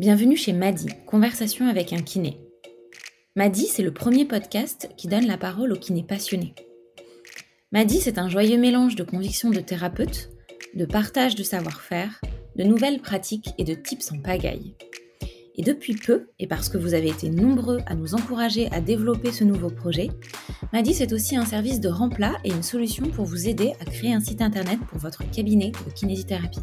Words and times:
Bienvenue 0.00 0.36
chez 0.36 0.52
Madi, 0.52 0.88
Conversation 1.06 1.68
avec 1.68 1.92
un 1.92 2.02
kiné. 2.02 2.40
Madi, 3.36 3.66
c'est 3.66 3.84
le 3.84 3.94
premier 3.94 4.24
podcast 4.24 4.90
qui 4.96 5.06
donne 5.06 5.28
la 5.28 5.38
parole 5.38 5.72
aux 5.72 5.78
kinés 5.78 6.02
passionnés. 6.02 6.56
Madi, 7.70 8.00
c'est 8.00 8.18
un 8.18 8.28
joyeux 8.28 8.58
mélange 8.58 8.96
de 8.96 9.04
convictions 9.04 9.50
de 9.50 9.60
thérapeute, 9.60 10.30
de 10.74 10.84
partage 10.84 11.36
de 11.36 11.44
savoir-faire, 11.44 12.20
de 12.56 12.64
nouvelles 12.64 13.02
pratiques 13.02 13.50
et 13.56 13.62
de 13.62 13.74
tips 13.74 14.10
en 14.10 14.18
pagaille. 14.18 14.74
Et 15.54 15.62
depuis 15.62 15.94
peu, 15.94 16.26
et 16.40 16.48
parce 16.48 16.68
que 16.68 16.76
vous 16.76 16.94
avez 16.94 17.10
été 17.10 17.30
nombreux 17.30 17.78
à 17.86 17.94
nous 17.94 18.16
encourager 18.16 18.68
à 18.72 18.80
développer 18.80 19.30
ce 19.30 19.44
nouveau 19.44 19.70
projet, 19.70 20.08
Madi 20.72 20.92
c'est 20.92 21.12
aussi 21.12 21.36
un 21.36 21.46
service 21.46 21.78
de 21.78 21.88
remplat 21.88 22.32
et 22.42 22.50
une 22.50 22.64
solution 22.64 23.06
pour 23.10 23.26
vous 23.26 23.46
aider 23.46 23.74
à 23.80 23.84
créer 23.84 24.12
un 24.12 24.20
site 24.20 24.42
internet 24.42 24.80
pour 24.88 24.98
votre 24.98 25.22
cabinet 25.30 25.70
de 25.86 25.92
kinésithérapie. 25.92 26.62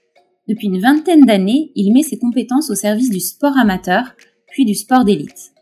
Depuis 0.49 0.69
une 0.69 0.81
vingtaine 0.81 1.27
d'années, 1.27 1.73
il 1.75 1.93
met 1.93 2.03
ses 2.03 2.19
compétences 2.19 2.71
au 2.71 2.75
service 2.75 3.11
du 3.11 3.21
sport 3.21 3.59
amateur, 3.59 4.15
puis 4.47 4.65
du 4.65 4.75
sport 4.75 5.05
d'élite. 5.05 5.53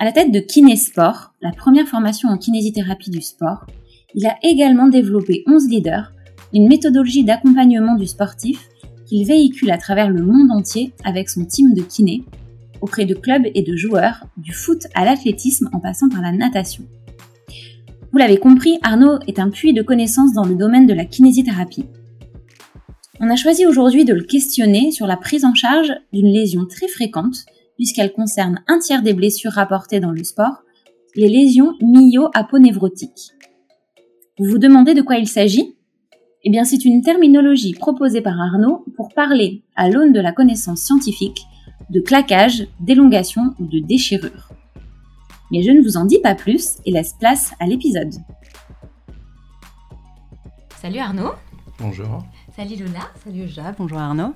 À 0.00 0.06
la 0.06 0.12
tête 0.12 0.32
de 0.32 0.40
Kinésport, 0.40 1.34
la 1.42 1.52
première 1.52 1.86
formation 1.86 2.30
en 2.30 2.38
kinésithérapie 2.38 3.10
du 3.10 3.20
sport, 3.20 3.66
il 4.14 4.26
a 4.26 4.38
également 4.42 4.88
développé 4.88 5.44
11 5.46 5.68
leaders, 5.68 6.10
une 6.54 6.68
méthodologie 6.68 7.22
d'accompagnement 7.22 7.96
du 7.96 8.06
sportif 8.06 8.66
qu'il 9.04 9.26
véhicule 9.26 9.70
à 9.70 9.76
travers 9.76 10.08
le 10.08 10.22
monde 10.22 10.52
entier 10.52 10.94
avec 11.04 11.28
son 11.28 11.44
team 11.44 11.74
de 11.74 11.82
kinés, 11.82 12.24
auprès 12.80 13.04
de 13.04 13.12
clubs 13.12 13.46
et 13.54 13.60
de 13.60 13.76
joueurs, 13.76 14.24
du 14.38 14.54
foot 14.54 14.86
à 14.94 15.04
l'athlétisme 15.04 15.68
en 15.74 15.80
passant 15.80 16.08
par 16.08 16.22
la 16.22 16.32
natation. 16.32 16.84
Vous 18.10 18.18
l'avez 18.18 18.38
compris, 18.38 18.78
Arnaud 18.80 19.18
est 19.26 19.38
un 19.38 19.50
puits 19.50 19.74
de 19.74 19.82
connaissances 19.82 20.32
dans 20.32 20.46
le 20.46 20.54
domaine 20.54 20.86
de 20.86 20.94
la 20.94 21.04
kinésithérapie. 21.04 21.84
On 23.20 23.28
a 23.28 23.36
choisi 23.36 23.66
aujourd'hui 23.66 24.06
de 24.06 24.14
le 24.14 24.24
questionner 24.24 24.92
sur 24.92 25.06
la 25.06 25.18
prise 25.18 25.44
en 25.44 25.54
charge 25.54 25.92
d'une 26.10 26.32
lésion 26.32 26.64
très 26.64 26.88
fréquente, 26.88 27.44
puisqu'elle 27.80 28.12
concerne 28.12 28.62
un 28.68 28.78
tiers 28.78 29.00
des 29.00 29.14
blessures 29.14 29.52
rapportées 29.52 30.00
dans 30.00 30.10
le 30.10 30.22
sport, 30.22 30.64
les 31.16 31.30
lésions 31.30 31.78
myo-aponevrotiques. 31.80 33.32
Vous 34.38 34.50
vous 34.50 34.58
demandez 34.58 34.92
de 34.92 35.00
quoi 35.00 35.16
il 35.16 35.26
s'agit? 35.26 35.78
Eh 36.44 36.50
bien, 36.50 36.64
c'est 36.64 36.84
une 36.84 37.00
terminologie 37.00 37.72
proposée 37.72 38.20
par 38.20 38.38
Arnaud 38.38 38.84
pour 38.96 39.14
parler, 39.14 39.62
à 39.76 39.88
l'aune 39.88 40.12
de 40.12 40.20
la 40.20 40.32
connaissance 40.32 40.82
scientifique, 40.82 41.40
de 41.88 42.00
claquage, 42.00 42.66
d'élongation 42.80 43.54
ou 43.58 43.64
de 43.64 43.78
déchirure. 43.78 44.50
Mais 45.50 45.62
je 45.62 45.70
ne 45.70 45.80
vous 45.80 45.96
en 45.96 46.04
dis 46.04 46.20
pas 46.20 46.34
plus 46.34 46.76
et 46.84 46.90
laisse 46.90 47.14
place 47.18 47.54
à 47.60 47.66
l'épisode. 47.66 48.12
Salut 50.82 50.98
Arnaud. 50.98 51.32
Bonjour. 51.78 52.26
Salut 52.54 52.76
Lola. 52.76 53.08
Salut 53.24 53.48
Jacques. 53.48 53.76
Bonjour 53.78 53.98
Arnaud. 53.98 54.34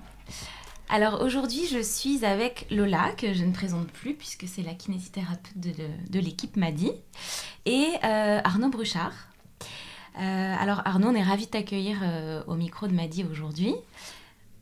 Alors 0.90 1.22
aujourd'hui, 1.22 1.66
je 1.66 1.82
suis 1.82 2.24
avec 2.24 2.66
Lola, 2.70 3.12
que 3.16 3.32
je 3.32 3.44
ne 3.44 3.52
présente 3.52 3.88
plus 3.88 4.14
puisque 4.14 4.46
c'est 4.46 4.62
la 4.62 4.74
kinésithérapeute 4.74 5.56
de, 5.56 6.20
l'équipe 6.20 6.56
Madi, 6.56 6.92
et 7.64 7.88
euh, 8.04 8.40
Arnaud 8.44 8.68
Bruchard. 8.68 9.12
Euh, 10.20 10.54
alors 10.60 10.82
Arnaud, 10.84 11.08
on 11.08 11.14
est 11.14 11.22
ravi 11.22 11.46
de 11.46 11.50
t'accueillir 11.50 11.98
euh, 12.02 12.42
au 12.46 12.54
micro 12.54 12.86
de 12.86 12.92
Madi 12.92 13.24
aujourd'hui. 13.24 13.74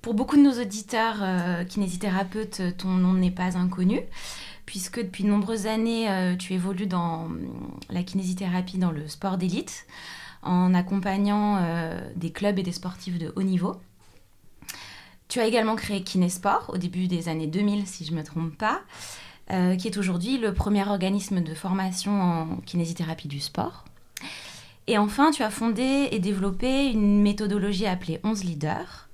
Pour 0.00 0.14
beaucoup 0.14 0.36
de 0.36 0.42
nos 0.42 0.60
auditeurs 0.60 1.22
kinésithérapeutes, 1.68 2.76
ton 2.76 2.88
nom 2.88 3.12
n'est 3.12 3.30
pas 3.30 3.56
inconnu, 3.56 4.00
puisque 4.66 5.00
depuis 5.00 5.22
de 5.22 5.28
nombreuses 5.28 5.68
années, 5.68 6.34
tu 6.40 6.54
évolues 6.54 6.88
dans 6.88 7.28
la 7.88 8.02
kinésithérapie 8.02 8.78
dans 8.78 8.90
le 8.90 9.06
sport 9.06 9.38
d'élite, 9.38 9.86
en 10.42 10.74
accompagnant 10.74 11.64
des 12.16 12.32
clubs 12.32 12.58
et 12.58 12.64
des 12.64 12.72
sportifs 12.72 13.16
de 13.16 13.32
haut 13.36 13.44
niveau. 13.44 13.76
Tu 15.32 15.40
as 15.40 15.46
également 15.46 15.76
créé 15.76 16.02
Kinésport 16.02 16.68
au 16.74 16.76
début 16.76 17.08
des 17.08 17.30
années 17.30 17.46
2000, 17.46 17.86
si 17.86 18.04
je 18.04 18.12
ne 18.12 18.18
me 18.18 18.22
trompe 18.22 18.54
pas, 18.54 18.82
qui 19.48 19.88
est 19.88 19.96
aujourd'hui 19.96 20.36
le 20.36 20.52
premier 20.52 20.86
organisme 20.86 21.40
de 21.40 21.54
formation 21.54 22.20
en 22.20 22.56
kinésithérapie 22.66 23.28
du 23.28 23.40
sport. 23.40 23.86
Et 24.88 24.98
enfin, 24.98 25.30
tu 25.30 25.42
as 25.42 25.48
fondé 25.48 26.08
et 26.10 26.18
développé 26.18 26.90
une 26.90 27.22
méthodologie 27.22 27.86
appelée 27.86 28.20
11 28.24 28.44
leaders, 28.44 29.08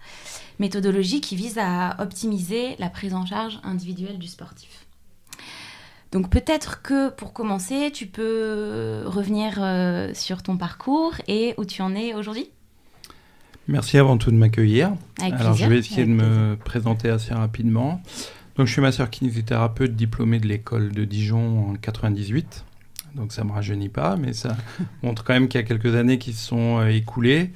méthodologie 0.59 1.21
qui 1.21 1.37
vise 1.37 1.57
à 1.57 1.95
optimiser 2.01 2.75
la 2.81 2.91
prise 2.91 3.15
en 3.15 3.25
charge 3.25 3.61
individuelle 3.63 4.19
du 4.19 4.27
sportif. 4.27 4.87
Donc 6.11 6.31
peut-être 6.31 6.83
que 6.83 7.11
pour 7.11 7.33
commencer, 7.33 7.93
tu 7.95 8.09
peux 8.09 9.05
revenir 9.07 9.59
euh, 9.63 10.13
sur 10.15 10.43
ton 10.43 10.57
parcours 10.57 11.13
et 11.29 11.55
où 11.59 11.65
tu 11.65 11.81
en 11.81 11.95
es 11.95 12.13
aujourd'hui? 12.15 12.51
Merci 13.69 13.99
avant 13.99 14.17
tout 14.17 14.31
de 14.31 14.37
m'accueillir. 14.37 14.93
Alors 15.21 15.53
je 15.53 15.67
vais 15.67 15.79
essayer 15.79 16.07
de 16.07 16.11
me 16.11 16.57
présenter 16.57 17.11
assez 17.11 17.35
rapidement. 17.35 18.01
Donc 18.57 18.67
je 18.67 18.73
suis 18.73 18.81
masseur 18.81 19.11
kinésithérapeute 19.11 19.95
diplômé 19.95 20.41
de 20.41 20.49
l'école 20.49 20.91
de 20.91 21.05
Dijon 21.05 21.69
en 21.69 21.75
98. 21.75 22.65
Donc 23.15 23.31
ça 23.31 23.43
ne 23.43 23.49
me 23.49 23.53
rajeunit 23.53 23.91
pas, 23.91 24.17
mais 24.17 24.33
ça 24.33 24.57
montre 25.03 25.23
quand 25.23 25.35
même 25.35 25.49
qu'il 25.49 25.61
y 25.61 25.65
a 25.65 25.67
quelques 25.67 25.95
années 25.95 26.17
qui 26.17 26.33
se 26.33 26.47
sont 26.47 26.79
euh, 26.79 26.89
écoulées. 26.89 27.51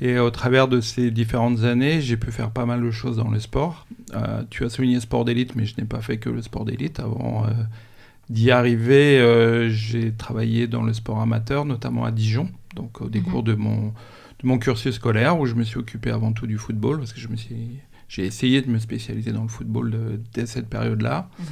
Et 0.00 0.18
au 0.18 0.30
travers 0.30 0.66
de 0.66 0.80
ces 0.80 1.12
différentes 1.12 1.62
années, 1.62 2.00
j'ai 2.00 2.16
pu 2.16 2.32
faire 2.32 2.50
pas 2.50 2.66
mal 2.66 2.82
de 2.82 2.90
choses 2.90 3.18
dans 3.18 3.30
le 3.30 3.38
sport. 3.38 3.86
Euh, 4.14 4.42
tu 4.50 4.64
as 4.64 4.68
souligné 4.68 4.98
sport 4.98 5.24
d'élite, 5.24 5.54
mais 5.54 5.64
je 5.64 5.74
n'ai 5.78 5.86
pas 5.86 6.00
fait 6.00 6.18
que 6.18 6.28
le 6.28 6.42
sport 6.42 6.64
d'élite. 6.64 6.98
Avant 6.98 7.44
euh, 7.44 7.50
d'y 8.30 8.50
arriver, 8.50 9.68
j'ai 9.70 10.10
travaillé 10.10 10.66
dans 10.66 10.82
le 10.82 10.92
sport 10.92 11.20
amateur, 11.20 11.64
notamment 11.64 12.04
à 12.04 12.10
Dijon, 12.10 12.48
donc 12.74 13.00
au 13.00 13.08
décours 13.08 13.42
mhm. 13.42 13.46
de, 13.46 13.54
mon, 13.54 13.92
de 14.42 14.48
mon 14.48 14.58
cursus 14.58 14.94
scolaire, 14.94 15.38
où 15.38 15.46
je 15.46 15.54
me 15.54 15.64
suis 15.64 15.78
occupé 15.78 16.10
avant 16.10 16.32
tout 16.32 16.46
du 16.46 16.58
football, 16.58 16.98
parce 16.98 17.12
que 17.12 17.20
je 17.20 17.28
me 17.28 17.36
suis, 17.36 17.78
j'ai 18.08 18.24
essayé 18.24 18.62
de 18.62 18.70
me 18.70 18.78
spécialiser 18.78 19.32
dans 19.32 19.42
le 19.42 19.48
football 19.48 20.20
dès 20.34 20.46
cette 20.46 20.68
période-là. 20.68 21.28
Mhm. 21.38 21.46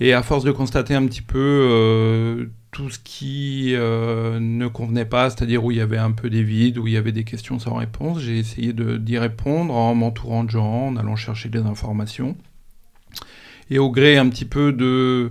Et 0.00 0.12
à 0.12 0.22
force 0.22 0.44
de 0.44 0.52
constater 0.52 0.94
un 0.94 1.06
petit 1.06 1.22
peu 1.22 2.48
tout 2.70 2.90
ce 2.90 2.98
qui 2.98 3.74
euh, 3.74 4.38
ne 4.40 4.68
convenait 4.68 5.04
pas, 5.04 5.30
c'est-à-dire 5.30 5.64
où 5.64 5.70
il 5.70 5.78
y 5.78 5.80
avait 5.80 5.98
un 5.98 6.12
peu 6.12 6.28
des 6.30 6.42
vides, 6.42 6.78
où 6.78 6.86
il 6.86 6.92
y 6.92 6.96
avait 6.96 7.12
des 7.12 7.24
questions 7.24 7.58
sans 7.58 7.74
réponse. 7.74 8.20
J'ai 8.20 8.38
essayé 8.38 8.72
d'y 8.72 9.18
répondre 9.18 9.74
en 9.74 9.94
m'entourant 9.94 10.44
de 10.44 10.50
gens, 10.50 10.88
en 10.88 10.96
allant 10.96 11.16
chercher 11.16 11.48
des 11.48 11.60
informations. 11.60 12.36
Et 13.70 13.78
au 13.78 13.90
gré 13.90 14.16
un 14.16 14.28
petit 14.28 14.44
peu 14.44 14.72
de, 14.72 15.30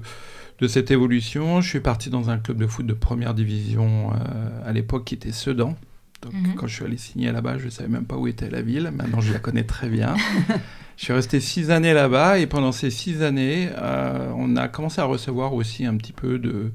de 0.59 0.67
cette 0.67 0.91
évolution, 0.91 1.61
je 1.61 1.69
suis 1.69 1.79
parti 1.79 2.09
dans 2.09 2.29
un 2.29 2.37
club 2.37 2.57
de 2.57 2.67
foot 2.67 2.85
de 2.85 2.93
première 2.93 3.33
division 3.33 4.11
euh, 4.11 4.69
à 4.69 4.73
l'époque 4.73 5.06
qui 5.06 5.15
était 5.15 5.31
Sedan. 5.31 5.75
Donc, 6.21 6.33
mhm. 6.33 6.55
quand 6.55 6.67
je 6.67 6.75
suis 6.75 6.85
allé 6.85 6.97
signer 6.97 7.31
là-bas, 7.31 7.57
je 7.57 7.65
ne 7.65 7.69
savais 7.69 7.89
même 7.89 8.05
pas 8.05 8.15
où 8.15 8.27
était 8.27 8.49
la 8.49 8.61
ville. 8.61 8.91
Maintenant, 8.93 9.21
je 9.21 9.33
la 9.33 9.39
connais 9.39 9.63
très 9.63 9.89
bien. 9.89 10.15
je 10.97 11.03
suis 11.03 11.13
resté 11.13 11.39
six 11.39 11.71
années 11.71 11.93
là-bas 11.93 12.39
et 12.39 12.47
pendant 12.47 12.71
ces 12.71 12.89
six 12.89 13.21
années, 13.21 13.69
euh, 13.77 14.31
on 14.35 14.55
a 14.55 14.67
commencé 14.67 14.99
à 14.99 15.05
recevoir 15.05 15.53
aussi 15.53 15.85
un 15.85 15.95
petit 15.95 16.13
peu 16.13 16.39
de, 16.39 16.71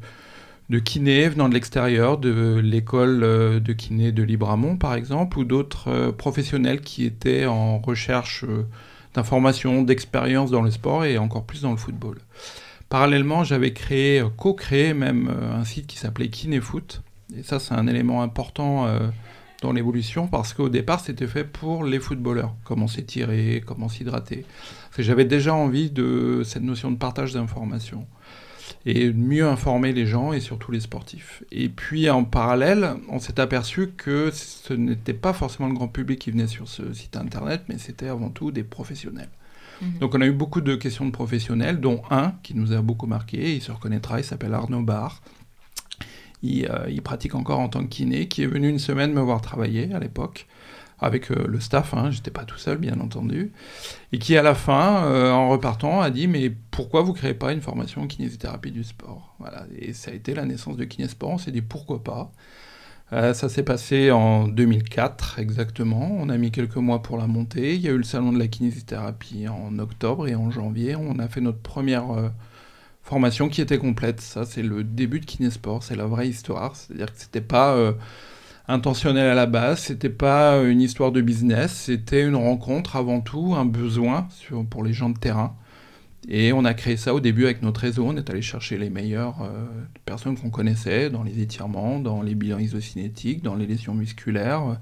de 0.73 0.79
kiné 0.79 1.29
venant 1.29 1.51
de 1.51 1.55
l'extérieur, 1.55 2.17
de 2.17 2.59
l'école 2.65 3.23
euh, 3.23 3.61
de 3.61 3.73
kiné 3.75 4.11
de 4.11 4.23
Libramont 4.23 4.77
par 4.77 4.95
exemple, 4.95 5.39
ou 5.39 5.45
d'autres 5.45 5.89
euh, 5.89 6.13
professionnels 6.13 6.81
qui 6.81 7.05
étaient 7.05 7.45
en 7.45 7.79
recherche 7.79 8.45
euh, 8.45 8.67
d'informations, 9.15 9.83
d'expérience 9.83 10.51
dans 10.51 10.63
le 10.63 10.71
sport 10.71 11.05
et 11.05 11.19
encore 11.19 11.45
plus 11.45 11.61
dans 11.61 11.73
le 11.73 11.77
football. 11.77 12.19
Parallèlement, 12.89 13.45
j'avais 13.45 13.75
créé, 13.75 14.23
co-créé 14.39 14.95
même 14.95 15.31
un 15.31 15.65
site 15.65 15.87
qui 15.87 15.99
s'appelait 15.99 16.29
Kinéfoot. 16.29 17.03
Et 17.37 17.43
ça, 17.43 17.59
c'est 17.59 17.75
un 17.75 17.87
élément 17.87 18.23
important 18.23 18.87
dans 19.63 19.73
l'évolution 19.73 20.27
parce 20.27 20.53
qu'au 20.53 20.69
départ, 20.69 21.01
c'était 21.01 21.27
fait 21.27 21.45
pour 21.45 21.85
les 21.85 22.01
footballeurs. 22.01 22.55
Comment 22.65 22.89
s'étirer, 22.89 23.63
comment 23.65 23.89
s'hydrater. 23.89 24.45
J'avais 24.99 25.25
déjà 25.25 25.55
envie 25.55 25.91
de 25.91 26.43
cette 26.45 26.63
notion 26.63 26.91
de 26.91 26.97
partage 26.97 27.33
d'informations 27.33 28.07
et 28.85 29.13
mieux 29.13 29.47
informer 29.47 29.93
les 29.93 30.07
gens 30.07 30.33
et 30.33 30.41
surtout 30.41 30.73
les 30.73 30.81
sportifs. 30.81 31.45
Et 31.53 31.69
puis 31.69 32.11
en 32.11 32.25
parallèle, 32.25 32.95
on 33.09 33.21
s'est 33.21 33.41
aperçu 33.41 33.93
que 33.97 34.31
ce 34.33 34.75
n'était 34.75 35.15
pas 35.15 35.33
forcément 35.33 35.69
le 35.69 35.75
grand 35.75 35.89
public 35.89 36.19
qui 36.19 36.31
venait 36.31 36.49
sur 36.49 36.69
ce 36.69 36.93
site 36.93 37.17
internet, 37.17 37.63
mais 37.69 37.79
c'était 37.79 38.09
avant 38.09 38.31
tout 38.31 38.51
des 38.51 38.65
professionnels. 38.65 39.31
Mhm. 39.81 39.99
Donc 40.01 40.15
on 40.15 40.21
a 40.21 40.27
eu 40.27 40.33
beaucoup 40.33 40.61
de 40.61 40.75
questions 40.75 41.07
de 41.07 41.13
professionnels, 41.13 41.81
dont 41.81 42.03
un 42.11 42.35
qui 42.43 42.55
nous 42.55 42.73
a 42.73 42.83
beaucoup 42.83 43.07
marqué, 43.07 43.55
il 43.55 43.63
se 43.63 43.71
reconnaîtra, 43.71 44.19
il 44.19 44.25
s'appelle 44.25 44.55
Arnaud 44.55 44.83
Barr. 44.83 45.23
Il, 46.43 46.67
euh, 46.67 46.87
il, 46.89 47.03
pratique 47.03 47.35
encore 47.35 47.61
en 47.61 47.69
tant 47.69 47.83
que 47.83 47.89
kiné, 47.89 48.29
qui 48.29 48.43
est 48.43 48.47
venu 48.47 48.69
une 48.69 48.79
semaine 48.79 49.13
me 49.13 49.21
voir 49.21 49.41
travailler 49.41 49.93
à 49.93 49.99
l'époque 49.99 50.47
avec 50.99 51.33
euh, 51.33 51.47
le 51.49 51.59
staff, 51.59 51.95
hein, 51.95 52.11
j'étais 52.11 52.31
pas 52.31 52.45
tout 52.45 52.59
seul 52.59 52.79
bien 52.79 53.01
entendu, 53.01 53.53
et 54.13 54.19
qui 54.19 54.37
à 54.37 54.43
la 54.43 54.55
fin, 54.55 55.05
euh, 55.05 55.33
en 55.33 55.49
repartant, 55.49 56.01
a 56.01 56.11
dit 56.11 56.29
mais 56.29 56.51
pourquoi 56.71 57.03
vous 57.03 57.13
créez 57.13 57.35
pas 57.35 57.53
une 57.53 57.61
formation 57.61 58.03
en 58.03 58.07
kinésithérapie 58.07 58.71
du 58.71 58.85
sport? 58.85 59.35
Voilà, 59.41 59.67
et 59.77 59.93
ça 59.93 60.13
a 60.13 60.15
été 60.15 60.33
la 60.35 60.45
naissance 60.45 60.77
de 60.77 60.85
Kinésport, 60.85 61.31
on 61.31 61.39
s'est 61.39 61.51
dit 61.51 61.63
pourquoi 61.63 62.03
pas. 62.03 62.33
Ça 63.11 63.51
s'est 63.51 63.63
passé 63.63 64.11
en 64.11 64.49
2004 64.49 65.39
exactement, 65.39 66.17
on 66.19 66.31
a 66.31 66.39
mis 66.39 66.51
quelques 66.51 66.77
mois 66.77 67.03
pour 67.03 67.19
la 67.19 67.27
monter, 67.27 67.75
il 67.75 67.83
y 67.83 67.89
a 67.89 67.91
eu 67.91 67.99
le 67.99 68.05
salon 68.05 68.33
de 68.33 68.39
la 68.39 68.49
kinésithérapie 68.49 69.49
en 69.49 69.79
octobre 69.79 70.29
et 70.29 70.35
en 70.35 70.51
janvier, 70.51 70.97
on 70.97 71.19
a 71.19 71.29
fait 71.29 71.43
notre 71.43 71.59
première 71.59 72.33
formation 73.03 73.49
qui 73.49 73.61
était 73.61 73.79
complète, 73.79 74.21
ça 74.21 74.45
c'est 74.45 74.63
le 74.63 74.85
début 74.85 75.21
de 75.21 75.27
Kinésport, 75.27 75.83
c'est 75.83 75.97
la 75.97 76.07
vraie 76.07 76.29
histoire, 76.29 76.77
c'est-à-dire 76.77 77.13
que 77.13 77.19
c'était 77.19 77.41
pas 77.41 77.95
intentionnel 78.69 79.27
à 79.27 79.35
la 79.35 79.47
base, 79.47 79.81
c'était 79.81 80.09
pas 80.09 80.63
une 80.63 80.81
histoire 80.81 81.13
de 81.13 81.21
business, 81.21 81.73
c'était 81.73 82.25
une 82.25 82.37
rencontre 82.37 82.97
avant 82.97 83.21
tout, 83.21 83.55
un 83.57 83.65
besoin 83.65 84.29
pour 84.71 84.85
les 84.85 84.93
gens 84.93 85.11
de 85.11 85.19
terrain. 85.19 85.57
Et 86.29 86.53
on 86.53 86.65
a 86.65 86.73
créé 86.73 86.97
ça 86.97 87.15
au 87.15 87.21
début 87.21 87.45
avec 87.45 87.63
notre 87.63 87.81
réseau, 87.81 88.07
on 88.07 88.17
est 88.17 88.31
allé 88.31 88.43
chercher 88.43 88.79
les 88.79 88.91
meilleures 88.91 89.43
euh, 89.43 89.67
personnes 90.05 90.39
qu'on 90.39 90.51
connaissait 90.51 91.11
dans 91.11 91.25
les 91.25 91.41
étirements, 91.41 91.99
dans 91.99 92.23
les 92.23 92.37
bilans 92.37 92.61
isocinétiques, 92.61 93.43
dans 93.43 93.57
les 93.57 93.67
lésions 93.67 93.95
musculaires, 93.95 94.79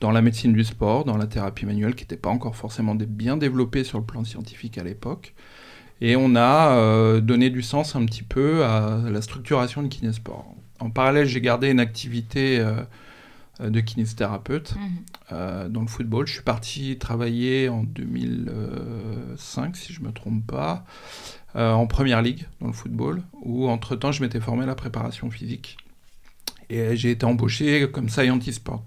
dans 0.00 0.10
la 0.10 0.22
médecine 0.22 0.54
du 0.54 0.64
sport, 0.64 1.04
dans 1.04 1.18
la 1.18 1.26
thérapie 1.26 1.66
manuelle 1.66 1.94
qui 1.94 2.04
n'était 2.04 2.16
pas 2.16 2.30
encore 2.30 2.56
forcément 2.56 2.94
bien 2.94 3.36
développée 3.36 3.84
sur 3.84 3.98
le 3.98 4.04
plan 4.04 4.24
scientifique 4.24 4.78
à 4.78 4.82
l'époque. 4.82 5.34
Et 6.00 6.16
on 6.16 6.36
a 6.36 6.76
euh, 6.76 7.20
donné 7.20 7.50
du 7.50 7.62
sens 7.62 7.96
un 7.96 8.04
petit 8.06 8.22
peu 8.22 8.64
à 8.64 9.00
la 9.10 9.22
structuration 9.22 9.82
de 9.82 9.88
Kinesport. 9.88 10.54
En 10.80 10.90
parallèle, 10.90 11.26
j'ai 11.26 11.40
gardé 11.40 11.70
une 11.70 11.80
activité 11.80 12.64
euh, 13.60 13.70
de 13.70 13.80
kinésithérapeute 13.80 14.76
mhm. 14.76 14.90
euh, 15.32 15.68
dans 15.68 15.80
le 15.80 15.88
football. 15.88 16.28
Je 16.28 16.34
suis 16.34 16.42
parti 16.42 16.96
travailler 16.96 17.68
en 17.68 17.82
2005, 17.82 19.76
si 19.76 19.92
je 19.92 20.00
ne 20.00 20.06
me 20.06 20.12
trompe 20.12 20.46
pas, 20.46 20.84
euh, 21.56 21.72
en 21.72 21.88
première 21.88 22.22
ligue 22.22 22.46
dans 22.60 22.68
le 22.68 22.72
football, 22.72 23.22
où 23.42 23.68
entre-temps 23.68 24.12
je 24.12 24.22
m'étais 24.22 24.38
formé 24.40 24.62
à 24.62 24.66
la 24.66 24.76
préparation 24.76 25.28
physique. 25.30 25.76
Et 26.70 26.96
j'ai 26.96 27.10
été 27.10 27.26
embauché 27.26 27.90
comme 27.90 28.08
scientist 28.08 28.58
sport. 28.58 28.84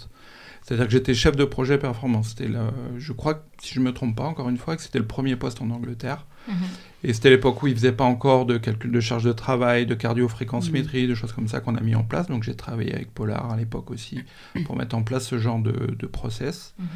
C'est-à-dire 0.61 0.85
que 0.85 0.91
j'étais 0.91 1.15
chef 1.15 1.35
de 1.35 1.43
projet 1.43 1.77
performance. 1.77 2.29
C'était 2.29 2.49
je 2.97 3.11
crois, 3.11 3.43
si 3.61 3.73
je 3.73 3.79
ne 3.79 3.85
me 3.85 3.91
trompe 3.91 4.15
pas, 4.15 4.23
encore 4.23 4.47
une 4.47 4.57
fois, 4.57 4.77
que 4.77 4.83
c'était 4.83 4.99
le 4.99 5.07
premier 5.07 5.35
poste 5.35 5.61
en 5.61 5.69
Angleterre. 5.71 6.25
Mhm. 6.47 6.55
Et 7.03 7.13
c'était 7.13 7.31
l'époque 7.31 7.61
où 7.63 7.67
ils 7.67 7.71
ne 7.71 7.75
faisaient 7.75 7.91
pas 7.91 8.03
encore 8.03 8.45
de 8.45 8.57
calcul 8.57 8.91
de 8.91 8.99
charge 8.99 9.23
de 9.23 9.31
travail, 9.31 9.85
de 9.85 9.95
cardio-fréquence-métrie, 9.95 11.03
mhm. 11.03 11.09
de 11.09 11.15
choses 11.15 11.33
comme 11.33 11.47
ça 11.47 11.59
qu'on 11.59 11.75
a 11.75 11.81
mis 11.81 11.95
en 11.95 12.03
place. 12.03 12.27
Donc 12.27 12.43
j'ai 12.43 12.55
travaillé 12.55 12.93
avec 12.93 13.13
Polar 13.13 13.51
à 13.51 13.57
l'époque 13.57 13.89
aussi 13.91 14.19
pour 14.65 14.75
mettre 14.75 14.95
en 14.95 15.03
place 15.03 15.25
ce 15.25 15.39
genre 15.39 15.59
de, 15.59 16.05
process. 16.05 16.73
Mhm. 16.77 16.87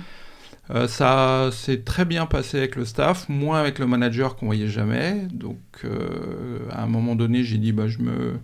Euh, 0.72 0.88
ça 0.88 1.50
s'est 1.52 1.82
très 1.82 2.06
bien 2.06 2.26
passé 2.26 2.58
avec 2.58 2.76
le 2.76 2.86
staff, 2.86 3.30
moins 3.30 3.60
avec 3.60 3.78
le 3.78 3.86
manager 3.86 4.36
qu'on 4.36 4.48
voyait 4.48 4.68
jamais. 4.68 5.28
Donc 5.32 5.60
euh, 5.84 6.60
à 6.72 6.84
un 6.84 6.88
moment 6.88 7.16
donné, 7.16 7.44
j'ai 7.44 7.58
dit 7.58 7.72
bah, 7.72 7.88
je 7.88 8.00
me 8.00 8.40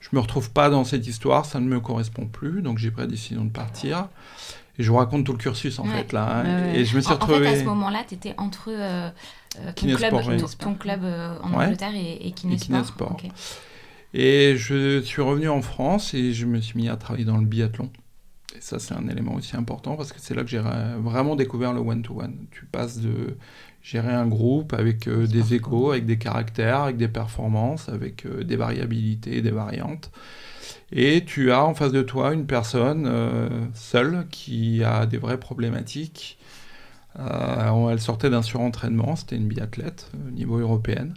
je 0.00 0.08
me 0.12 0.20
retrouve 0.20 0.50
pas 0.50 0.70
dans 0.70 0.84
cette 0.84 1.06
histoire, 1.06 1.44
ça 1.44 1.60
ne 1.60 1.66
me 1.66 1.80
correspond 1.80 2.26
plus. 2.26 2.62
Donc 2.62 2.78
j'ai 2.78 2.90
pris 2.90 3.02
la 3.02 3.08
décision 3.08 3.44
de 3.44 3.50
partir. 3.50 4.08
Et 4.78 4.82
je 4.82 4.90
vous 4.90 4.96
raconte 4.96 5.26
tout 5.26 5.32
le 5.32 5.38
cursus 5.38 5.78
en 5.78 5.84
fait 5.84 6.12
là. 6.12 6.40
Hein. 6.40 6.72
Et 6.72 6.86
je 6.86 6.96
me 6.96 7.02
suis 7.02 7.12
retrouvé. 7.12 7.48
En 7.48 7.50
fait, 7.50 7.56
à 7.56 7.60
ce 7.60 7.64
moment-là, 7.64 8.04
tu 8.08 8.14
étais 8.14 8.34
entre 8.38 8.70
euh, 9.58 9.68
euh, 9.68 9.72
ton, 9.72 9.94
club, 9.94 10.46
ton, 10.58 10.74
club 10.74 11.00
euh, 11.04 11.36
en 11.42 11.52
Angleterre 11.54 11.94
et, 11.94 12.26
et 12.26 12.32
Kinesport. 12.32 13.16
Et, 14.14 14.54
je 14.56 15.00
suis 15.00 15.22
revenu 15.22 15.48
en 15.48 15.62
France 15.62 16.14
et 16.14 16.32
je 16.32 16.46
me 16.46 16.60
suis 16.60 16.78
mis 16.78 16.88
à 16.88 16.96
travailler 16.96 17.24
dans 17.24 17.36
le 17.36 17.46
biathlon. 17.46 17.90
Et 18.56 18.60
ça, 18.60 18.78
c'est 18.78 18.94
un 18.94 19.08
élément 19.08 19.34
aussi 19.34 19.56
important 19.56 19.96
parce 19.96 20.12
que 20.12 20.20
c'est 20.20 20.34
là 20.34 20.42
que 20.42 20.48
j'ai 20.48 20.62
vraiment 20.98 21.36
découvert 21.36 21.72
le 21.72 21.80
one-to-one. 21.80 22.34
Tu 22.50 22.66
passes 22.66 22.98
de 22.98 23.36
gérer 23.82 24.12
un 24.12 24.26
groupe 24.26 24.72
avec 24.72 25.08
des 25.08 25.54
échos, 25.54 25.92
avec 25.92 26.06
des 26.06 26.18
caractères, 26.18 26.80
avec 26.80 26.96
des 26.96 27.08
performances, 27.08 27.88
avec 27.88 28.26
des 28.26 28.56
variabilités, 28.56 29.40
des 29.40 29.52
variantes 29.52 30.10
et 30.92 31.24
tu 31.24 31.52
as 31.52 31.64
en 31.64 31.74
face 31.74 31.92
de 31.92 32.02
toi 32.02 32.32
une 32.32 32.46
personne 32.46 33.06
euh, 33.06 33.48
seule 33.74 34.26
qui 34.30 34.82
a 34.82 35.06
des 35.06 35.18
vraies 35.18 35.38
problématiques. 35.38 36.38
Euh, 37.18 37.90
elle 37.90 38.00
sortait 38.00 38.30
d'un 38.30 38.42
surentraînement, 38.42 39.16
c'était 39.16 39.36
une 39.36 39.48
biathlète 39.48 40.10
au 40.26 40.30
niveau 40.30 40.58
européen. 40.58 41.08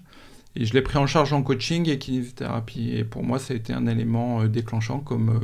Et 0.55 0.65
je 0.65 0.73
l'ai 0.73 0.81
pris 0.81 0.97
en 0.97 1.07
charge 1.07 1.33
en 1.33 1.41
coaching 1.41 1.89
et 1.89 1.97
kinésithérapie. 1.97 2.91
Et 2.95 3.03
pour 3.03 3.23
moi, 3.23 3.39
ça 3.39 3.53
a 3.53 3.57
été 3.57 3.73
un 3.73 3.87
élément 3.87 4.41
euh, 4.41 4.47
déclenchant 4.47 4.99
comme 4.99 5.39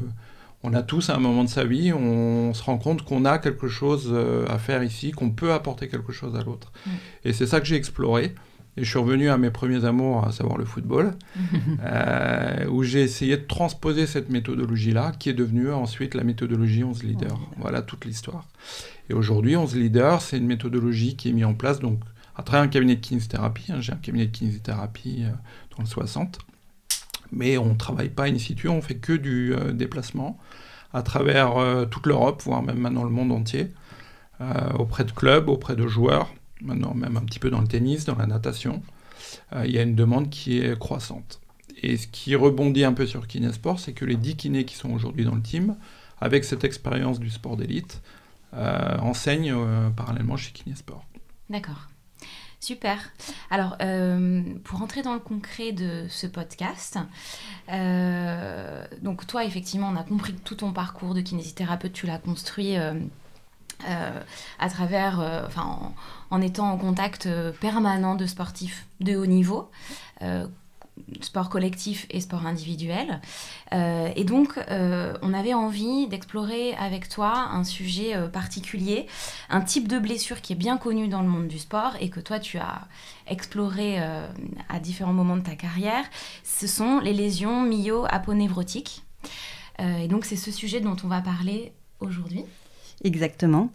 on 0.61 0.73
a 0.73 0.83
tous 0.83 1.09
à 1.09 1.15
un 1.15 1.19
moment 1.19 1.45
de 1.45 1.49
sa 1.49 1.63
vie, 1.63 1.93
on, 1.93 2.53
se 2.53 2.61
rend 2.63 2.77
compte 2.77 3.03
qu'on 3.03 3.23
a 3.23 3.37
quelque 3.37 3.69
chose 3.69 4.13
à 4.49 4.57
faire 4.59 4.83
ici, 4.83 5.11
qu'on 5.11 5.29
peut 5.29 5.53
apporter 5.53 5.87
quelque 5.87 6.11
chose 6.11 6.35
à 6.35 6.43
l'autre. 6.43 6.73
Mm. 6.85 6.89
Et 7.25 7.33
c'est 7.33 7.47
ça 7.47 7.61
que 7.61 7.65
j'ai 7.65 7.77
exploré. 7.77 8.35
Et 8.79 8.85
je 8.85 8.89
suis 8.89 8.99
revenu 8.99 9.29
à 9.29 9.37
mes 9.37 9.49
premiers 9.51 9.83
amours, 9.83 10.25
à 10.25 10.31
savoir 10.31 10.57
le 10.57 10.63
football, 10.63 11.13
euh, 11.83 12.65
où 12.69 12.83
j'ai 12.83 13.01
essayé 13.01 13.35
de 13.35 13.43
transposer 13.43 14.07
cette 14.07 14.29
méthodologie-là, 14.29 15.11
qui 15.19 15.29
est 15.29 15.33
devenue 15.33 15.69
ensuite 15.69 16.15
la 16.15 16.23
méthodologie 16.23 16.85
11 16.85 17.03
leaders. 17.03 17.37
Voilà 17.57 17.81
toute 17.81 18.05
l'histoire. 18.05 18.47
Et 19.09 19.13
aujourd'hui, 19.13 19.57
11 19.57 19.75
leaders, 19.75 20.21
c'est 20.21 20.37
une 20.37 20.47
méthodologie 20.47 21.17
qui 21.17 21.27
est 21.27 21.33
mise 21.33 21.43
en 21.43 21.55
place 21.55 21.81
donc, 21.81 21.99
à 22.37 22.43
travers 22.43 22.63
un 22.63 22.69
cabinet 22.69 22.95
de 22.95 23.01
kinésithérapie. 23.01 23.69
Hein. 23.73 23.81
j'ai 23.81 23.91
un 23.91 23.97
cabinet 23.97 24.27
de 24.27 24.31
kinésithérapie 24.31 25.23
euh, 25.25 25.31
dans 25.75 25.83
le 25.83 25.89
60. 25.89 26.39
Mais 27.33 27.57
on 27.57 27.73
ne 27.73 27.77
travaille 27.77 28.09
pas 28.09 28.29
in 28.29 28.37
situ, 28.37 28.69
on 28.69 28.81
fait 28.81 28.95
que 28.95 29.11
du 29.11 29.53
euh, 29.53 29.73
déplacement 29.73 30.39
à 30.93 31.01
travers 31.03 31.53
toute 31.91 32.07
l'Europe, 32.07 32.41
voire 32.45 32.63
même 32.63 32.79
maintenant 32.79 33.03
le 33.03 33.11
monde 33.11 33.31
entier, 33.31 33.67
auprès 34.79 35.03
de 35.03 35.11
clubs, 35.11 35.47
auprès 35.47 35.75
de 35.75 35.85
joueurs 35.85 36.33
maintenant 36.61 36.93
même 36.93 37.17
un 37.17 37.21
petit 37.21 37.39
peu 37.39 37.49
dans 37.49 37.61
le 37.61 37.67
tennis, 37.67 38.05
dans 38.05 38.15
la 38.15 38.27
natation, 38.27 38.81
euh, 39.53 39.65
il 39.65 39.71
y 39.71 39.79
a 39.79 39.81
une 39.81 39.95
demande 39.95 40.29
qui 40.29 40.59
est 40.59 40.77
croissante. 40.77 41.39
Et 41.81 41.97
ce 41.97 42.07
qui 42.07 42.35
rebondit 42.35 42.83
un 42.83 42.93
peu 42.93 43.05
sur 43.05 43.27
Kinesport, 43.27 43.79
c'est 43.79 43.93
que 43.93 44.05
les 44.05 44.15
10 44.15 44.35
kinés 44.35 44.65
qui 44.65 44.75
sont 44.75 44.91
aujourd'hui 44.91 45.23
dans 45.25 45.35
le 45.35 45.41
team, 45.41 45.77
avec 46.19 46.43
cette 46.43 46.63
expérience 46.63 47.19
du 47.19 47.29
sport 47.29 47.55
d'élite, 47.55 48.01
euh, 48.53 48.97
enseignent 48.99 49.53
euh, 49.55 49.89
parallèlement 49.89 50.35
chez 50.35 50.51
Kinesport. 50.51 51.05
D'accord. 51.49 51.87
Super. 52.61 53.13
Alors, 53.49 53.77
pour 54.65 54.81
entrer 54.81 55.01
dans 55.01 55.13
le 55.13 55.21
concret 55.21 55.71
de 55.71 56.07
ce 56.09 56.27
podcast, 56.27 56.99
donc 59.01 59.25
toi, 59.27 59.45
effectivement, 59.45 59.87
on 59.87 59.95
a 59.95 60.03
compris 60.03 60.33
que 60.33 60.41
tout 60.41 60.55
ton 60.55 60.73
parcours 60.73 61.13
de 61.13 61.21
kinésithérapeute, 61.21 61.93
tu 61.93 62.05
l'as 62.05 62.17
construit 62.17 62.75
à 64.59 64.69
travers, 64.69 65.19
euh, 65.19 65.45
enfin, 65.45 65.93
en, 66.29 66.41
étant 66.41 66.71
en 66.71 66.77
contact 66.77 67.25
euh, 67.25 67.51
permanent 67.51 68.15
de 68.15 68.25
sportifs 68.25 68.87
de 68.99 69.15
haut 69.15 69.25
niveau, 69.25 69.69
sport 71.21 71.49
collectif 71.49 72.05
et 72.09 72.19
sport 72.19 72.45
individuel. 72.45 73.21
et 73.71 74.23
donc, 74.25 74.59
on 74.69 75.33
avait 75.33 75.53
envie 75.53 76.07
d'explorer 76.07 76.73
avec 76.75 77.07
toi 77.07 77.47
un 77.53 77.63
sujet 77.63 78.17
particulier, 78.27 79.07
un 79.49 79.61
type 79.61 79.87
de 79.87 79.97
blessure 79.97 80.41
qui 80.41 80.51
est 80.51 80.57
bien 80.57 80.75
connu 80.75 81.07
dans 81.07 81.21
le 81.21 81.29
monde 81.29 81.47
du 81.47 81.57
sport 81.57 81.93
et 82.01 82.09
que 82.09 82.19
toi, 82.19 82.37
tu 82.37 82.57
as 82.57 82.89
exploré 83.27 83.97
à 83.97 84.79
différents 84.81 85.13
moments 85.13 85.37
de 85.37 85.43
ta 85.43 85.55
carrière. 85.55 86.03
Ce 86.43 86.67
sont 86.67 86.99
les 86.99 87.13
lésions 87.13 87.61
myo-aponévrotiques. 87.61 89.03
et 89.79 90.09
donc, 90.09 90.25
c'est 90.25 90.35
ce 90.35 90.51
sujet 90.51 90.81
dont 90.81 90.97
on 91.05 91.07
va 91.07 91.21
parler 91.21 91.71
aujourd'hui. 92.01 92.43
Exactement. 93.03 93.69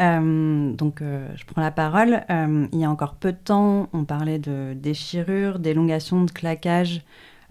Euh, 0.00 0.72
donc, 0.72 1.02
euh, 1.02 1.28
je 1.36 1.44
prends 1.44 1.60
la 1.60 1.70
parole. 1.70 2.22
Euh, 2.30 2.66
il 2.72 2.78
y 2.78 2.84
a 2.84 2.90
encore 2.90 3.14
peu 3.14 3.32
de 3.32 3.38
temps, 3.38 3.88
on 3.92 4.04
parlait 4.04 4.38
de 4.38 4.74
déchirure, 4.74 5.58
d'élongation, 5.58 6.24
de 6.24 6.30
claquage, 6.30 7.02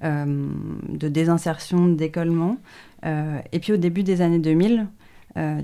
de 0.02 1.10
désinsertion, 1.10 1.90
décollement. 1.90 2.56
et 3.04 3.60
puis, 3.60 3.74
au 3.74 3.78
début 3.78 4.04
des 4.04 4.22
années 4.22 4.40
2000, 4.40 4.88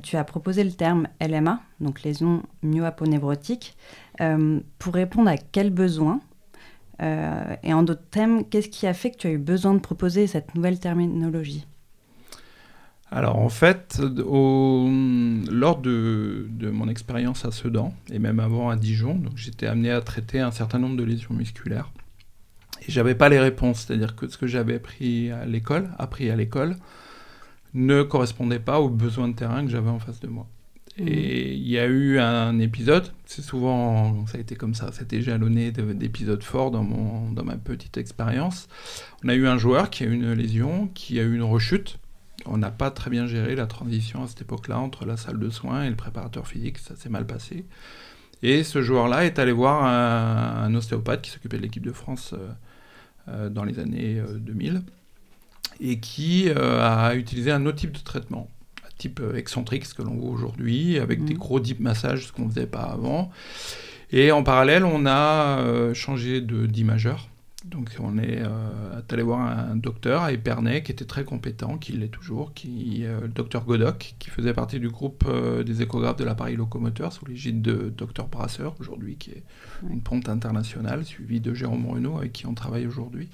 tu 0.03 0.17
as 0.17 0.23
proposé 0.25 0.65
le 0.65 0.73
terme 0.73 1.07
LMA, 1.21 1.61
donc 1.79 2.03
lésion 2.03 2.43
myoaponevrotique, 2.61 3.77
pour 4.77 4.93
répondre 4.93 5.29
à 5.29 5.37
quel 5.37 5.69
besoin 5.69 6.19
Et 6.99 7.73
en 7.73 7.83
d'autres 7.83 8.09
thèmes, 8.11 8.43
qu'est-ce 8.43 8.67
qui 8.67 8.87
a 8.87 8.93
fait 8.93 9.11
que 9.11 9.17
tu 9.19 9.27
as 9.27 9.31
eu 9.31 9.37
besoin 9.37 9.73
de 9.73 9.79
proposer 9.79 10.27
cette 10.27 10.53
nouvelle 10.53 10.81
terminologie? 10.81 11.65
Alors 13.15 13.37
en 13.37 13.47
fait, 13.47 14.01
lors 14.01 15.77
de, 15.79 16.47
mon 16.69 16.89
expérience 16.89 17.45
à 17.45 17.51
Sedan, 17.51 17.93
et 18.11 18.19
même 18.19 18.41
avant 18.41 18.69
à 18.69 18.75
Dijon, 18.75 19.21
j'étais 19.37 19.67
amené 19.67 19.89
à 19.89 20.01
traiter 20.01 20.41
un 20.41 20.51
certain 20.51 20.79
nombre 20.79 20.97
de 20.97 21.03
lésions 21.05 21.33
musculaires. 21.33 21.91
Et 22.81 22.91
j'avais 22.91 23.15
pas 23.15 23.29
les 23.29 23.39
réponses, 23.39 23.85
c'est-à-dire 23.85 24.17
que 24.17 24.27
ce 24.27 24.37
que 24.37 24.47
j'avais 24.47 24.75
appris 24.75 25.31
à 25.31 25.45
l'école, 25.45 25.91
appris 25.97 26.29
à 26.29 26.35
l'école, 26.35 26.75
ne 27.73 28.03
correspondait 28.03 28.59
pas 28.59 28.81
aux 28.81 28.89
besoins 28.89 29.29
de 29.29 29.33
terrain 29.33 29.63
que 29.63 29.71
j'avais 29.71 29.89
en 29.89 29.99
face 29.99 30.19
de 30.19 30.27
moi. 30.27 30.45
Et 30.97 31.53
il 31.53 31.69
y 31.69 31.79
a 31.79 31.85
eu 31.85 32.19
un 32.19 32.59
épisode, 32.59 33.13
c'est 33.25 33.41
souvent, 33.41 34.27
ça 34.27 34.37
a 34.37 34.41
été 34.41 34.55
comme 34.55 34.73
ça, 34.73 34.91
c'était 34.91 35.21
jalonné 35.21 35.71
d'épisodes 35.71 36.43
forts 36.43 36.71
dans, 36.71 36.83
mon, 36.83 37.31
dans 37.31 37.45
ma 37.45 37.55
petite 37.55 37.95
expérience. 37.95 38.67
On 39.23 39.29
a 39.29 39.35
eu 39.35 39.47
un 39.47 39.57
joueur 39.57 39.89
qui 39.89 40.03
a 40.03 40.07
eu 40.07 40.13
une 40.13 40.33
lésion, 40.33 40.89
qui 40.93 41.17
a 41.17 41.23
eu 41.23 41.33
une 41.33 41.43
rechute. 41.43 41.97
On 42.45 42.57
n'a 42.57 42.71
pas 42.71 42.91
très 42.91 43.09
bien 43.09 43.27
géré 43.27 43.55
la 43.55 43.67
transition 43.67 44.23
à 44.23 44.27
cette 44.27 44.41
époque-là 44.41 44.79
entre 44.79 45.05
la 45.05 45.17
salle 45.17 45.39
de 45.39 45.49
soins 45.49 45.83
et 45.83 45.89
le 45.89 45.95
préparateur 45.95 46.47
physique, 46.47 46.77
ça 46.77 46.95
s'est 46.95 47.09
mal 47.09 47.25
passé. 47.25 47.65
Et 48.43 48.63
ce 48.63 48.81
joueur-là 48.81 49.25
est 49.25 49.39
allé 49.39 49.51
voir 49.51 49.83
un, 49.83 50.73
ostéopathe 50.75 51.21
qui 51.21 51.31
s'occupait 51.31 51.57
de 51.57 51.63
l'équipe 51.63 51.85
de 51.85 51.91
France 51.91 52.33
euh, 52.33 52.49
euh, 53.29 53.49
dans 53.49 53.63
les 53.63 53.79
années 53.79 54.21
2000 54.37 54.75
euh, 54.75 54.79
et 55.79 55.99
qui 55.99 56.49
a 56.49 57.15
utilisé 57.15 57.51
un 57.51 57.65
autre 57.65 57.77
type 57.77 57.91
de 57.91 57.99
traitement 57.99 58.49
type 58.97 59.19
euh, 59.21 59.35
excentrique, 59.35 59.85
ce 59.85 59.93
que 59.93 60.01
l'on 60.01 60.15
voit 60.15 60.31
aujourd'hui, 60.31 60.99
avec 60.99 61.23
des 61.23 61.33
mhm. 61.33 61.39
gros 61.39 61.59
deep 61.59 61.79
massages, 61.79 62.27
ce 62.27 62.31
qu'on 62.31 62.45
ne 62.45 62.49
faisait 62.49 62.67
pas 62.67 62.83
avant. 62.83 63.31
Et 64.11 64.31
en 64.31 64.43
parallèle, 64.43 64.85
on 64.85 65.05
a 65.05 65.59
euh, 65.59 65.93
changé 65.93 66.41
d'imageur. 66.41 67.27
Donc 67.65 67.89
on 67.99 68.17
est 68.17 68.41
euh, 68.41 69.01
allé 69.09 69.23
voir 69.23 69.41
un 69.41 69.75
docteur 69.75 70.21
à 70.21 70.31
Épernay 70.31 70.83
qui 70.83 70.91
était 70.91 71.05
très 71.05 71.23
compétent, 71.23 71.77
qui 71.77 71.93
l'est 71.93 72.09
toujours, 72.09 72.53
qui, 72.53 73.03
le 73.03 73.27
docteur 73.27 73.65
Godoc, 73.65 74.15
qui 74.19 74.29
faisait 74.29 74.53
partie 74.53 74.79
du 74.79 74.89
groupe 74.89 75.25
des 75.65 75.81
échographes 75.81 76.17
de 76.17 76.23
l'appareil 76.23 76.55
locomoteur 76.55 77.11
sous 77.11 77.25
l'égide 77.25 77.61
de 77.61 77.91
docteur 77.95 78.27
Brasseur 78.27 78.75
aujourd'hui, 78.79 79.17
qui 79.17 79.31
est 79.31 79.43
une 79.89 80.01
ponte 80.01 80.29
internationale, 80.29 81.05
suivi 81.05 81.39
de 81.39 81.53
Jérôme 81.53 81.87
Renaud 81.87 82.17
avec 82.17 82.33
qui 82.33 82.45
on 82.45 82.53
travaille 82.53 82.85
aujourd'hui. 82.85 83.29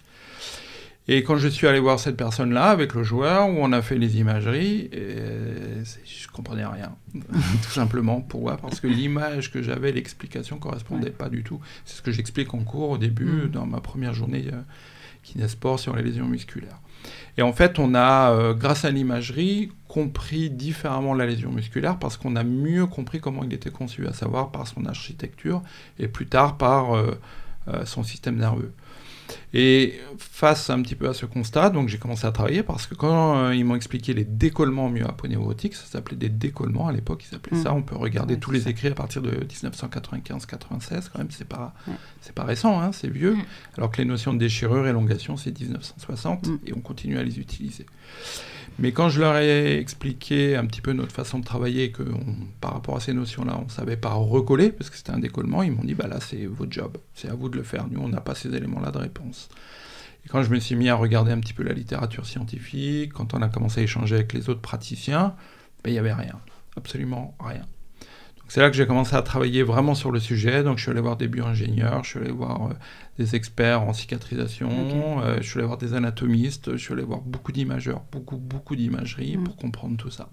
Et 1.14 1.24
quand 1.24 1.36
je 1.36 1.50
suis 1.50 1.68
allé 1.68 1.82
voir 1.82 2.00
cette 2.00 2.16
personne-là 2.16 2.70
avec 2.70 2.94
le 2.94 3.04
joueur, 3.04 3.50
où 3.50 3.58
on 3.60 3.74
a 3.74 3.82
fait 3.82 3.98
les 3.98 4.18
imageries, 4.18 4.90
et 4.94 5.84
je 6.06 6.28
comprenais 6.30 6.66
rien. 6.66 6.96
tout 7.14 7.70
simplement. 7.70 8.22
Pourquoi? 8.22 8.56
Parce 8.56 8.80
que 8.80 8.88
l'image 8.88 9.52
que 9.52 9.62
j'avais, 9.62 9.92
l'explication 9.92 10.56
ne 10.56 10.62
correspondait 10.62 11.10
pas 11.10 11.28
du 11.28 11.44
tout. 11.44 11.60
C'est 11.84 11.98
ce 11.98 12.02
que 12.02 12.14
j'explique 12.14 12.54
en 12.54 12.60
cours 12.60 12.92
au 12.92 12.98
début, 12.98 13.26
mm. 13.26 13.48
dans 13.50 13.66
ma 13.66 13.82
première 13.82 14.14
journée 14.14 14.46
euh, 14.54 14.62
Kinesport 15.24 15.82
sur 15.82 15.98
les 15.98 16.04
lésions 16.04 16.28
musculaires. 16.28 16.80
Et 17.38 17.42
en 17.42 17.52
fait, 17.52 17.78
on 17.78 17.94
a, 17.94 18.32
euh, 18.32 18.54
grâce 18.54 18.86
à 18.86 18.92
l'imagerie, 18.92 19.70
compris 19.90 20.50
différemment 20.50 21.14
la 21.14 21.26
lésion 21.26 21.52
musculaire 21.52 22.00
parce 22.00 22.16
qu'on 22.16 22.38
a 22.38 22.46
mieux 22.46 22.86
compris 22.86 23.20
comment 23.20 23.44
il 23.44 23.52
était 23.52 23.70
conçu, 23.70 24.08
à 24.08 24.14
savoir 24.14 24.52
par 24.52 24.66
son 24.66 24.86
architecture 24.86 25.62
et 26.00 26.08
plus 26.08 26.28
tard 26.28 26.58
par 26.58 26.96
euh, 26.96 27.20
euh, 27.68 27.86
son 27.86 28.04
système 28.04 28.38
nerveux. 28.38 28.74
Et 29.54 30.00
face 30.18 30.70
un 30.70 30.82
petit 30.82 30.96
peu 30.96 31.10
à 31.10 31.14
ce 31.14 31.26
constat, 31.26 31.72
donc 31.72 31.90
j'ai 31.90 31.98
commencé 31.98 32.26
à 32.26 32.32
travailler 32.32 32.64
parce 32.64 32.88
que 32.88 32.96
quand 32.96 33.38
euh, 33.38 33.56
ils 33.56 33.66
m'ont 33.66 33.76
expliqué 33.76 34.14
les 34.14 34.24
décollements 34.24 34.90
myoaponeurotiques, 34.90 35.76
ça 35.76 35.86
s'appelait 35.86 36.16
des 36.16 36.30
décollements 36.30 36.88
à 36.88 36.94
l'époque, 36.94 37.24
ils 37.26 37.30
s'appelaient 37.30 37.62
ça. 37.62 37.72
Mm. 37.72 37.78
On 37.78 37.82
peut 37.82 37.98
regarder 37.98 38.40
tous 38.40 38.52
les 38.52 38.70
écrits 38.70 38.88
à 38.88 38.96
partir 38.96 39.22
de 39.22 39.32
1995-96, 39.32 41.10
quand 41.12 41.20
même, 41.20 41.32
c'est 41.32 41.48
pas, 41.48 41.74
c'est 42.22 42.34
pas 42.34 42.46
récent, 42.46 42.80
hein, 42.80 42.92
c'est 42.94 43.10
vieux. 43.10 43.36
Mm. 43.36 43.44
Alors 43.78 43.92
que 43.92 43.98
les 43.98 44.06
notions 44.06 44.34
de 44.34 44.40
déchirure, 44.40 44.88
élongation, 44.88 45.36
c'est 45.36 45.58
1960 45.60 46.48
mm. 46.48 46.60
et 46.68 46.74
on 46.74 46.80
continue 46.80 47.18
à 47.18 47.24
les 47.24 47.38
utiliser. 47.38 47.86
Mais 48.80 48.92
quand 48.92 49.10
je 49.10 49.20
leur 49.20 49.38
ai 49.38 49.78
expliqué 49.78 50.56
un 50.56 50.66
petit 50.66 50.82
peu 50.82 50.94
notre 50.94 51.12
façon 51.12 51.40
de 51.40 51.46
travailler, 51.46 51.92
que 51.92 52.04
par 52.62 52.74
rapport 52.74 52.96
à 52.96 53.00
ces 53.00 53.14
notions-là, 53.14 53.58
on 53.60 53.66
ne 53.66 53.70
savait 53.70 53.98
pas 53.98 54.14
recoller, 54.14 54.72
parce 54.72 54.90
que 54.90 54.98
c'était 54.98 55.12
un 55.12 55.20
décollement, 55.20 55.62
ils 55.62 55.72
m'ont 55.72 55.84
dit, 55.84 55.94
bah 55.94 56.08
là, 56.08 56.20
c'est 56.20 56.46
votre 56.46 56.72
job, 56.72 56.98
c'est 57.14 57.30
à 57.30 57.36
vous 57.36 57.50
de 57.50 57.58
le 57.58 57.64
faire. 57.64 57.88
Nous, 57.90 58.02
on 58.02 58.10
n'a 58.10 58.22
pas 58.22 58.34
ces 58.34 58.54
éléments-là 58.56 58.92
de 58.92 58.98
réponse. 58.98 59.50
Et 60.26 60.30
quand 60.30 60.44
je 60.44 60.50
me 60.50 60.60
suis 60.60 60.76
mis 60.76 60.90
à 60.90 60.96
regarder 60.96 61.32
un 61.32 61.40
petit 61.40 61.54
peu 61.54 61.64
la 61.64 61.74
littérature 61.74 62.26
scientifique, 62.26 63.14
quand 63.14 63.34
on 63.34 63.42
a 63.42 63.50
commencé 63.50 63.82
à 63.82 63.84
échanger 63.84 64.16
avec 64.16 64.34
les 64.34 64.50
autres 64.50 64.62
praticiens, 64.62 65.36
ben, 65.84 65.90
il 65.90 65.94
n'y 65.94 66.00
avait 66.00 66.14
rien, 66.14 66.40
absolument 66.76 67.36
rien. 67.40 67.66
C'est 68.52 68.60
là 68.60 68.70
que 68.70 68.76
j'ai 68.76 68.86
commencé 68.86 69.16
à 69.16 69.22
travailler 69.22 69.64
vraiment 69.64 69.96
sur 69.96 70.12
le 70.12 70.20
sujet. 70.20 70.62
Donc, 70.62 70.78
je 70.78 70.82
suis 70.82 70.92
allé 70.92 71.00
voir 71.00 71.16
des 71.16 71.30
bio-ingénieurs, 71.30 72.04
je 72.04 72.10
suis 72.10 72.20
allé 72.20 72.32
voir 72.32 72.68
euh, 72.68 72.74
des 73.18 73.34
experts 73.34 73.82
en 73.82 73.94
cicatrisation, 73.94 75.22
euh, 75.22 75.38
je 75.40 75.48
suis 75.48 75.60
allé 75.60 75.68
voir 75.68 75.78
des 75.78 75.94
anatomistes, 75.94 76.74
je 76.74 76.76
suis 76.76 76.92
allé 76.92 77.04
voir 77.04 77.22
beaucoup 77.22 77.54
d'imageurs, 77.54 78.04
beaucoup, 78.12 78.36
beaucoup 78.36 78.76
d'imagerie 78.76 79.38
pour 79.38 79.56
comprendre 79.56 79.96
tout 79.96 80.10
ça. 80.10 80.28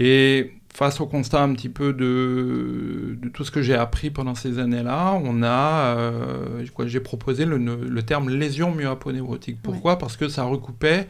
Et 0.00 0.54
face 0.74 1.00
au 1.00 1.06
constat 1.06 1.44
un 1.44 1.54
petit 1.54 1.68
peu 1.68 1.92
de, 1.92 3.16
tout 3.32 3.44
ce 3.44 3.52
que 3.52 3.62
j'ai 3.62 3.76
appris 3.76 4.10
pendant 4.10 4.34
ces 4.34 4.58
années-là, 4.58 5.12
on 5.22 5.44
a, 5.44 5.98
euh, 5.98 6.64
j'ai 6.86 6.98
proposé 6.98 7.44
le, 7.44 8.02
terme 8.02 8.28
lésion 8.28 8.74
myoaponeurotique. 8.74 9.62
Pourquoi? 9.62 9.98
Parce 9.98 10.16
que 10.16 10.26
ça 10.28 10.42
recoupait 10.42 11.06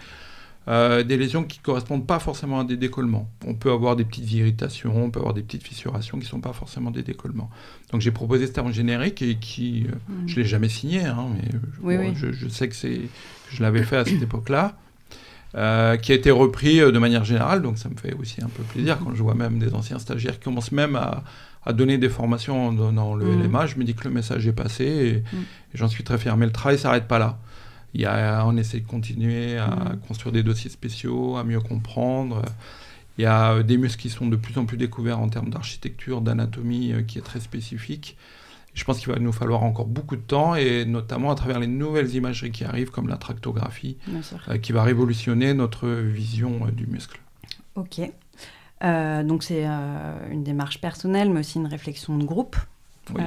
euh, 0.69 1.03
des 1.03 1.17
lésions 1.17 1.43
qui 1.43 1.59
ne 1.59 1.65
correspondent 1.65 2.07
pas 2.07 2.19
forcément 2.19 2.61
à 2.61 2.65
des 2.65 2.77
décollements. 2.77 3.31
On 3.47 3.55
peut 3.55 3.73
avoir 3.73 3.97
des 3.97 4.05
petites 4.05 4.31
irritations, 4.33 4.93
on 4.95 5.11
peut 5.11 5.19
avoir 5.19 5.33
des 5.33 5.43
petites 5.43 5.63
fissurations 5.63 6.19
qui 6.19 6.25
ne 6.25 6.29
sont 6.29 6.41
pas 6.41 6.53
forcément 6.53 6.91
des 6.91 7.03
décollements. 7.03 7.49
Donc 7.93 8.03
j'ai 8.03 8.11
proposé 8.11 8.47
ce 8.47 8.53
terme 8.53 8.71
générique 8.71 9.23
et 9.23 9.37
qui, 9.37 9.87
euh, 9.89 9.95
mm. 10.09 10.29
je 10.29 10.37
ne 10.37 10.43
l'ai 10.43 10.47
jamais 10.47 10.69
signé, 10.69 11.07
hein, 11.07 11.29
mais 11.83 12.15
je, 12.15 12.49
sais 12.49 12.69
que, 12.69 12.75
que 12.75 13.09
je 13.51 13.63
l'avais 13.63 13.83
fait 13.85 13.97
à 13.97 14.05
cette 14.05 14.23
époque-là. 14.23 14.77
Euh, 15.57 15.97
qui 15.97 16.13
a 16.13 16.15
été 16.15 16.31
repris 16.31 16.79
de 16.79 16.99
manière 17.01 17.25
générale, 17.25 17.61
donc 17.61 17.77
ça 17.77 17.89
me 17.89 17.97
fait 17.97 18.15
aussi 18.15 18.41
un 18.41 18.49
peu 18.49 18.63
plaisir 18.63 19.01
quand 19.03 19.13
je 19.17 19.21
vois 19.21 19.35
même 19.35 19.59
des 19.59 19.75
anciens 19.75 19.99
stagiaires 19.99 20.39
qui 20.39 20.45
commencent 20.45 20.71
même 20.71 20.95
à, 20.95 21.25
donner 21.73 21.99
des 21.99 22.09
formations 22.09 22.73
dans, 22.73 23.15
le 23.17 23.25
mm. 23.25 23.43
LMA. 23.43 23.67
Je 23.67 23.77
me 23.77 23.83
dis 23.83 23.95
que 23.95 24.05
le 24.05 24.15
message 24.15 24.47
est 24.47 24.53
passé 24.53 24.85
et, 24.85 25.37
mm. 25.37 25.41
et 25.41 25.75
j'en 25.75 25.89
suis 25.89 26.05
très 26.05 26.19
fier. 26.19 26.37
Mais 26.37 26.47
le 26.47 26.53
travail 26.53 26.77
ne 26.77 26.81
s'arrête 26.81 27.09
pas 27.09 27.19
là. 27.19 27.41
Il 27.95 28.01
y 28.01 28.07
a, 28.07 28.45
on 28.47 28.57
essaie 28.57 28.81
de 28.81 28.87
continuer 28.87 29.59
à 29.59 29.69
mm. 29.69 30.01
construire 30.07 30.33
des 30.33 30.43
dossiers 30.43 30.71
spéciaux, 30.71 31.37
à 31.37 31.45
mieux 31.45 31.61
comprendre. 31.61 32.43
Il 33.21 33.25
y 33.25 33.27
a 33.27 33.53
euh, 33.53 33.63
des 33.63 33.77
muscles 33.77 34.01
qui 34.01 34.09
sont 34.09 34.27
de 34.29 34.37
plus 34.37 34.57
en 34.57 34.65
plus 34.65 34.79
découverts 34.79 35.21
en 35.21 35.29
termes 35.29 35.51
d'architecture, 35.51 36.23
d'anatomie, 36.23 36.93
euh, 36.93 37.03
qui 37.03 37.19
est 37.19 37.23
très 37.23 37.41
spécifique. 37.41 38.17
Je 38.73 38.83
pense 38.85 38.99
qu'il 38.99 39.13
va 39.13 39.19
nous 39.19 39.33
falloir 39.33 39.63
encore 39.63 39.87
beaucoup 39.87 40.17
de 40.17 40.23
temps, 40.23 40.55
et 40.55 40.87
notamment 40.87 41.31
à 41.31 41.35
travers 41.35 41.59
les 41.59 41.67
nouvelles 41.67 42.15
imageries 42.15 42.51
qui 42.51 42.65
arrivent, 42.65 42.91
comme 42.91 43.09
la 43.09 43.19
tractographie, 43.19 43.99
euh, 44.49 44.57
qui 44.57 44.73
va 44.73 44.83
révolutionner 44.85 45.53
notre 45.53 45.89
vision 45.89 46.67
du 46.73 46.87
muscle. 46.87 47.21
Ok. 47.75 48.01
donc 48.81 49.43
c'est 49.43 49.67
une 49.67 50.43
démarche 50.43 50.81
personnelle, 50.81 51.31
mais 51.31 51.41
aussi 51.41 51.59
une 51.59 51.67
réflexion 51.67 52.17
de 52.17 52.25
groupe. 52.25 52.57
Oui, 53.15 53.23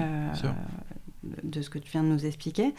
de 1.44 1.62
ce 1.62 1.70
que 1.70 1.78
tu 1.78 1.92
viens 1.92 2.04
de 2.04 2.10
nous 2.10 2.26
expliquer. 2.26 2.74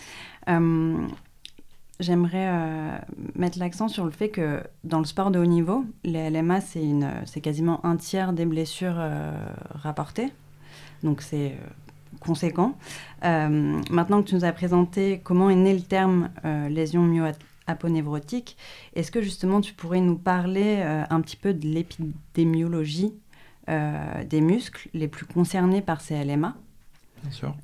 J'aimerais 2.00 2.48
euh, 2.48 2.98
mettre 3.36 3.58
l'accent 3.58 3.86
sur 3.86 4.04
le 4.04 4.10
fait 4.10 4.28
que 4.28 4.62
dans 4.82 4.98
le 4.98 5.04
sport 5.04 5.30
de 5.30 5.38
haut 5.38 5.46
niveau, 5.46 5.84
les 6.02 6.28
LMA, 6.28 6.60
c'est 6.60 7.40
quasiment 7.40 7.84
un 7.86 7.96
tiers 7.96 8.32
des 8.32 8.46
blessures 8.46 8.96
euh, 8.98 9.32
rapportées. 9.70 10.32
Donc 11.04 11.22
c'est 11.22 11.52
euh, 11.52 12.16
conséquent. 12.18 12.76
maintenant 13.22 14.22
que 14.22 14.28
tu 14.28 14.34
nous 14.34 14.44
as 14.44 14.52
présenté 14.52 15.20
comment 15.22 15.50
est 15.50 15.54
né 15.54 15.72
le 15.74 15.82
terme 15.82 16.30
lésion 16.70 17.02
myoaponévrotique, 17.02 18.56
est-ce 18.94 19.10
que 19.10 19.20
justement 19.20 19.60
tu 19.60 19.74
pourrais 19.74 20.00
nous 20.00 20.16
parler 20.16 20.80
un 21.10 21.20
petit 21.20 21.36
peu 21.36 21.52
de 21.52 21.66
l'épidémiologie 21.66 23.12
des 23.68 24.40
muscles 24.40 24.88
les 24.94 25.08
plus 25.08 25.26
concernés 25.26 25.82
par 25.82 26.00
ces 26.00 26.24
LMA 26.24 26.54
Bien 27.22 27.30
sûr. 27.30 27.54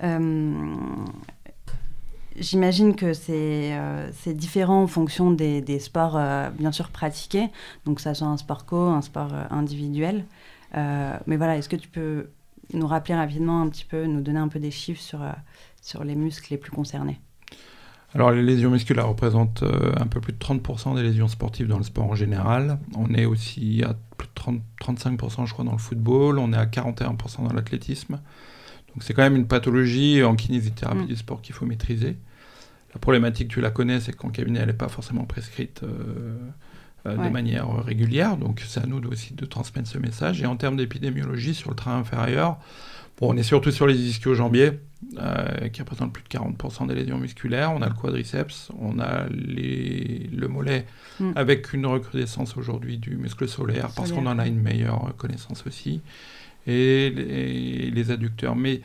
J'imagine 2.37 2.95
que 2.95 3.13
euh, 3.31 4.11
c'est 4.13 4.35
différent 4.35 4.83
en 4.83 4.87
fonction 4.87 5.31
des, 5.33 5.79
sports, 5.81 6.17
euh, 6.17 6.49
bien 6.51 6.71
sûr, 6.71 6.89
pratiqués, 6.89 7.49
donc 7.85 8.01
ça 8.01 8.15
soit 8.15 8.29
un 8.29 8.37
sport 8.37 8.67
co, 8.67 8.77
un 8.77 9.03
sport 9.03 9.31
euh, 9.33 9.45
individuel. 9.51 10.25
mais 10.75 11.37
voilà, 11.37 11.57
est-ce 11.57 11.69
que 11.69 11.77
tu 11.77 11.89
peux 11.89 12.29
nous 12.73 12.87
rappeler 12.87 13.15
rapidement 13.15 13.61
un 13.61 13.69
petit 13.69 13.85
peu, 13.85 14.07
nous 14.07 14.21
donner 14.21 14.39
un 14.39 14.49
peu 14.49 14.61
des 14.61 14.71
chiffres 14.71 15.01
sur, 15.01 15.21
sur 15.83 16.05
les 16.05 16.15
muscles 16.15 16.53
les 16.53 16.59
plus 16.59 16.71
concernés? 16.71 17.21
Alors 18.15 18.33
les 18.33 18.43
lésions 18.43 18.71
musculaires 18.71 19.09
représentent 19.09 19.65
un 19.97 20.07
peu 20.07 20.21
plus 20.21 20.33
de 20.33 20.39
30% 20.39 20.97
des 20.97 21.03
lésions 21.03 21.29
sportives 21.29 21.69
dans 21.69 21.79
le 21.79 21.85
sport 21.85 22.05
en 22.07 22.15
général. 22.15 22.79
On 22.97 23.13
est 23.15 23.25
aussi 23.25 23.83
à 23.85 23.95
plus 24.17 24.29
de 24.29 24.35
30, 24.35 24.61
35% 24.81 25.47
je 25.47 25.53
crois 25.53 25.65
dans 25.65 25.73
le 25.73 25.79
football, 25.79 26.39
on 26.39 26.53
est 26.53 26.57
à 26.57 26.67
41% 26.67 27.49
dans 27.49 27.53
l'athlétisme. 27.53 28.21
Donc 28.95 29.03
c'est 29.03 29.15
quand 29.15 29.23
même 29.23 29.37
une 29.37 29.47
pathologie 29.47 30.23
en 30.23 30.35
kinésithérapie 30.35 31.03
mm. 31.03 31.07
du 31.07 31.17
sport 31.17 31.43
qu'il 31.43 31.55
faut 31.55 31.67
maîtriser. 31.67 32.17
La 32.93 32.99
problématique, 32.99 33.49
tu 33.49 33.61
la 33.61 33.71
connais, 33.71 34.01
c'est 34.01 34.13
qu'en 34.13 34.31
cabinet, 34.31 34.61
elle 34.61 34.67
n'est 34.67 34.73
pas 34.73 34.89
forcément 34.89 35.25
prescrite 35.25 35.83
euh, 35.85 36.37
euh, 37.07 37.17
de 37.17 37.29
manière 37.29 37.73
régulière. 37.85 38.37
Donc 38.37 38.63
c'est 38.67 38.81
à 38.83 38.87
nous 38.87 39.01
aussi 39.09 39.35
de 39.35 39.45
transmettre 39.45 39.89
ce 39.89 39.99
message. 39.99 40.43
Et 40.43 40.47
en 40.47 40.57
termes 40.57 40.77
d'épidémiologie, 40.77 41.55
sur 41.55 41.71
le 41.71 41.77
train 41.77 41.97
inférieur, 41.97 42.59
bon, 43.19 43.33
on 43.33 43.37
est 43.37 43.45
surtout 43.45 43.71
sur 43.71 43.87
les 43.87 43.95
ischio-jambiers, 43.95 44.81
euh, 45.19 45.69
qui 45.69 45.83
représentent 45.83 46.13
plus 46.13 46.25
de 46.25 46.29
40% 46.29 46.89
des 46.89 46.97
lésions 46.97 47.19
musculaires. 47.19 47.73
On 47.73 47.81
a 47.81 47.89
le 47.89 47.95
quadriceps, 47.95 48.71
on 48.81 48.99
a 48.99 49.27
les, 49.29 50.29
le 50.35 50.49
mollet, 50.49 50.85
mm. 51.21 51.33
avec 51.37 51.73
une 51.73 51.87
recrudescence 51.87 52.57
aujourd'hui 52.57 52.99
du 52.99 53.17
muscle 53.17 53.47
solaire, 53.47 53.91
parce 53.95 54.11
qu'on 54.11 54.27
en 54.27 54.41
a 54.41 54.49
une 54.49 54.61
meilleure 54.61 55.15
connaissance 55.17 55.65
aussi 55.65 56.03
et 56.67 57.11
les, 57.11 58.11
adducteurs. 58.11 58.57
Mais 58.57 58.81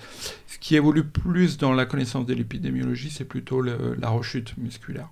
ce 0.48 0.58
qui 0.60 0.75
évolue 0.75 1.03
plus 1.03 1.58
dans 1.58 1.74
la 1.74 1.86
connaissance 1.86 2.25
de 2.25 2.34
l'épidémiologie, 2.34 3.10
c'est 3.10 3.25
plutôt 3.25 3.62
la 3.62 4.10
rechute 4.10 4.58
musculaire. 4.58 5.10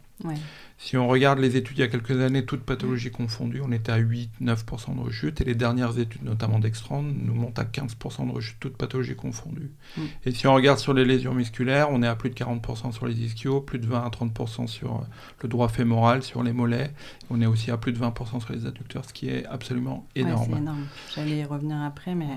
Si 0.78 0.98
on 0.98 1.08
regarde 1.08 1.40
les 1.40 1.56
études 1.56 1.78
il 1.78 1.82
y 1.82 1.84
a 1.84 1.88
quelques 1.88 2.20
années, 2.20 2.46
toutes 2.46 2.64
pathologies 2.64 3.12
confondues, 3.12 3.62
on 3.64 3.72
était 3.72 3.92
à 3.92 4.00
8-9% 4.00 4.96
de 4.96 5.02
rechute, 5.02 5.40
et 5.40 5.44
les 5.44 5.56
dernières 5.56 5.98
études, 5.98 6.24
notamment 6.24 6.60
d'Extrand, 6.60 7.02
nous 7.02 7.34
montent 7.34 7.60
à 7.60 7.64
15% 7.64 8.28
de 8.28 8.32
rechute, 8.32 8.58
toutes 8.60 8.78
pathologies 8.78 9.16
confondues. 9.16 9.72
Mm. 9.98 10.02
Et 10.26 10.32
si 10.32 10.48
on 10.48 10.54
regarde 10.54 10.80
sur 10.80 10.94
les 10.94 11.06
lésions 11.06 11.34
musculaires, 11.34 11.90
on 11.92 12.04
est 12.04 12.08
à 12.08 12.16
plus 12.16 12.30
de 12.30 12.36
40% 12.36 12.92
sur 12.92 13.06
les 13.08 13.20
ischios, 13.22 13.62
plus 13.62 13.80
de 13.80 13.86
20 13.86 14.04
à 14.04 14.10
30% 14.10 14.68
sur 14.68 14.96
euh, 14.96 15.06
le 15.42 15.50
droit 15.50 15.70
fémoral, 15.70 16.24
sur 16.24 16.44
les 16.44 16.54
mollets, 16.54 16.92
on 17.30 17.42
est 17.42 17.46
aussi 17.46 17.72
à 17.72 17.78
plus 17.78 17.94
de 17.94 18.00
20% 18.00 18.42
sur 18.42 18.54
les 18.54 18.66
adducteurs, 18.66 19.06
ce 19.06 19.14
qui 19.14 19.30
est 19.30 19.46
absolument 19.46 20.08
énorme. 20.16 20.48
c'est 20.52 20.58
énorme. 20.58 20.88
J'allais 21.16 21.38
y 21.38 21.44
revenir 21.46 21.82
après, 21.82 22.16
mais... 22.16 22.30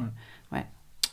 Ouais. 0.53 0.67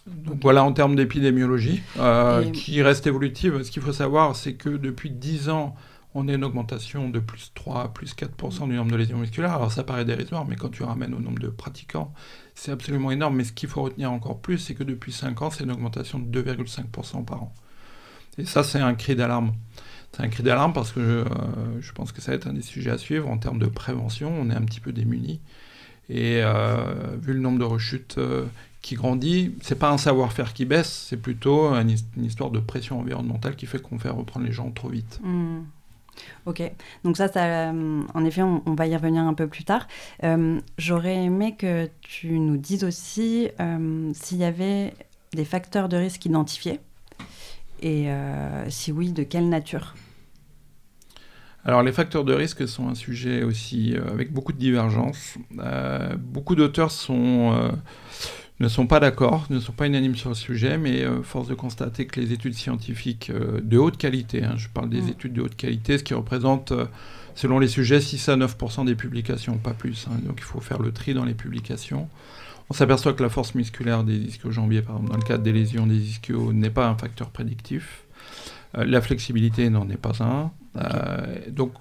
Donc 0.05 0.39
voilà 0.41 0.63
en 0.63 0.73
termes 0.73 0.95
d'épidémiologie, 0.95 1.81
euh, 1.97 2.49
qui 2.51 2.81
reste 2.81 3.07
évolutive. 3.07 3.63
Ce 3.63 3.71
qu'il 3.71 3.81
faut 3.81 3.93
savoir, 3.93 4.35
c'est 4.35 4.53
que 4.53 4.69
depuis 4.69 5.09
10 5.09 5.49
ans, 5.49 5.75
on 6.15 6.27
a 6.27 6.33
une 6.33 6.43
augmentation 6.43 7.09
de 7.09 7.19
plus 7.19 7.51
3, 7.55 7.93
plus 7.93 8.15
4% 8.15 8.67
du 8.67 8.75
nombre 8.75 8.91
de 8.91 8.95
lésions 8.95 9.17
musculaires. 9.17 9.53
Alors 9.53 9.71
ça 9.71 9.83
paraît 9.83 10.05
dérisoire, 10.05 10.45
mais 10.45 10.55
quand 10.55 10.69
tu 10.69 10.83
ramènes 10.83 11.13
au 11.13 11.19
nombre 11.19 11.39
de 11.39 11.47
pratiquants, 11.47 12.13
c'est 12.55 12.71
absolument 12.71 13.11
énorme. 13.11 13.35
Mais 13.35 13.43
ce 13.43 13.53
qu'il 13.53 13.69
faut 13.69 13.81
retenir 13.81 14.11
encore 14.11 14.39
plus, 14.39 14.59
c'est 14.59 14.75
que 14.75 14.83
depuis 14.83 15.11
5 15.11 15.41
ans, 15.41 15.49
c'est 15.49 15.63
une 15.63 15.71
augmentation 15.71 16.19
de 16.19 16.41
2,5% 16.41 17.25
par 17.25 17.43
an. 17.43 17.53
Et 18.37 18.45
ça, 18.45 18.63
c'est 18.63 18.79
un 18.79 18.93
cri 18.93 19.15
d'alarme. 19.15 19.53
C'est 20.11 20.23
un 20.23 20.27
cri 20.27 20.43
d'alarme 20.43 20.73
parce 20.73 20.91
que 20.91 20.99
euh, 20.99 21.25
je, 21.81 21.91
pense 21.91 22.11
que 22.11 22.21
ça 22.21 22.31
va 22.31 22.35
être 22.35 22.47
un 22.47 22.53
des 22.53 22.61
sujets 22.61 22.91
à 22.91 22.97
suivre 22.97 23.27
en 23.29 23.37
termes 23.37 23.59
de 23.59 23.65
prévention. 23.65 24.31
On 24.39 24.49
est 24.51 24.55
un 24.55 24.61
petit 24.61 24.79
peu 24.79 24.91
démunis. 24.91 25.41
Et 26.09 26.41
euh, 26.43 27.15
vu 27.19 27.33
le 27.33 27.39
nombre 27.39 27.59
de 27.59 27.63
rechutes 27.63 28.17
euh, 28.17 28.45
qui 28.81 28.95
grandit, 28.95 29.55
c'est 29.61 29.79
pas 29.79 29.89
un 29.89 29.97
savoir-faire 29.97 30.53
qui 30.53 30.65
baisse, 30.65 31.05
c'est 31.09 31.17
plutôt 31.17 31.73
une, 31.73 31.95
histoire 32.17 32.51
de 32.51 32.59
pression 32.59 32.99
environnementale 32.99 33.55
qui 33.55 33.65
fait 33.65 33.81
qu'on 33.81 33.97
fait 33.97 34.09
reprendre 34.09 34.45
les 34.45 34.51
gens 34.51 34.69
trop 34.69 34.89
vite. 34.89 35.21
Mmh. 35.23 35.61
Ok, 36.45 36.61
donc 37.03 37.17
ça, 37.17 37.29
euh, 37.35 38.01
en 38.13 38.25
effet, 38.25 38.41
on, 38.41 38.61
va 38.75 38.87
y 38.87 38.95
revenir 38.95 39.23
un 39.23 39.33
peu 39.33 39.47
plus 39.47 39.63
tard. 39.63 39.87
Euh, 40.23 40.59
j'aurais 40.77 41.15
aimé 41.15 41.55
que 41.57 41.89
tu 42.01 42.39
nous 42.39 42.57
dises 42.57 42.83
aussi 42.83 43.49
euh, 43.59 44.11
s'il 44.13 44.37
y 44.37 44.43
avait 44.43 44.93
des 45.33 45.45
facteurs 45.45 45.89
de 45.89 45.97
risque 45.97 46.25
identifiés 46.25 46.79
et 47.81 48.07
si 48.69 48.93
oui, 48.93 49.11
de 49.11 49.23
quelle 49.23 49.49
nature 49.49 49.93
alors 51.65 51.81
les 51.81 51.91
facteurs 51.93 52.25
de 52.25 52.33
risque 52.33 52.67
sont 52.67 52.89
un 52.89 52.95
sujet 52.95 53.43
aussi 53.43 53.95
avec 54.09 54.31
beaucoup 54.31 54.53
de 54.53 54.57
divergences. 54.57 55.37
beaucoup 56.17 56.55
d'auteurs 56.55 56.91
sont 56.91 57.71
ne 58.59 58.67
sont 58.67 58.87
pas 58.87 58.99
d'accord, 58.99 59.45
ne 59.49 59.59
sont 59.59 59.71
pas 59.71 59.87
unanimes 59.87 60.15
sur 60.15 60.29
le 60.29 60.35
sujet, 60.35 60.77
mais 60.77 61.03
euh, 61.03 61.23
force 61.23 61.47
de 61.47 61.55
constater 61.55 62.05
que 62.05 62.19
les 62.19 62.33
études 62.33 62.53
scientifiques 62.53 63.31
euh, 63.33 63.59
de 63.61 63.77
haute 63.77 63.97
qualité, 63.97 64.43
hein, 64.43 64.53
je 64.57 64.67
parle 64.69 64.89
des 64.89 65.01
mm. 65.01 65.09
études 65.09 65.33
de 65.33 65.41
haute 65.41 65.55
qualité, 65.55 65.97
ce 65.97 66.03
qui 66.03 66.13
représente, 66.13 66.71
euh, 66.71 66.85
selon 67.35 67.59
les 67.59 67.67
sujets, 67.67 67.99
6 67.99 68.29
à 68.29 68.37
9% 68.37 68.85
des 68.85 68.95
publications, 68.95 69.57
pas 69.57 69.73
plus. 69.73 70.07
Hein. 70.07 70.19
donc 70.25 70.35
il 70.37 70.43
faut 70.43 70.61
faire 70.61 70.79
le 70.79 70.91
tri 70.91 71.13
dans 71.13 71.25
les 71.25 71.33
publications. 71.33 72.07
On 72.69 72.73
s'aperçoit 72.73 73.13
que 73.13 73.23
la 73.23 73.29
force 73.29 73.55
musculaire 73.55 74.03
des 74.03 74.15
ischio-jambiers, 74.15 74.81
par 74.81 74.95
exemple, 74.95 75.11
dans 75.11 75.17
le 75.17 75.23
cadre 75.23 75.43
des 75.43 75.51
lésions 75.51 75.85
des 75.85 75.97
ischios, 75.97 76.53
n'est 76.53 76.69
pas 76.69 76.87
un 76.87 76.95
facteur 76.95 77.29
prédictif. 77.29 78.03
la 78.73 79.01
flexibilité 79.01 79.69
n'en 79.69 79.89
est 79.89 79.97
pas 79.97 80.23
un. 80.23 80.51
donc 81.49 81.73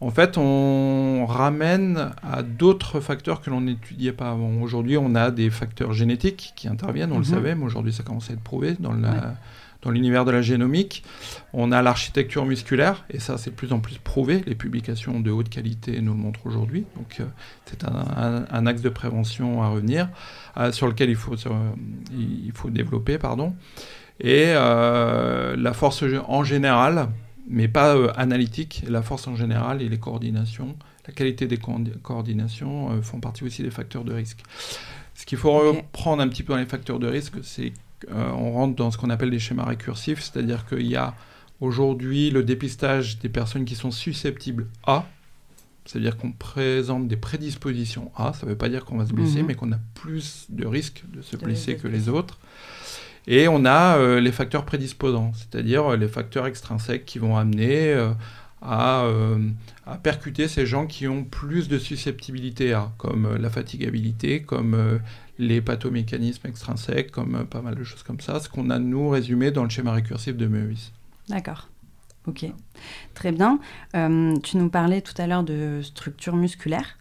en 0.00 0.10
fait, 0.10 0.36
on 0.36 1.24
ramène 1.26 2.12
à 2.22 2.42
d'autres 2.42 3.00
facteurs 3.00 3.40
que 3.40 3.48
l'on 3.48 3.62
n'étudiait 3.62 4.12
pas 4.12 4.30
avant. 4.30 4.60
Aujourd'hui, 4.60 4.98
on 4.98 5.14
a 5.14 5.30
des 5.30 5.48
facteurs 5.50 5.92
génétiques 5.92 6.52
qui 6.54 6.68
interviennent, 6.68 7.12
on 7.12 7.18
le 7.18 7.24
mhm. 7.24 7.30
savait, 7.30 7.54
mais 7.54 7.64
aujourd'hui, 7.64 7.92
ça 7.92 8.02
commence 8.02 8.30
à 8.30 8.34
être 8.34 8.42
prouvé 8.42 8.76
dans 8.78 8.92
dans 9.82 9.92
l'univers 9.92 10.24
de 10.24 10.32
la 10.32 10.42
génomique. 10.42 11.04
On 11.52 11.70
a 11.70 11.80
l'architecture 11.80 12.44
musculaire, 12.44 13.04
et 13.08 13.20
ça, 13.20 13.38
c'est 13.38 13.50
de 13.50 13.54
plus 13.54 13.72
en 13.72 13.78
plus 13.78 13.98
prouvé. 13.98 14.42
Les 14.46 14.56
publications 14.56 15.20
de 15.20 15.30
haute 15.30 15.48
qualité 15.48 16.00
nous 16.00 16.12
le 16.12 16.18
montrent 16.18 16.44
aujourd'hui. 16.44 16.86
Donc, 16.96 17.18
euh, 17.20 17.24
c'est 17.66 17.84
un, 17.84 18.66
axe 18.66 18.82
de 18.82 18.88
prévention 18.88 19.62
à 19.62 19.68
revenir, 19.68 20.08
euh, 20.56 20.72
sur 20.72 20.88
lequel 20.88 21.08
il 21.10 21.16
faut, 21.16 21.36
il 22.12 22.52
faut 22.52 22.70
développer. 22.70 23.18
Pardon. 23.18 23.54
Et 24.18 24.46
euh, 24.48 25.56
la 25.56 25.72
force 25.72 26.02
en 26.26 26.42
général, 26.42 27.08
mais 27.48 27.68
pas 27.68 27.96
euh, 27.96 28.12
analytique. 28.16 28.84
La 28.88 29.02
force 29.02 29.26
en 29.26 29.36
général 29.36 29.82
et 29.82 29.88
les 29.88 29.98
coordinations, 29.98 30.76
la 31.06 31.12
qualité 31.12 31.46
des 31.46 31.58
coordinations 31.58 32.92
euh, 32.92 33.02
font 33.02 33.20
partie 33.20 33.44
aussi 33.44 33.62
des 33.62 33.70
facteurs 33.70 34.04
de 34.04 34.12
risque. 34.12 34.42
Ce 35.14 35.24
qu'il 35.24 35.38
faut 35.38 35.52
reprendre 35.52 36.22
un 36.22 36.28
petit 36.28 36.42
peu 36.42 36.52
dans 36.52 36.58
les 36.58 36.66
facteurs 36.66 36.98
de 36.98 37.06
risque, 37.06 37.36
c'est 37.42 37.72
qu'on 38.06 38.52
rentre 38.52 38.76
dans 38.76 38.90
ce 38.90 38.98
qu'on 38.98 39.10
appelle 39.10 39.30
des 39.30 39.38
schémas 39.38 39.64
récursifs, 39.64 40.20
c'est-à-dire 40.20 40.66
qu'il 40.66 40.86
y 40.86 40.96
a 40.96 41.14
aujourd'hui 41.60 42.30
le 42.30 42.42
dépistage 42.42 43.18
des 43.18 43.30
personnes 43.30 43.64
qui 43.64 43.74
sont 43.74 43.90
susceptibles 43.90 44.66
à, 44.86 45.06
c'est-à-dire 45.86 46.16
qu'on 46.16 46.32
présente 46.32 47.08
des 47.08 47.16
prédispositions 47.16 48.10
à, 48.14 48.32
ça 48.34 48.44
ne 48.44 48.50
veut 48.50 48.58
pas 48.58 48.68
dire 48.68 48.84
qu'on 48.84 48.98
va 48.98 49.06
se 49.06 49.12
blesser, 49.12 49.40
mhm. 49.40 49.46
mais 49.46 49.54
qu'on 49.54 49.72
a 49.72 49.78
plus 49.94 50.46
de 50.50 50.66
risques 50.66 51.04
de 51.12 51.22
se 51.22 51.36
blesser 51.36 51.76
que 51.76 51.88
les 51.88 52.08
autres. 52.08 52.38
Et 53.26 53.48
on 53.48 53.64
a 53.64 53.96
euh, 53.96 54.20
les 54.20 54.30
facteurs 54.30 54.64
prédisposants, 54.64 55.32
c'est-à-dire 55.34 55.92
euh, 55.92 55.96
les 55.96 56.08
facteurs 56.08 56.46
extrinsèques 56.46 57.04
qui 57.04 57.18
vont 57.18 57.36
amener 57.36 57.92
euh, 57.92 58.12
à, 58.62 59.08
percuter 60.02 60.48
ces 60.48 60.66
gens 60.66 60.86
qui 60.86 61.08
ont 61.08 61.24
plus 61.24 61.68
de 61.68 61.78
susceptibilité 61.78 62.72
à, 62.72 62.90
comme 62.98 63.36
la 63.36 63.50
fatigabilité, 63.50 64.42
comme 64.42 65.00
les 65.38 65.60
pathomécanismes 65.60 66.48
extrinsèques, 66.48 67.12
comme 67.12 67.46
pas 67.46 67.60
mal 67.60 67.76
de 67.76 67.84
choses 67.84 68.02
comme 68.02 68.20
ça, 68.20 68.40
ce 68.40 68.48
qu'on 68.48 68.70
a 68.70 68.78
nous 68.78 69.08
résumé 69.08 69.50
dans 69.50 69.62
le 69.62 69.70
schéma 69.70 69.92
récursif 69.92 70.36
de 70.36 70.46
Meuvis. 70.46 70.90
D'accord. 71.28 71.68
Ok, 72.26 72.46
très 73.14 73.30
bien. 73.30 73.60
tu 73.92 74.56
nous 74.56 74.68
parlais 74.68 75.00
tout 75.00 75.14
à 75.18 75.28
l'heure 75.28 75.44
de 75.44 75.80
structure 75.82 76.34
musculaire. 76.34 76.98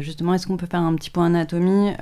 justement, 0.00 0.34
est-ce 0.34 0.46
qu'on 0.46 0.58
peut 0.58 0.68
faire 0.70 0.82
un 0.82 0.94
petit 0.96 1.10
point 1.10 1.26
anatomie? 1.26 1.92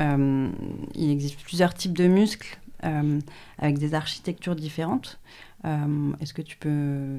Il 0.94 1.10
existe 1.10 1.40
plusieurs 1.40 1.74
types 1.74 1.96
de 1.96 2.08
muscles. 2.08 2.58
Euh, 2.84 3.18
avec 3.58 3.78
des 3.78 3.94
architectures 3.94 4.54
différentes. 4.54 5.18
Euh, 5.64 6.12
est-ce 6.20 6.32
que 6.32 6.42
tu 6.42 6.56
peux 6.56 7.18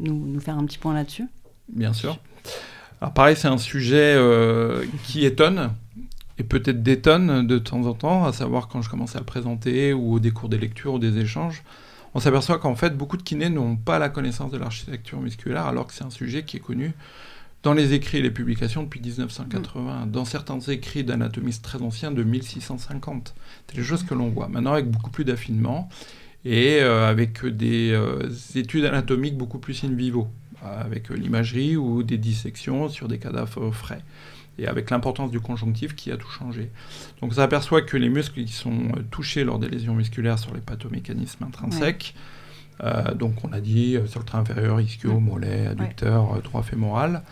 nous, 0.00 0.38
faire 0.38 0.58
un 0.58 0.66
petit 0.66 0.76
point 0.76 0.92
là-dessus? 0.92 1.26
Bien 1.72 1.94
sûr. 1.94 2.18
Alors 3.00 3.14
pareil, 3.14 3.34
c'est 3.34 3.48
un 3.48 3.56
sujet 3.56 4.14
euh, 4.16 4.84
qui 5.04 5.24
étonne 5.24 5.72
et 6.36 6.44
peut-être 6.44 6.82
détonne 6.82 7.46
de 7.46 7.58
temps 7.58 7.86
en 7.86 7.94
temps, 7.94 8.26
à 8.26 8.34
savoir 8.34 8.68
quand 8.68 8.82
je 8.82 8.90
commence 8.90 9.16
à 9.16 9.18
le 9.18 9.24
présenter 9.24 9.94
ou 9.94 10.20
des 10.20 10.30
cours 10.30 10.50
des 10.50 10.58
lectures 10.58 10.94
ou 10.94 10.98
des 10.98 11.16
échanges. 11.16 11.62
On 12.12 12.20
s'aperçoit 12.20 12.58
qu'en 12.58 12.74
fait, 12.74 12.96
beaucoup 12.96 13.16
de 13.16 13.22
kinés 13.22 13.48
n'ont 13.48 13.76
pas 13.76 13.98
la 13.98 14.10
connaissance 14.10 14.50
de 14.50 14.58
l'architecture 14.58 15.20
musculaire, 15.20 15.66
alors 15.66 15.86
que 15.86 15.94
c'est 15.94 16.04
un 16.04 16.10
sujet 16.10 16.44
qui 16.44 16.58
est 16.58 16.60
connu 16.60 16.92
dans 17.62 17.72
les 17.72 17.92
écrits 17.92 18.18
et 18.18 18.22
les 18.22 18.30
publications 18.30 18.84
depuis 18.84 19.00
1980, 19.00 20.06
dans 20.06 20.24
certains 20.24 20.60
écrits 20.60 21.04
d'anatomistes 21.04 21.64
très 21.64 21.82
anciens 21.82 22.10
de 22.10 22.22
1650. 22.22 23.34
C'est 23.66 23.76
des 23.76 23.82
choses 23.82 24.04
que 24.04 24.14
l'on 24.14 24.28
voit. 24.28 24.48
Maintenant, 24.48 24.72
avec 24.72 24.88
beaucoup 24.88 25.10
plus 25.10 25.24
d'affinement 25.24 25.88
et 26.44 26.78
euh, 26.80 27.08
avec 27.08 27.44
des 27.44 27.90
euh, 27.90 28.28
études 28.54 28.84
anatomiques 28.84 29.36
beaucoup 29.36 29.58
plus 29.58 29.82
in 29.84 29.92
vivo, 29.92 30.28
avec 30.62 31.10
l'imagerie 31.10 31.76
ou 31.76 32.02
des 32.02 32.18
dissections 32.18 32.88
sur 32.88 33.08
des 33.08 33.18
cadavres 33.18 33.70
frais. 33.70 34.02
Et 34.60 34.66
avec 34.66 34.90
l'importance 34.90 35.30
du 35.30 35.38
conjonctif 35.38 35.94
qui 35.94 36.10
a 36.10 36.16
tout 36.16 36.28
changé. 36.28 36.70
Donc, 37.20 37.30
on 37.30 37.34
s'aperçoit 37.34 37.82
que 37.82 37.96
les 37.96 38.08
muscles 38.08 38.44
qui 38.44 38.52
sont 38.52 38.88
euh, 38.96 39.02
touchés 39.10 39.42
lors 39.42 39.58
des 39.58 39.68
lésions 39.68 39.94
musculaires 39.94 40.38
sur 40.38 40.54
les 40.54 40.60
pathomécanismes 40.60 41.44
intrinsèques, 41.44 42.14
donc 43.16 43.44
on 43.44 43.52
a 43.52 43.60
dit 43.60 43.96
sur 44.06 44.20
le 44.20 44.24
trait 44.24 44.38
inférieur, 44.38 44.80
ischio, 44.80 45.18
mollet, 45.18 45.66
adducteur, 45.66 46.40
droit 46.42 46.62
fémoral, 46.62 47.24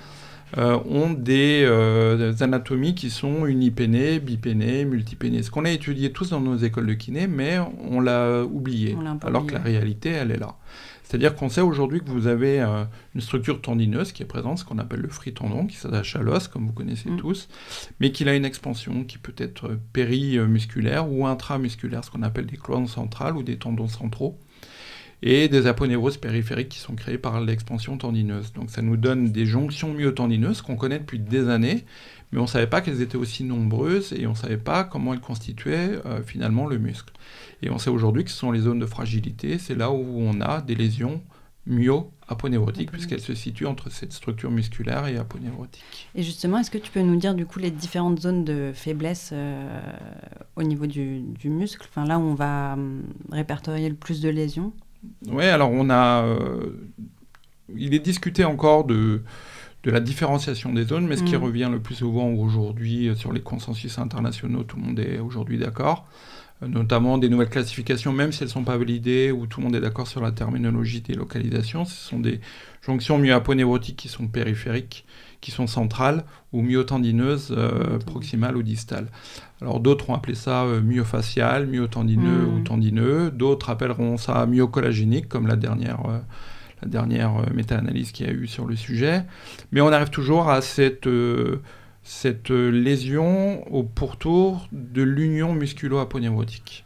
euh, 0.59 0.79
ont 0.89 1.17
euh, 1.29 2.33
des, 2.33 2.43
anatomies 2.43 2.95
qui 2.95 3.11
sont 3.11 3.47
unipénées, 3.47 4.21
bipénées, 4.21 4.85
multipénées. 4.85 5.43
Ce 5.43 5.51
qu'on 5.51 5.65
a 5.65 5.71
étudié 5.71 6.13
tous 6.13 6.31
dans 6.31 6.41
nos 6.41 6.57
écoles 6.57 6.87
de 6.87 6.95
kiné, 6.95 7.27
mais 7.27 7.59
on 7.91 8.01
l'a 8.01 8.43
oublié, 8.43 8.97
alors 9.23 9.47
que 9.47 9.55
la 9.55 9.61
réalité, 9.61 10.11
elle 10.11 10.31
est 10.31 10.39
là. 10.39 10.57
C'est-à-dire 11.03 11.37
qu'on 11.37 11.49
sait 11.49 11.61
aujourd'hui 11.61 12.01
que 12.01 12.11
vous 12.11 12.27
avez 12.27 12.61
euh, 12.61 12.85
une 13.15 13.21
structure 13.21 13.61
tendineuse 13.61 14.11
qui 14.13 14.25
est 14.25 14.27
présente, 14.27 14.59
ce 14.59 14.65
qu'on 14.65 14.79
appelle 14.79 15.01
le 15.01 15.09
fritendon, 15.09 15.67
qui 15.67 15.77
s'attache 15.77 16.17
à 16.17 16.21
l'os, 16.21 16.49
comme 16.49 16.67
vous 16.67 16.73
connaissez 16.73 17.11
mm. 17.11 17.19
tous, 17.19 17.49
mais 18.01 18.11
qu'il 18.11 18.29
a 18.29 18.35
une 18.35 18.45
expansion 18.45 19.05
qui 19.05 19.19
peut 19.19 19.35
être 19.37 19.79
périmusculaire 19.93 21.09
ou 21.09 21.27
intramusculaire, 21.27 22.03
ce 22.03 22.11
qu'on 22.11 22.23
appelle 22.23 22.47
des 22.47 22.57
clones 22.57 22.89
centrales 22.89 23.37
ou 23.37 23.45
des 23.45 23.57
tendons 23.57 23.89
centraux 23.89 24.41
et 25.23 25.49
des 25.49 25.67
aponeuroses 25.67 26.19
périphériques 26.19 26.69
qui 26.69 26.79
sont 26.79 26.95
créées 26.95 27.19
par 27.19 27.41
l'expansion 27.41 27.97
tendineuse. 27.97 28.53
Donc 28.53 28.71
ça 28.71 28.83
nous 28.83 28.97
donne 28.97 29.31
des 29.33 29.47
jonctions 29.47 29.93
myotendineuses 29.93 30.63
qu'on 30.63 30.77
connaît 30.77 30.99
depuis 30.99 31.19
des 31.19 31.49
années, 31.49 31.85
mais 32.33 32.39
on 32.39 32.43
ne 32.43 32.49
savait 32.49 32.67
pas 32.67 32.81
qu'elles 32.81 33.03
étaient 33.03 33.17
aussi 33.17 33.45
nombreuses 33.45 34.13
et 34.13 34.27
on 34.27 34.31
ne 34.31 34.37
savait 34.37 34.57
pas 34.57 34.85
comment 34.85 35.15
elles 35.15 35.21
constituaient 35.21 35.99
euh, 36.05 36.23
finalement 36.23 36.67
le 36.67 36.79
muscle. 36.79 37.13
Et 37.63 37.71
on 37.71 37.79
sait 37.79 37.91
aujourd'hui 37.91 38.25
que 38.25 38.31
ce 38.31 38.37
sont 38.37 38.53
les 38.53 38.61
zones 38.61 38.79
de 38.79 38.87
fragilité, 38.87 39.59
c'est 39.59 39.75
là 39.75 39.91
où 39.91 40.21
on 40.21 40.41
a 40.41 40.61
des 40.61 40.75
lésions 40.75 41.23
myo-aponeurotiques, 41.67 42.93
puisqu'elles 42.93 43.21
se 43.21 43.35
situent 43.35 43.67
entre 43.67 43.91
cette 43.91 44.13
structure 44.13 44.51
musculaire 44.51 45.07
et 45.07 45.17
aponeurotique. 45.17 46.09
Et 46.15 46.23
justement, 46.23 46.59
est-ce 46.59 46.71
que 46.71 46.79
tu 46.79 46.93
peux 46.93 47.01
nous 47.01 47.17
dire 47.17 47.35
du 47.35 47.45
coup 47.45 47.59
les 47.59 47.71
différentes 47.71 48.21
zones 48.21 48.45
de 48.45 48.71
faiblesse 48.73 49.31
euh, 49.33 49.81
au 50.55 50.63
niveau 50.63 50.87
du, 50.87 51.21
du 51.21 51.49
muscle, 51.49 51.85
enfin, 51.89 52.05
là 52.05 52.19
où 52.19 52.23
on 52.23 52.35
va 52.35 52.75
hum, 52.75 53.03
répertorier 53.33 53.89
le 53.89 53.97
plus 53.97 54.21
de 54.21 54.29
lésions? 54.29 54.73
Oui, 55.29 55.45
alors 55.45 55.71
on 55.73 55.91
a. 55.91 56.25
Euh, 56.25 56.91
il 57.77 57.95
est 57.95 57.99
discuté 58.01 58.45
encore 58.45 58.85
de, 58.85 59.23
de 59.83 59.91
la 59.91 60.01
différenciation 60.01 60.73
des 60.73 60.85
zones, 60.85 61.07
mais 61.07 61.17
ce 61.17 61.23
qui 61.25 61.35
Mm. 61.35 61.43
revient 61.43 61.69
le 61.71 61.81
plus 61.81 61.97
souvent 61.97 62.29
aujourd'hui 62.31 63.11
sur 63.17 63.33
les 63.33 63.41
consensus 63.41 63.99
internationaux, 63.99 64.63
tout 64.65 64.77
le 64.77 64.83
monde 64.83 64.99
est 65.01 65.19
aujourd'hui 65.19 65.59
d'accord, 65.59 66.07
euh, 66.63 66.69
notamment 66.69 67.19
des 67.19 67.29
nouvelles 67.29 67.51
classifications, 67.51 68.13
même 68.13 68.33
si 68.33 68.43
elles 68.43 68.49
ne 68.49 68.53
sont 68.53 68.65
pas 68.65 68.77
validées, 68.79 69.33
où 69.33 69.47
tout 69.47 69.61
le 69.61 69.65
monde 69.67 69.77
est 69.77 69.81
d'accord 69.81 70.07
sur 70.07 70.21
la 70.23 70.33
terminologie 70.33 71.01
des 71.01 71.15
localisations, 71.15 71.85
ce 71.85 71.95
sont 71.95 72.21
des 72.21 72.41
jonctions 72.83 73.19
myoaponeurotiques 73.19 73.97
qui 73.97 74.09
sont 74.09 74.29
périphériques, 74.29 75.05
qui 75.41 75.51
sont 75.51 75.67
centrales, 75.67 76.25
ou 76.53 76.63
myotendineuses, 76.63 77.55
euh, 77.57 77.99
proximales 77.99 78.57
ou 78.57 78.63
distales. 78.63 79.09
Alors 79.63 79.81
d'autres 79.81 80.11
ont 80.11 80.15
appelé 80.15 80.35
ça 80.35 80.65
euh, 80.65 80.81
myofacial, 80.81 81.67
myotendineux 81.67 82.47
Mm. 82.47 82.55
ou 82.55 82.61
tendineux, 82.61 83.31
d'autres 83.31 83.71
appelleront 83.71 84.17
ça 84.17 84.45
myocollagénique, 84.47 85.29
comme 85.29 85.47
la 85.47 85.57
dernière, 85.57 86.05
euh, 86.07 86.19
la 86.83 86.89
dernière 86.89 87.37
euh, 87.37 87.45
méta-analyse 87.55 88.13
qu'il 88.13 88.27
y 88.27 88.29
a 88.29 88.33
eu 88.33 88.47
sur 88.47 88.67
le 88.67 88.77
sujet. 88.77 89.25
Mais 89.73 89.81
on 89.81 89.89
arrive 89.89 90.11
toujours 90.11 90.51
à 90.51 90.61
cette, 90.61 91.09
cette 92.03 92.51
lésion 92.51 93.67
au 93.73 93.83
pourtour 93.83 94.69
de 94.73 95.03
l'union 95.03 95.55
musculo-aponeurotique. 95.55 96.85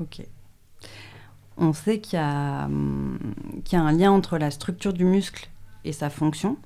Ok. 0.00 0.22
On 1.56 1.72
sait 1.72 2.00
qu'il 2.00 2.18
y, 2.18 2.22
hum, 2.22 3.18
qu'il 3.64 3.78
y 3.78 3.80
a 3.80 3.84
un 3.84 3.92
lien 3.92 4.10
entre 4.10 4.38
la 4.38 4.50
structure 4.50 4.92
du 4.94 5.04
muscle 5.04 5.50
et 5.84 5.92
sa 5.92 6.10
fonction. 6.10 6.56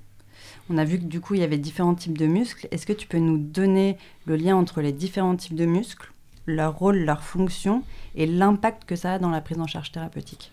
On 0.71 0.79
a 0.79 0.85
vu 0.85 0.99
que 0.99 1.05
du 1.05 1.21
coup, 1.21 1.35
il 1.35 1.41
y 1.41 1.45
avait 1.45 1.59
différents 1.59 1.95
types 1.95 2.17
de 2.19 2.27
muscles. 2.27 2.69
Est-ce 2.71 2.87
que 2.87 2.93
tu 2.93 3.07
peux 3.07 3.19
nous 3.19 3.39
donner 3.39 3.97
le 4.27 4.37
lien 4.37 4.57
entre 4.57 4.81
les 4.81 4.93
différents 4.93 5.37
types 5.37 5.55
de 5.57 5.67
muscles, 5.67 6.11
leur 6.47 6.75
rôle, 6.79 6.99
leur 6.99 7.23
fonction 7.23 7.83
et 8.15 8.27
l'impact 8.27 8.85
que 8.85 8.97
ça 8.97 9.15
a 9.15 9.19
dans 9.19 9.31
la 9.31 9.41
prise 9.41 9.59
en 9.61 9.67
charge 9.67 9.93
thérapeutique? 9.93 10.51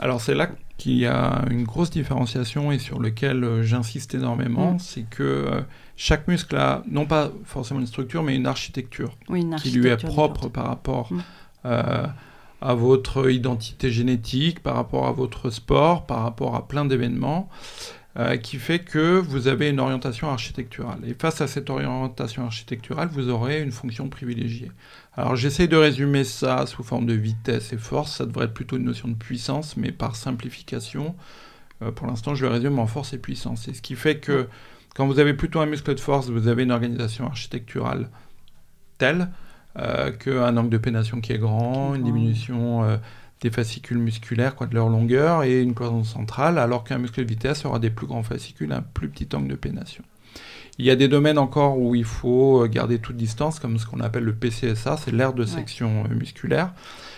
Alors 0.00 0.20
c'est 0.20 0.34
là 0.34 0.48
qu'il 0.76 0.96
y 0.96 1.06
a 1.06 1.44
une 1.50 1.64
grosse 1.64 1.90
différenciation 1.90 2.70
et 2.70 2.78
sur 2.78 3.00
lequel 3.00 3.42
euh, 3.42 3.62
j'insiste 3.64 4.14
énormément, 4.14 4.74
Mm. 4.74 4.78
c'est 4.78 5.02
que 5.10 5.22
euh, 5.24 5.60
chaque 5.96 6.28
muscle 6.28 6.54
a 6.56 6.82
non 6.88 7.04
pas 7.04 7.32
forcément 7.44 7.80
une 7.80 7.86
structure, 7.88 8.22
mais 8.22 8.36
une 8.36 8.46
architecture. 8.46 9.16
Oui, 9.28 9.40
une 9.40 9.56
qui 9.56 9.72
lui 9.72 9.88
est 9.88 9.96
propre 9.96 10.48
par 10.48 10.66
rapport 10.66 11.12
Mm. 11.12 11.20
euh, 11.66 12.06
à 12.60 12.74
votre 12.74 13.30
identité 13.30 13.90
génétique, 13.90 14.60
par 14.62 14.74
rapport 14.74 15.06
à 15.06 15.12
votre 15.12 15.50
sport, 15.50 16.06
par 16.06 16.22
rapport 16.22 16.56
à 16.56 16.66
plein 16.66 16.84
d'événements, 16.84 17.48
euh, 18.18 18.36
qui 18.36 18.56
fait 18.56 18.80
que 18.80 19.18
vous 19.18 19.46
avez 19.46 19.68
une 19.68 19.78
orientation 19.78 20.28
architecturale. 20.28 20.98
Et 21.06 21.14
face 21.14 21.40
à 21.40 21.46
cette 21.46 21.70
orientation 21.70 22.44
architecturale, 22.44 23.08
vous 23.12 23.28
aurez 23.28 23.62
une 23.62 23.70
fonction 23.70 24.08
privilégiée. 24.08 24.72
Alors 25.16 25.36
j'essaie 25.36 25.68
de 25.68 25.76
résumer 25.76 26.24
ça 26.24 26.66
sous 26.66 26.82
forme 26.82 27.06
de 27.06 27.12
vitesse 27.12 27.72
et 27.72 27.76
force, 27.76 28.16
ça 28.16 28.26
devrait 28.26 28.46
être 28.46 28.54
plutôt 28.54 28.76
une 28.76 28.84
notion 28.84 29.06
de 29.06 29.14
puissance, 29.14 29.76
mais 29.76 29.92
par 29.92 30.16
simplification, 30.16 31.14
euh, 31.82 31.92
pour 31.92 32.08
l'instant 32.08 32.34
je 32.34 32.44
le 32.44 32.50
résume 32.50 32.80
en 32.80 32.88
force 32.88 33.12
et 33.12 33.18
puissance. 33.18 33.68
Et 33.68 33.74
ce 33.74 33.82
qui 33.82 33.94
fait 33.94 34.18
que 34.18 34.48
quand 34.96 35.06
vous 35.06 35.20
avez 35.20 35.34
plutôt 35.34 35.60
un 35.60 35.66
muscle 35.66 35.94
de 35.94 36.00
force, 36.00 36.28
vous 36.28 36.48
avez 36.48 36.64
une 36.64 36.72
organisation 36.72 37.26
architecturale 37.26 38.10
telle 38.98 39.28
qu'un 40.18 40.56
angle 40.56 40.70
de 40.70 40.78
pénation 40.78 41.20
qui 41.20 41.32
est 41.32 41.38
grand, 41.38 41.94
une 41.94 42.02
diminution 42.02 42.84
euh, 42.84 42.96
des 43.40 43.50
fascicules 43.50 43.98
musculaires, 43.98 44.54
quoi, 44.56 44.66
de 44.66 44.74
leur 44.74 44.88
longueur, 44.88 45.44
et 45.44 45.60
une 45.62 45.74
cloison 45.74 46.04
centrale, 46.04 46.58
alors 46.58 46.84
qu'un 46.84 46.98
muscle 46.98 47.22
de 47.22 47.28
vitesse 47.28 47.64
aura 47.64 47.78
des 47.78 47.90
plus 47.90 48.06
grands 48.06 48.22
fascicules, 48.22 48.72
un 48.72 48.82
plus 48.82 49.08
petit 49.08 49.28
angle 49.34 49.48
de 49.48 49.54
pénation. 49.54 50.02
Il 50.78 50.84
y 50.84 50.90
a 50.90 50.96
des 50.96 51.08
domaines 51.08 51.38
encore 51.38 51.78
où 51.78 51.94
il 51.94 52.04
faut 52.04 52.64
euh, 52.64 52.68
garder 52.68 52.98
toute 52.98 53.16
distance, 53.16 53.58
comme 53.60 53.78
ce 53.78 53.86
qu'on 53.86 54.00
appelle 54.00 54.24
le 54.24 54.34
PCSA, 54.34 54.96
c'est 54.96 55.12
l'aire 55.12 55.32
de 55.32 55.44
section 55.44 56.04
euh, 56.04 56.14
musculaire, 56.14 56.72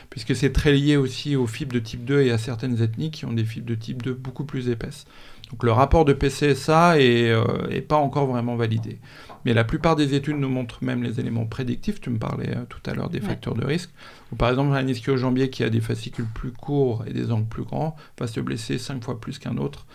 puisque 0.09 0.35
c'est 0.35 0.53
très 0.53 0.73
lié 0.73 0.97
aussi 0.97 1.37
aux 1.37 1.47
fibres 1.47 1.75
de 1.75 1.79
type 1.79 2.05
2 2.05 2.23
et 2.23 2.31
à 2.31 2.39
certaines 2.39 2.83
ethnies 2.83 3.11
qui 3.11 3.25
ont 3.25 3.33
des 3.33 3.45
fibres 3.45 3.69
de 3.69 3.75
type 3.75 4.03
2 4.03 4.13
beaucoup 4.13 4.45
plus 4.45 4.69
épaisses. 4.69 5.07
Donc 5.51 5.65
le 5.65 5.73
rapport 5.73 6.05
de 6.05 6.13
PCSA 6.13 7.01
est, 7.01 7.31
euh, 7.31 7.81
pas 7.89 7.97
encore 7.97 8.27
vraiment 8.27 8.57
validé. 8.57 8.99
Mais 9.45 9.53
la 9.55 9.65
plupart 9.65 9.97
des 9.97 10.15
études 10.15 10.37
nous 10.37 10.49
montrent 10.49 10.85
même 10.85 11.03
les 11.03 11.19
éléments 11.19 11.47
prédictifs. 11.47 12.01
Tu 12.01 12.11
me 12.11 12.19
parlais 12.19 12.57
euh, 12.57 12.65
tout 12.69 12.81
à 12.89 12.95
l'heure 12.95 13.09
des 13.11 13.21
Ouais. 13.21 13.27
facteurs 13.27 13.55
de 13.55 13.65
risque. 13.65 13.91
Ou 14.33 14.37
par 14.37 14.51
exemple, 14.51 14.75
un 14.75 14.87
ischio-jambier 14.87 15.51
qui 15.51 15.65
a 15.65 15.71
des 15.71 15.81
fascicules 15.81 16.27
plus 16.35 16.53
courts 16.53 17.05
et 17.07 17.13
des 17.13 17.33
angles 17.33 17.49
plus 17.49 17.65
grands 17.65 17.97
va 18.19 18.27
se 18.27 18.39
blesser 18.41 18.79
5 18.79 19.03
fois 19.03 19.19
plus 19.21 19.39
qu'un 19.39 19.57
autre 19.57 19.87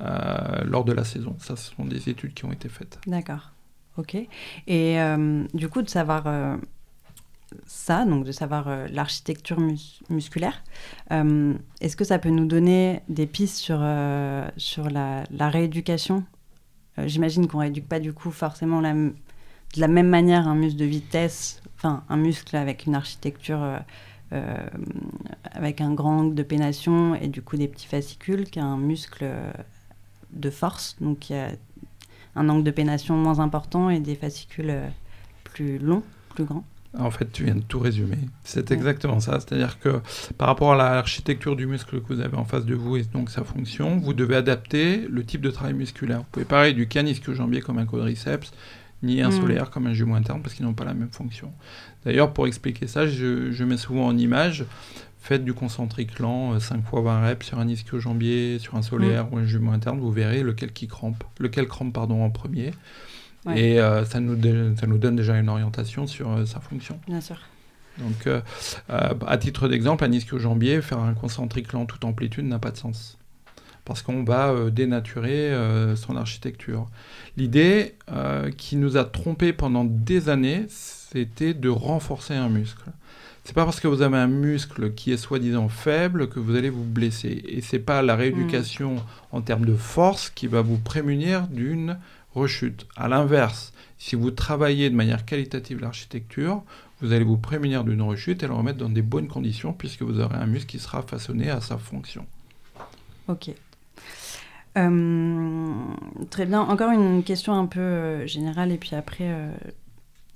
euh, 0.00 0.64
lors 0.64 0.84
de 0.84 0.92
la 0.92 1.04
saison. 1.04 1.36
Ça, 1.38 1.54
ce 1.56 1.72
sont 1.74 1.84
des 1.84 2.08
études 2.08 2.34
qui 2.34 2.44
ont 2.44 2.52
été 2.52 2.68
faites. 2.68 2.98
D'accord. 3.06 3.52
Ok. 3.96 4.16
Et 4.66 4.96
du 5.54 5.68
coup, 5.68 5.80
de 5.82 5.88
savoir 5.88 6.24
ça, 7.66 8.04
donc 8.04 8.24
de 8.24 8.32
savoir 8.32 8.68
euh, 8.68 8.86
l'architecture 8.90 9.60
mus- 9.60 10.00
musculaire, 10.10 10.62
euh, 11.12 11.54
est-ce 11.80 11.96
que 11.96 12.04
ça 12.04 12.18
peut 12.18 12.30
nous 12.30 12.46
donner 12.46 13.00
des 13.08 13.26
pistes 13.26 13.56
sur, 13.56 13.78
euh, 13.80 14.48
sur 14.56 14.90
la, 14.90 15.24
rééducation? 15.48 16.24
J'imagine 17.06 17.48
qu'on 17.48 17.58
rééduque 17.58 17.88
pas 17.88 17.98
du 17.98 18.12
coup 18.12 18.30
forcément 18.30 18.80
la 18.80 18.94
de 18.94 19.80
la 19.80 19.88
même 19.88 20.08
manière 20.08 20.46
un 20.46 20.54
muscle 20.54 20.78
de 20.78 20.84
vitesse, 20.84 21.60
enfin 21.76 22.04
un 22.08 22.16
muscle 22.16 22.54
avec 22.54 22.86
une 22.86 22.94
architecture 22.94 23.80
avec 25.50 25.80
un 25.80 25.92
grand 25.92 26.20
angle 26.20 26.36
de 26.36 26.44
pénation 26.44 27.16
et 27.16 27.26
du 27.26 27.42
coup 27.42 27.56
des 27.56 27.66
petits 27.66 27.88
fascicules 27.88 28.48
qu'un 28.48 28.76
muscle 28.76 29.28
de 30.30 30.50
force, 30.50 30.94
donc 31.00 31.18
qui 31.18 31.34
a 31.34 31.48
un 32.36 32.48
angle 32.48 32.62
de 32.62 32.70
pénation 32.70 33.16
moins 33.16 33.40
important 33.40 33.90
et 33.90 33.98
des 33.98 34.14
fascicules 34.14 34.78
plus 35.42 35.78
longs, 35.78 36.04
plus 36.34 36.44
grands. 36.44 36.64
En 36.98 37.10
fait, 37.10 37.30
tu 37.32 37.44
viens 37.44 37.56
de 37.56 37.62
tout 37.62 37.80
résumer. 37.80 38.18
C'est 38.44 38.70
exactement 38.70 39.18
ça. 39.18 39.40
C'est-à-dire 39.40 39.80
que 39.80 40.00
par 40.38 40.46
rapport 40.48 40.72
à 40.72 40.76
l'architecture 40.76 41.56
du 41.56 41.66
muscle 41.66 42.00
que 42.00 42.14
vous 42.14 42.20
avez 42.20 42.36
en 42.36 42.44
face 42.44 42.64
de 42.64 42.74
vous 42.74 42.96
et 42.96 43.02
donc 43.02 43.30
sa 43.30 43.42
fonction, 43.42 43.96
vous 43.98 44.14
devez 44.14 44.36
adapter 44.36 45.06
le 45.08 45.24
type 45.24 45.40
de 45.40 45.50
travail 45.50 45.74
musculaire. 45.74 46.18
Vous 46.18 46.26
pouvez 46.30 46.44
pas 46.44 46.60
rééduquer 46.60 47.00
un 47.00 47.06
ischio-jambier 47.06 47.62
comme 47.62 47.78
un 47.78 47.86
quadriceps, 47.86 48.52
ni 49.02 49.22
un 49.22 49.30
Mm. 49.30 49.40
solaire 49.40 49.70
comme 49.70 49.86
un 49.88 49.92
jumeau 49.92 50.14
interne 50.14 50.40
parce 50.40 50.54
qu'ils 50.54 50.64
n'ont 50.64 50.72
pas 50.72 50.84
la 50.84 50.94
même 50.94 51.10
fonction. 51.10 51.52
D'ailleurs, 52.04 52.32
pour 52.32 52.46
expliquer 52.46 52.86
ça, 52.86 53.06
je, 53.08 53.50
je 53.50 53.64
mets 53.64 53.76
souvent 53.76 54.06
en 54.06 54.16
image, 54.16 54.64
faites 55.20 55.44
du 55.44 55.52
concentrique 55.52 56.18
lent, 56.20 56.54
euh, 56.54 56.60
5 56.60 56.84
fois 56.86 57.00
20 57.02 57.22
reps 57.26 57.46
sur 57.46 57.58
un 57.58 57.66
ischio-jambier, 57.66 58.58
sur 58.60 58.76
un 58.76 58.82
solaire 58.82 59.32
ou 59.32 59.38
un 59.38 59.44
jumeau 59.46 59.72
interne, 59.72 59.98
vous 59.98 60.12
verrez 60.12 60.42
lequel 60.42 60.72
qui 60.72 60.86
crampe, 60.86 61.24
lequel 61.40 61.66
crampe 61.66 61.92
pardon, 61.92 62.22
en 62.22 62.30
premier. 62.30 62.70
Ouais. 63.46 63.60
Et 63.60 63.80
euh, 63.80 64.04
ça, 64.04 64.20
nous 64.20 64.36
ça 64.76 64.86
nous 64.86 64.98
donne 64.98 65.16
déjà 65.16 65.38
une 65.38 65.48
orientation 65.48 66.06
sur 66.06 66.30
euh, 66.30 66.46
sa 66.46 66.60
fonction. 66.60 66.98
Bien 67.06 67.20
sûr. 67.20 67.38
Donc, 67.98 68.26
euh, 68.26 68.40
à 68.88 69.38
titre 69.38 69.68
d'exemple, 69.68 70.04
un 70.04 70.10
ischio-jambier, 70.10 70.82
faire 70.82 70.98
un 70.98 71.14
concentrique 71.14 71.72
lent 71.72 71.86
toute 71.86 72.04
amplitude 72.04 72.44
n'a 72.44 72.58
pas 72.58 72.72
de 72.72 72.76
sens. 72.76 73.18
Parce 73.84 74.02
qu'on 74.02 74.24
va 74.24 74.70
dénaturer 74.70 75.52
son 75.94 76.16
architecture. 76.16 76.88
L'idée 77.36 77.96
qui 78.56 78.76
nous 78.76 78.96
a 78.96 79.04
trompés 79.04 79.52
pendant 79.52 79.84
des 79.84 80.30
années, 80.30 80.64
c'était 80.68 81.52
de 81.52 81.68
renforcer 81.68 82.32
un 82.34 82.48
muscle. 82.48 82.90
C'est 83.44 83.54
pas 83.54 83.66
parce 83.66 83.78
que 83.78 83.86
vous 83.86 84.00
avez 84.00 84.16
un 84.16 84.26
muscle 84.26 84.94
qui 84.94 85.12
est 85.12 85.18
soi-disant 85.18 85.68
faible 85.68 86.30
que 86.30 86.40
vous 86.40 86.56
allez 86.56 86.70
vous 86.70 86.82
blesser. 86.82 87.44
Et 87.46 87.60
c'est 87.60 87.78
pas 87.78 88.00
la 88.00 88.16
rééducation 88.16 88.96
en 89.32 89.42
termes 89.42 89.66
de 89.66 89.74
force 89.74 90.30
qui 90.30 90.46
va 90.46 90.62
vous 90.62 90.78
prémunir 90.78 91.46
d'une 91.48 91.98
rechute. 92.34 92.86
À 92.96 93.08
l'inverse, 93.08 93.72
si 93.98 94.16
vous 94.16 94.30
travaillez 94.30 94.90
de 94.90 94.94
manière 94.94 95.24
qualitative 95.24 95.80
l'architecture, 95.80 96.62
vous 97.00 97.12
allez 97.12 97.24
vous 97.24 97.38
prémunir 97.38 97.84
d'une 97.84 98.02
rechute 98.02 98.42
et 98.42 98.46
le 98.46 98.54
remettre 98.54 98.78
dans 98.78 98.88
des 98.88 99.02
bonnes 99.02 99.28
conditions 99.28 99.72
puisque 99.72 100.02
vous 100.02 100.20
aurez 100.20 100.36
un 100.36 100.46
muscle 100.46 100.66
qui 100.66 100.78
sera 100.78 101.02
façonné 101.02 101.50
à 101.50 101.60
sa 101.60 101.78
fonction. 101.78 102.26
Ok. 103.28 103.50
Euh, 104.76 105.72
très 106.30 106.46
bien. 106.46 106.60
Encore 106.60 106.90
une 106.90 107.22
question 107.22 107.54
un 107.54 107.66
peu 107.66 107.80
euh, 107.80 108.26
générale 108.26 108.72
et 108.72 108.78
puis 108.78 108.94
après, 108.94 109.28
euh, 109.28 109.52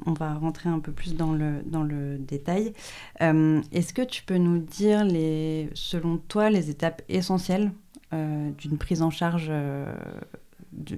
on 0.06 0.12
va 0.12 0.34
rentrer 0.34 0.68
un 0.68 0.78
peu 0.78 0.92
plus 0.92 1.16
dans 1.16 1.32
le, 1.32 1.62
dans 1.66 1.82
le 1.82 2.18
détail. 2.18 2.72
Est-ce 3.20 3.92
que 3.92 4.02
tu 4.02 4.22
peux 4.22 4.38
nous 4.38 4.58
dire, 4.58 5.04
les, 5.04 5.70
selon 5.74 6.18
toi, 6.18 6.50
les 6.50 6.70
étapes 6.70 7.02
essentielles 7.08 7.72
d'une 8.12 8.78
prise 8.78 9.02
en 9.02 9.10
charge 9.10 9.50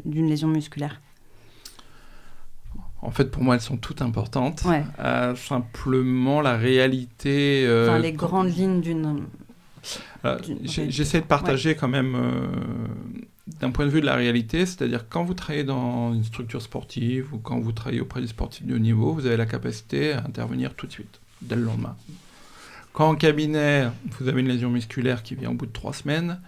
d'une 0.05 0.29
lésion 0.29 0.49
musculaire 0.49 1.01
En 3.03 3.11
fait, 3.11 3.31
pour 3.31 3.43
moi, 3.43 3.55
elles 3.55 3.61
sont 3.61 3.77
toutes 3.77 4.03
importantes. 4.03 4.63
Ouais. 4.65 4.85
Euh, 4.99 5.35
simplement, 5.37 6.41
la 6.41 6.57
réalité... 6.57 7.65
euh, 7.67 7.89
Enfin, 7.89 7.99
les 7.99 8.13
grandes 8.13 8.55
lignes 8.57 8.81
d'une... 8.81 9.27
Euh. 10.25 10.39
J'essaie 10.65 11.21
de 11.21 11.27
partager 11.27 11.75
quand 11.75 11.89
même 11.89 12.15
d'un 13.61 13.71
point 13.71 13.87
de 13.87 13.91
vue 13.91 14.01
de 14.03 14.07
la 14.07 14.15
réalité, 14.15 14.67
c'est-à-dire 14.67 15.09
quand 15.09 15.25
vous 15.25 15.33
travaillez 15.35 15.65
dans 15.65 16.13
une 16.13 16.23
structure 16.25 16.61
sportive 16.63 17.33
ou 17.33 17.39
quand 17.39 17.59
vous 17.59 17.73
travaillez 17.73 18.01
auprès 18.03 18.21
des 18.21 18.27
sportifs 18.27 18.67
de 18.67 18.75
haut 18.75 18.79
niveau, 18.79 19.15
vous 19.15 19.27
avez 19.27 19.37
la 19.39 19.47
capacité 19.47 20.13
à 20.13 20.19
intervenir 20.19 20.75
tout 20.75 20.87
de 20.87 20.93
suite, 20.93 21.21
dès 21.43 21.57
le 21.57 21.63
lendemain. 21.63 21.97
Quand 22.93 23.09
en 23.09 23.15
cabinet, 23.15 23.89
vous 24.19 24.29
avez 24.29 24.41
une 24.41 24.49
lésion 24.49 24.69
musculaire 24.71 25.23
qui 25.23 25.35
vient 25.35 25.51
au 25.51 25.55
bout 25.55 25.67
de 25.67 25.73
trois 25.73 25.93
semaines, 25.95 26.41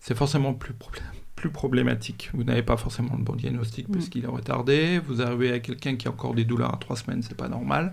c'est 0.00 0.14
forcément 0.16 0.52
plus, 0.52 0.74
problé- 0.74 1.00
plus 1.44 1.50
problématique. 1.50 2.30
Vous 2.32 2.42
n'avez 2.42 2.62
pas 2.62 2.78
forcément 2.78 3.14
le 3.18 3.22
bon 3.22 3.34
diagnostic 3.34 3.86
parce 3.92 4.06
Mm. 4.06 4.08
qu'il 4.08 4.24
est 4.24 4.28
retardé. 4.28 4.98
Vous 4.98 5.20
arrivez 5.20 5.52
à 5.52 5.58
quelqu'un 5.58 5.96
qui 5.96 6.08
a 6.08 6.10
encore 6.10 6.34
des 6.34 6.44
douleurs 6.44 6.72
à 6.72 6.78
trois 6.78 6.96
semaines, 6.96 7.22
c'est 7.22 7.36
pas 7.36 7.48
normal. 7.48 7.92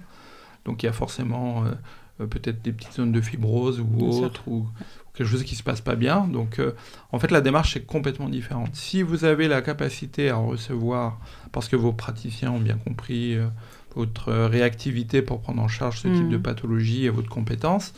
Donc 0.63 0.83
il 0.83 0.85
y 0.85 0.89
a 0.89 0.93
forcément 0.93 1.65
euh, 1.65 2.27
peut-être 2.27 2.61
des 2.61 2.71
petites 2.71 2.93
zones 2.93 3.11
de 3.11 3.19
fibrose 3.19 3.81
ou 3.81 4.05
autre, 4.05 4.47
ou, 4.47 4.67
quelque 5.13 5.27
chose 5.27 5.43
qui 5.43 5.55
se 5.55 5.63
passe 5.63 5.81
pas 5.81 5.95
bien. 5.95 6.27
Donc, 6.27 6.59
euh, 6.59 6.71
en 7.11 7.19
fait, 7.19 7.29
la 7.29 7.41
démarche 7.41 7.75
est 7.75 7.85
complètement 7.85 8.29
différente. 8.29 8.73
Si 8.73 9.01
vous 9.01 9.25
avez 9.25 9.49
la 9.49 9.61
capacité 9.61 10.29
à 10.29 10.37
recevoir, 10.37 11.19
parce 11.51 11.67
que 11.67 11.75
vos 11.75 11.91
praticiens 11.91 12.51
ont 12.51 12.59
bien 12.61 12.77
compris 12.77 13.35
euh, 13.35 13.47
votre 13.95 14.31
réactivité 14.31 15.21
pour 15.21 15.41
prendre 15.41 15.61
en 15.61 15.67
charge 15.67 15.99
ce 15.99 16.07
type 16.07 16.29
de 16.29 16.37
mm. 16.37 16.41
pathologie 16.41 17.05
et 17.05 17.09
votre 17.09 17.27
compétence, 17.27 17.93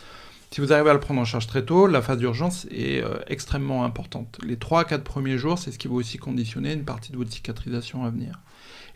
si 0.54 0.62
vous 0.62 0.72
arrivez 0.72 0.92
à 0.92 0.94
le 0.94 1.00
prendre 1.00 1.20
en 1.20 1.26
charge 1.26 1.48
très 1.48 1.66
tôt, 1.66 1.88
la 1.88 2.02
phase 2.02 2.20
d'urgence 2.20 2.68
est 2.70 3.04
euh, 3.04 3.18
extrêmement 3.28 3.86
importante. 3.86 4.38
Les 4.44 4.56
3-4 4.56 5.00
premiers 5.00 5.38
jours, 5.39 5.58
c'est 5.58 5.72
ce 5.72 5.80
qui 5.80 5.88
va 5.88 5.96
aussi 5.96 6.18
conditionner 6.18 6.74
une 6.74 6.86
partie 6.86 7.12
de 7.12 7.18
votre 7.18 7.32
cicatrisation 7.32 8.06
à 8.06 8.12
venir. 8.12 8.39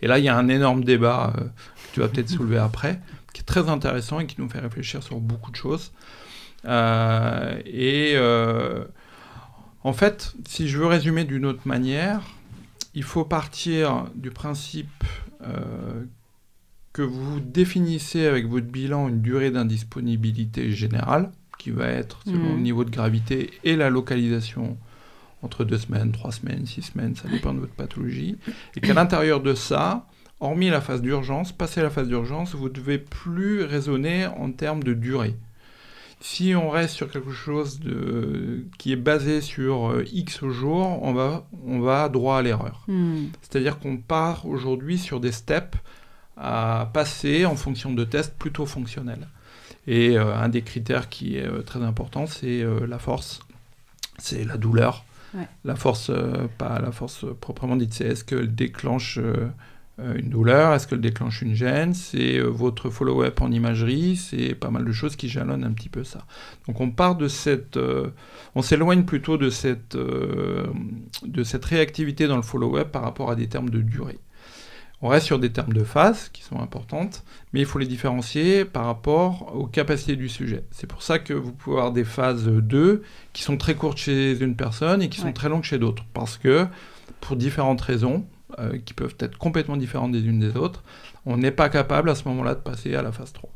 Et 0.01 0.07
là, 0.07 0.19
il 0.19 0.25
y 0.25 0.29
a 0.29 0.37
un 0.37 0.49
énorme 0.49 0.83
débat 0.83 1.33
que 1.35 1.93
tu 1.93 1.99
vas 1.99 2.09
peut-être 2.09 2.29
soulever 2.37 2.59
après, 2.59 3.01
qui 3.33 3.41
est 3.41 3.45
très 3.45 3.69
intéressant 3.69 4.19
et 4.19 4.27
qui 4.27 4.35
nous 4.39 4.49
fait 4.49 4.59
réfléchir 4.59 5.01
sur 5.01 5.19
beaucoup 5.19 5.49
de 5.49 5.55
choses. 5.55 5.91
Euh, 6.65 7.59
et 7.65 8.13
euh, 8.15 8.83
en 9.83 9.93
fait, 9.93 10.33
si 10.47 10.67
je 10.67 10.77
veux 10.77 10.87
résumer 10.87 11.23
d'une 11.23 11.45
autre 11.45 11.61
manière, 11.65 12.21
il 12.93 13.03
faut 13.03 13.25
partir 13.25 14.05
du 14.15 14.31
principe 14.31 15.03
euh, 15.43 16.03
que 16.93 17.01
vous 17.01 17.39
définissez 17.39 18.25
avec 18.25 18.47
votre 18.47 18.67
bilan 18.67 19.07
une 19.07 19.21
durée 19.21 19.51
d'indisponibilité 19.51 20.71
générale, 20.71 21.31
qui 21.57 21.71
va 21.71 21.87
être 21.87 22.19
selon 22.25 22.49
le 22.49 22.57
mmh. 22.57 22.61
niveau 22.61 22.83
de 22.83 22.89
gravité 22.89 23.51
et 23.63 23.75
la 23.75 23.89
localisation 23.89 24.77
entre 25.43 25.63
deux 25.63 25.77
semaines, 25.77 26.11
trois 26.11 26.31
semaines, 26.31 26.65
six 26.65 26.81
semaines, 26.81 27.15
ça 27.15 27.27
dépend 27.29 27.53
de 27.53 27.59
votre 27.59 27.73
pathologie, 27.73 28.37
et 28.75 28.81
qu'à 28.81 28.93
l'intérieur 28.93 29.39
de 29.39 29.53
ça, 29.53 30.07
hormis 30.39 30.69
la 30.69 30.81
phase 30.81 31.01
d'urgence, 31.01 31.51
passer 31.51 31.81
la 31.81 31.89
phase 31.89 32.07
d'urgence, 32.07 32.55
vous 32.55 32.69
ne 32.69 32.73
devez 32.73 32.97
plus 32.97 33.63
raisonner 33.63 34.25
en 34.25 34.51
termes 34.51 34.83
de 34.83 34.93
durée. 34.93 35.35
Si 36.19 36.55
on 36.55 36.71
reste 36.71 36.95
sur 36.95 37.11
quelque 37.11 37.31
chose 37.31 37.79
de, 37.79 38.65
qui 38.79 38.91
est 38.91 38.95
basé 38.95 39.39
sur 39.41 39.91
euh, 39.91 40.03
X 40.11 40.43
jours, 40.47 41.03
on 41.03 41.13
va, 41.13 41.47
on 41.63 41.79
va 41.79 42.09
droit 42.09 42.39
à 42.39 42.41
l'erreur. 42.41 42.83
Hmm. 42.87 43.25
C'est-à-dire 43.41 43.77
qu'on 43.77 43.97
part 43.97 44.47
aujourd'hui 44.47 44.97
sur 44.97 45.19
des 45.19 45.31
steps 45.31 45.77
à 46.35 46.89
passer 46.91 47.45
en 47.45 47.55
fonction 47.55 47.93
de 47.93 48.03
tests 48.03 48.35
plutôt 48.35 48.65
fonctionnels. 48.65 49.27
Et 49.87 50.17
euh, 50.17 50.35
un 50.35 50.49
des 50.49 50.61
critères 50.61 51.09
qui 51.09 51.37
est 51.37 51.47
euh, 51.47 51.61
très 51.61 51.81
important, 51.81 52.27
c'est 52.27 52.65
la 52.87 52.99
force, 52.99 53.39
c'est 54.17 54.43
la 54.43 54.57
douleur. 54.57 55.03
La 55.65 55.75
force, 55.75 56.09
pas 56.57 56.79
la 56.79 56.91
force 56.91 57.25
proprement 57.39 57.75
dite, 57.75 57.93
c'est 57.93 58.05
est-ce 58.05 58.23
qu'elle 58.23 58.55
déclenche 58.55 59.19
euh, 59.99 60.15
une 60.15 60.29
douleur, 60.29 60.75
est-ce 60.75 60.87
qu'elle 60.87 61.01
déclenche 61.01 61.41
une 61.41 61.55
gêne, 61.55 61.95
c'est 61.95 62.37
euh, 62.37 62.45
votre 62.45 62.91
follow-up 62.91 63.41
en 63.41 63.51
imagerie, 63.51 64.15
c'est 64.15 64.53
pas 64.53 64.69
mal 64.69 64.85
de 64.85 64.91
choses 64.91 65.15
qui 65.15 65.27
jalonnent 65.27 65.63
un 65.63 65.71
petit 65.71 65.89
peu 65.89 66.03
ça. 66.03 66.19
Donc 66.67 66.79
on 66.81 66.91
part 66.91 67.15
de 67.15 67.27
cette, 67.27 67.77
euh, 67.77 68.09
on 68.53 68.61
s'éloigne 68.61 69.05
plutôt 69.05 69.37
de 69.37 69.49
cette, 69.49 69.97
de 69.97 71.43
cette 71.43 71.65
réactivité 71.65 72.27
dans 72.27 72.35
le 72.35 72.43
follow-up 72.43 72.91
par 72.91 73.01
rapport 73.01 73.31
à 73.31 73.35
des 73.35 73.47
termes 73.47 73.71
de 73.71 73.81
durée. 73.81 74.19
On 75.01 75.09
reste 75.09 75.27
sur 75.27 75.37
des 75.37 75.51
termes 75.51 75.73
de 75.73 75.83
phase 75.83 76.29
qui 76.29 76.41
sont 76.41 76.59
importantes, 76.59 77.23
mais 77.53 77.59
il 77.59 77.65
faut 77.67 77.77
les 77.77 77.85
différencier 77.85 78.65
par 78.65 78.85
rapport 78.85 79.55
aux 79.55 79.67
capacités 79.67 80.15
du 80.15 80.27
sujet. 80.27 80.63
C'est 80.71 80.87
pour 80.87 81.03
ça 81.03 81.19
que 81.19 81.33
vous 81.33 81.51
pouvez 81.51 81.77
avoir 81.77 81.91
des 81.91 82.03
phases 82.03 82.47
2 82.47 83.03
qui 83.31 83.43
sont 83.43 83.57
très 83.57 83.75
courtes 83.75 83.99
chez 83.99 84.39
une 84.39 84.55
personne 84.55 85.03
et 85.03 85.09
qui 85.09 85.19
sont 85.19 85.33
très 85.33 85.49
longues 85.49 85.63
chez 85.63 85.77
d'autres, 85.77 86.03
parce 86.13 86.37
que 86.37 86.65
pour 87.21 87.35
différentes 87.35 87.81
raisons, 87.81 88.25
euh, 88.59 88.79
qui 88.85 88.93
peuvent 88.93 89.15
être 89.19 89.37
complètement 89.37 89.77
différentes 89.77 90.13
des 90.13 90.25
unes 90.25 90.39
des 90.39 90.55
autres, 90.55 90.81
on 91.25 91.37
n'est 91.37 91.51
pas 91.51 91.69
capable 91.69 92.09
à 92.09 92.15
ce 92.15 92.27
moment-là 92.29 92.55
de 92.55 92.61
passer 92.61 92.95
à 92.95 93.01
la 93.03 93.11
phase 93.11 93.33
3. 93.33 93.49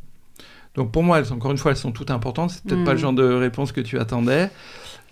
Donc 0.76 0.92
pour 0.92 1.02
moi, 1.02 1.20
elles, 1.20 1.34
encore 1.34 1.52
une 1.52 1.58
fois, 1.58 1.72
elles 1.72 1.78
sont 1.78 1.92
toutes 1.92 2.12
importantes. 2.12 2.52
C'est 2.52 2.64
peut-être 2.64 2.84
pas 2.84 2.92
le 2.92 2.98
mm. 2.98 3.02
genre 3.02 3.14
de 3.14 3.24
réponse 3.24 3.72
que 3.72 3.82
tu 3.82 4.00
attendais. 4.00 4.50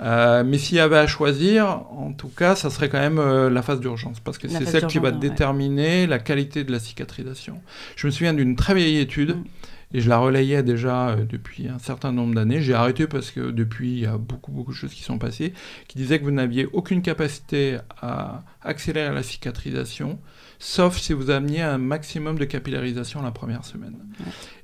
Euh, 0.01 0.43
mais 0.45 0.57
s'il 0.57 0.77
y 0.77 0.79
avait 0.79 0.97
à 0.97 1.07
choisir, 1.07 1.83
en 1.91 2.13
tout 2.13 2.29
cas, 2.29 2.55
ça 2.55 2.69
serait 2.69 2.89
quand 2.89 2.99
même 2.99 3.19
euh, 3.19 3.49
la 3.49 3.61
phase 3.61 3.79
d'urgence, 3.79 4.19
parce 4.19 4.37
que 4.37 4.47
c'est 4.47 4.65
celle 4.65 4.87
qui 4.87 4.99
va 4.99 5.11
déterminer 5.11 6.07
la 6.07 6.19
qualité 6.19 6.63
de 6.63 6.71
la 6.71 6.79
cicatrisation. 6.79 7.61
Je 7.95 8.07
me 8.07 8.11
souviens 8.11 8.33
d'une 8.33 8.55
très 8.55 8.73
vieille 8.73 8.97
étude 8.97 9.35
mm 9.35 9.43
et 9.93 10.01
je 10.01 10.09
la 10.09 10.19
relayais 10.19 10.61
déjà 10.61 11.09
euh, 11.09 11.25
depuis 11.25 11.67
un 11.67 11.79
certain 11.79 12.11
nombre 12.11 12.35
d'années. 12.35 12.61
J'ai 12.61 12.73
arrêté 12.73 13.07
parce 13.07 13.31
que 13.31 13.51
depuis, 13.51 13.91
il 13.91 13.99
y 13.99 14.05
a 14.05 14.17
beaucoup, 14.17 14.51
beaucoup 14.51 14.71
de 14.71 14.75
choses 14.75 14.93
qui 14.93 15.03
sont 15.03 15.17
passées, 15.17 15.53
qui 15.87 15.97
disaient 15.97 16.19
que 16.19 16.25
vous 16.25 16.31
n'aviez 16.31 16.67
aucune 16.73 17.01
capacité 17.01 17.77
à 18.01 18.43
accélérer 18.61 19.13
la 19.13 19.23
cicatrisation, 19.23 20.19
sauf 20.59 20.97
si 20.97 21.13
vous 21.13 21.31
ameniez 21.31 21.61
un 21.61 21.79
maximum 21.79 22.37
de 22.37 22.45
capillarisation 22.45 23.21
la 23.21 23.31
première 23.31 23.65
semaine. 23.65 23.95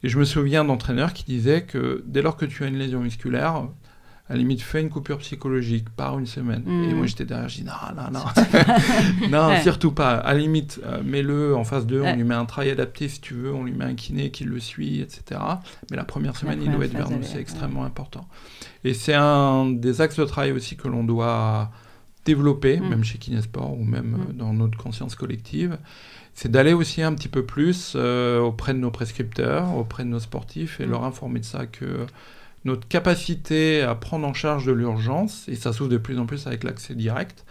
Et 0.03 0.09
je 0.09 0.19
me 0.19 0.25
souviens 0.25 0.63
d'entraîneurs 0.63 1.13
qui 1.13 1.23
disaient 1.23 1.63
que 1.63 2.03
dès 2.05 2.21
lors 2.21 2.37
que 2.37 2.45
tu 2.45 2.63
as 2.63 2.67
une 2.67 2.77
lésion 2.77 2.99
musculaire, 2.99 3.67
à 4.27 4.33
la 4.33 4.39
limite, 4.39 4.61
fais 4.61 4.81
une 4.81 4.89
coupure 4.89 5.19
psychologique 5.19 5.89
par 5.89 6.17
une 6.17 6.25
semaine. 6.25 6.63
Et 6.67 6.93
mm. 6.93 6.95
moi, 6.95 7.05
j'étais 7.05 7.25
derrière, 7.25 7.47
je 7.47 7.57
dis 7.57 7.63
non, 7.63 7.73
non, 7.95 8.11
non. 8.11 9.29
non, 9.29 9.61
surtout 9.61 9.91
pas. 9.91 10.15
À 10.15 10.33
la 10.33 10.39
limite, 10.39 10.81
euh, 10.83 11.03
mets-le 11.03 11.55
en 11.55 11.63
phase 11.63 11.85
2, 11.85 12.01
on 12.01 12.15
lui 12.15 12.23
met 12.23 12.33
un 12.33 12.45
travail 12.45 12.71
adapté 12.71 13.07
si 13.07 13.21
tu 13.21 13.35
veux, 13.35 13.53
on 13.53 13.63
lui 13.63 13.73
met 13.73 13.85
un 13.85 13.93
kiné 13.93 14.31
qui 14.31 14.43
le 14.43 14.59
suit, 14.59 14.99
etc. 14.99 15.39
Mais 15.91 15.97
la 15.97 16.05
première 16.05 16.35
semaine, 16.37 16.61
il 16.63 16.71
doit 16.71 16.85
être 16.85 16.97
vers 16.97 17.11
nous, 17.11 17.21
c'est 17.21 17.39
extrêmement 17.39 17.83
important. 17.83 18.27
Et 18.83 18.93
c'est 18.95 19.13
un 19.13 19.67
des 19.67 20.01
axes 20.01 20.17
de 20.17 20.25
travail 20.25 20.51
aussi 20.53 20.75
que 20.75 20.87
l'on 20.87 21.03
doit 21.03 21.71
développer, 22.25 22.79
mm. 22.79 22.89
même 22.89 23.03
chez 23.03 23.19
Kinesport 23.19 23.73
ou 23.73 23.83
même 23.83 24.11
mm. 24.11 24.21
euh, 24.29 24.33
dans 24.33 24.53
notre 24.53 24.77
conscience 24.77 25.13
collective 25.13 25.77
c'est 26.35 26.51
d'aller 26.51 26.73
aussi 26.73 27.01
un 27.01 27.13
petit 27.13 27.29
peu 27.29 27.45
plus 27.45 27.93
euh, 27.95 28.41
auprès 28.41 28.73
de 28.73 28.79
nos 28.79 28.91
prescripteurs, 28.91 29.73
auprès 29.77 30.03
de 30.03 30.09
nos 30.09 30.19
sportifs 30.19 30.81
et 30.81 30.85
leur 30.85 31.05
informer 31.05 31.39
de 31.39 31.45
ça 31.45 31.65
que 31.65 32.05
notre 32.65 32.87
capacité 32.87 33.81
à 33.81 33.95
prendre 33.95 34.27
en 34.27 34.33
charge 34.33 34.65
de 34.65 34.71
l'urgence, 34.71 35.47
et 35.47 35.55
ça 35.55 35.71
s'ouvre 35.71 35.89
de 35.89 35.97
plus 35.97 36.19
en 36.19 36.25
plus 36.25 36.47
avec 36.47 36.63
l'accès 36.63 36.95
direct, 36.95 37.45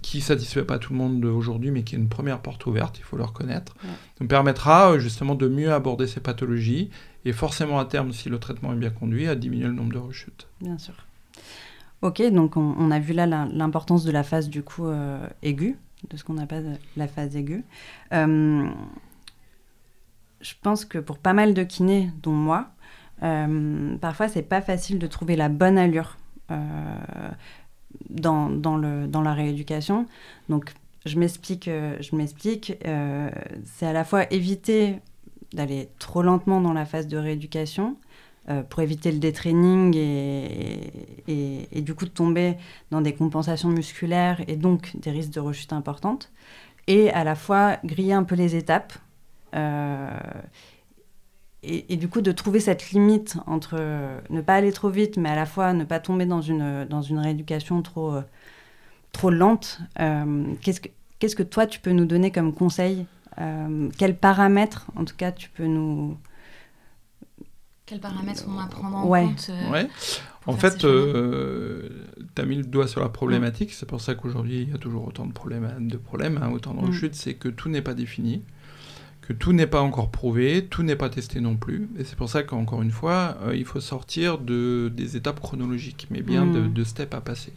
qui 0.00 0.18
ne 0.18 0.22
satisfait 0.22 0.64
pas 0.64 0.78
tout 0.78 0.92
le 0.92 0.98
monde 0.98 1.24
aujourd'hui, 1.24 1.70
mais 1.70 1.82
qui 1.82 1.94
est 1.94 1.98
une 1.98 2.08
première 2.08 2.40
porte 2.40 2.64
ouverte, 2.66 2.98
il 2.98 3.04
faut 3.04 3.16
le 3.16 3.24
reconnaître, 3.24 3.76
nous 4.20 4.26
permettra 4.26 4.92
euh, 4.92 4.98
justement 4.98 5.34
de 5.34 5.48
mieux 5.48 5.72
aborder 5.72 6.06
ces 6.06 6.20
pathologies, 6.20 6.90
et 7.24 7.32
forcément 7.32 7.78
à 7.78 7.84
terme, 7.84 8.12
si 8.12 8.28
le 8.30 8.38
traitement 8.38 8.72
est 8.72 8.76
bien 8.76 8.90
conduit, 8.90 9.28
à 9.28 9.34
diminuer 9.34 9.66
le 9.66 9.74
nombre 9.74 9.92
de 9.92 9.98
rechutes. 9.98 10.46
Bien 10.60 10.78
sûr. 10.78 10.94
Ok, 12.02 12.22
donc 12.32 12.56
on, 12.56 12.90
a 12.90 12.98
vu 12.98 13.12
là 13.12 13.26
l'importance 13.26 14.04
de 14.04 14.10
la 14.10 14.22
phase 14.22 14.48
du 14.48 14.62
coup 14.62 14.86
euh, 14.86 15.26
aiguë, 15.42 15.76
de 16.08 16.16
ce 16.16 16.24
qu'on 16.24 16.38
appelle 16.38 16.78
la 16.96 17.06
phase 17.06 17.36
aiguë. 17.36 17.62
Euh, 18.14 18.66
je 20.40 20.54
pense 20.62 20.86
que 20.86 20.96
pour 20.96 21.18
pas 21.18 21.34
mal 21.34 21.52
de 21.52 21.62
kinés, 21.62 22.10
dont 22.22 22.32
moi, 22.32 22.70
euh, 23.22 23.96
parfois, 23.98 24.28
c'est 24.28 24.42
pas 24.42 24.62
facile 24.62 24.98
de 24.98 25.06
trouver 25.06 25.36
la 25.36 25.48
bonne 25.48 25.78
allure 25.78 26.16
euh, 26.50 26.56
dans, 28.08 28.78
la 29.22 29.34
rééducation. 29.34 30.06
Donc, 30.48 30.72
je 31.06 31.18
m'explique, 31.18 31.68
euh, 31.68 31.96
je 32.00 32.16
m'explique. 32.16 32.74
c'est 33.64 33.86
à 33.86 33.92
la 33.92 34.04
fois 34.04 34.30
éviter 34.32 34.96
d'aller 35.52 35.88
trop 35.98 36.22
lentement 36.22 36.60
dans 36.60 36.72
la 36.72 36.84
phase 36.84 37.08
de 37.08 37.16
rééducation 37.16 37.96
pour 38.68 38.80
éviter 38.80 39.12
le 39.12 39.18
détraining 39.18 39.94
et, 39.96 41.82
du 41.82 41.94
coup 41.94 42.04
de 42.04 42.10
tomber 42.10 42.56
dans 42.90 43.00
des 43.00 43.14
compensations 43.14 43.68
musculaires 43.68 44.42
et 44.48 44.56
donc 44.56 44.96
des 44.96 45.12
risques 45.12 45.30
de 45.30 45.40
rechute 45.40 45.72
importantes. 45.72 46.32
Et 46.88 47.10
à 47.10 47.22
la 47.22 47.36
fois 47.36 47.76
griller 47.84 48.14
un 48.14 48.24
peu 48.24 48.34
les 48.34 48.56
étapes 48.56 48.94
et, 51.62 51.96
du 51.96 52.08
coup, 52.08 52.22
de 52.22 52.32
trouver 52.32 52.58
cette 52.58 52.90
limite 52.90 53.36
entre 53.46 53.76
ne 54.30 54.40
pas 54.40 54.54
aller 54.54 54.72
trop 54.72 54.88
vite, 54.88 55.18
mais 55.18 55.28
à 55.28 55.36
la 55.36 55.44
fois 55.44 55.74
ne 55.74 55.84
pas 55.84 56.00
tomber 56.00 56.24
dans 56.24 56.40
une, 56.40 56.86
dans 56.86 57.02
une 57.02 57.18
rééducation 57.18 57.82
trop, 57.82 58.14
euh, 58.14 58.22
trop 59.12 59.30
lente. 59.30 59.80
Euh, 60.00 60.54
qu'est-ce, 60.62 60.80
que, 60.80 60.88
qu'est-ce 61.18 61.36
que 61.36 61.42
toi, 61.42 61.66
tu 61.66 61.78
peux 61.78 61.90
nous 61.90 62.06
donner 62.06 62.30
comme 62.30 62.54
conseil 62.54 63.04
euh, 63.38 63.90
Quels 63.98 64.16
paramètres, 64.16 64.86
en 64.96 65.04
tout 65.04 65.16
cas, 65.16 65.32
tu 65.32 65.50
peux 65.50 65.66
nous... 65.66 66.16
Quels 67.84 68.00
paramètres 68.00 68.44
on 68.48 68.52
va 68.52 68.66
prendre 68.66 68.96
en 68.96 69.02
compte 69.02 69.50
ouais. 69.70 69.88
En 70.46 70.54
fait, 70.54 70.78
tu 70.78 70.86
as 70.86 72.46
mis 72.46 72.56
le 72.56 72.64
doigt 72.64 72.88
sur 72.88 73.02
la 73.02 73.10
problématique. 73.10 73.72
C'est 73.74 73.86
pour 73.86 74.00
ça 74.00 74.14
qu'aujourd'hui, 74.14 74.62
il 74.62 74.70
y 74.70 74.72
a 74.72 74.78
toujours 74.78 75.06
autant 75.08 75.26
de 75.26 75.32
problèmes, 75.32 75.88
de 75.88 75.96
problèmes 75.98 76.38
hein, 76.42 76.50
autant 76.52 76.72
de 76.72 76.80
mm. 76.80 76.86
rechutes. 76.86 77.14
C'est 77.14 77.34
que 77.34 77.48
tout 77.48 77.68
n'est 77.68 77.82
pas 77.82 77.94
défini 77.94 78.44
tout 79.32 79.52
n'est 79.52 79.66
pas 79.66 79.80
encore 79.80 80.10
prouvé, 80.10 80.66
tout 80.68 80.82
n'est 80.82 80.96
pas 80.96 81.08
testé 81.08 81.40
non 81.40 81.56
plus. 81.56 81.88
Et 81.98 82.04
c'est 82.04 82.16
pour 82.16 82.28
ça 82.28 82.42
qu'encore 82.42 82.82
une 82.82 82.90
fois, 82.90 83.36
euh, 83.42 83.54
il 83.54 83.64
faut 83.64 83.80
sortir 83.80 84.38
de, 84.38 84.90
des 84.94 85.16
étapes 85.16 85.40
chronologiques, 85.40 86.06
mais 86.10 86.22
bien 86.22 86.46
de, 86.46 86.60
hmm. 86.60 86.72
de, 86.72 86.84
steps 86.84 87.14
à 87.14 87.20
passer. 87.20 87.52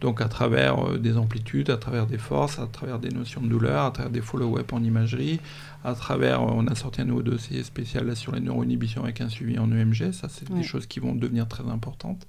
Donc 0.00 0.20
à 0.20 0.28
travers 0.28 0.90
euh, 0.90 0.98
des 0.98 1.16
amplitudes, 1.16 1.70
à 1.70 1.76
travers 1.76 2.06
des 2.06 2.18
forces, 2.18 2.58
à 2.58 2.66
travers 2.66 2.98
des 2.98 3.08
notions 3.08 3.40
de 3.40 3.48
douleur, 3.48 3.84
à 3.84 3.90
travers 3.90 4.12
des 4.12 4.20
follow-up 4.20 4.72
en 4.72 4.82
imagerie, 4.82 5.40
à 5.84 5.94
travers, 5.94 6.42
on 6.42 6.66
a 6.66 6.74
sorti 6.74 7.00
un 7.00 7.04
nouveau 7.04 7.22
dossier 7.22 7.62
spécial 7.64 8.06
là, 8.06 8.14
sur 8.14 8.32
les 8.32 8.40
neuroinhibitions 8.40 9.02
avec 9.02 9.20
un 9.20 9.28
suivi 9.28 9.58
en 9.58 9.72
EMG, 9.72 10.12
ça 10.12 10.28
c'est 10.28 10.50
des 10.52 10.62
choses 10.62 10.86
qui 10.86 11.00
vont 11.00 11.14
devenir 11.14 11.48
très 11.48 11.64
importantes. 11.68 12.26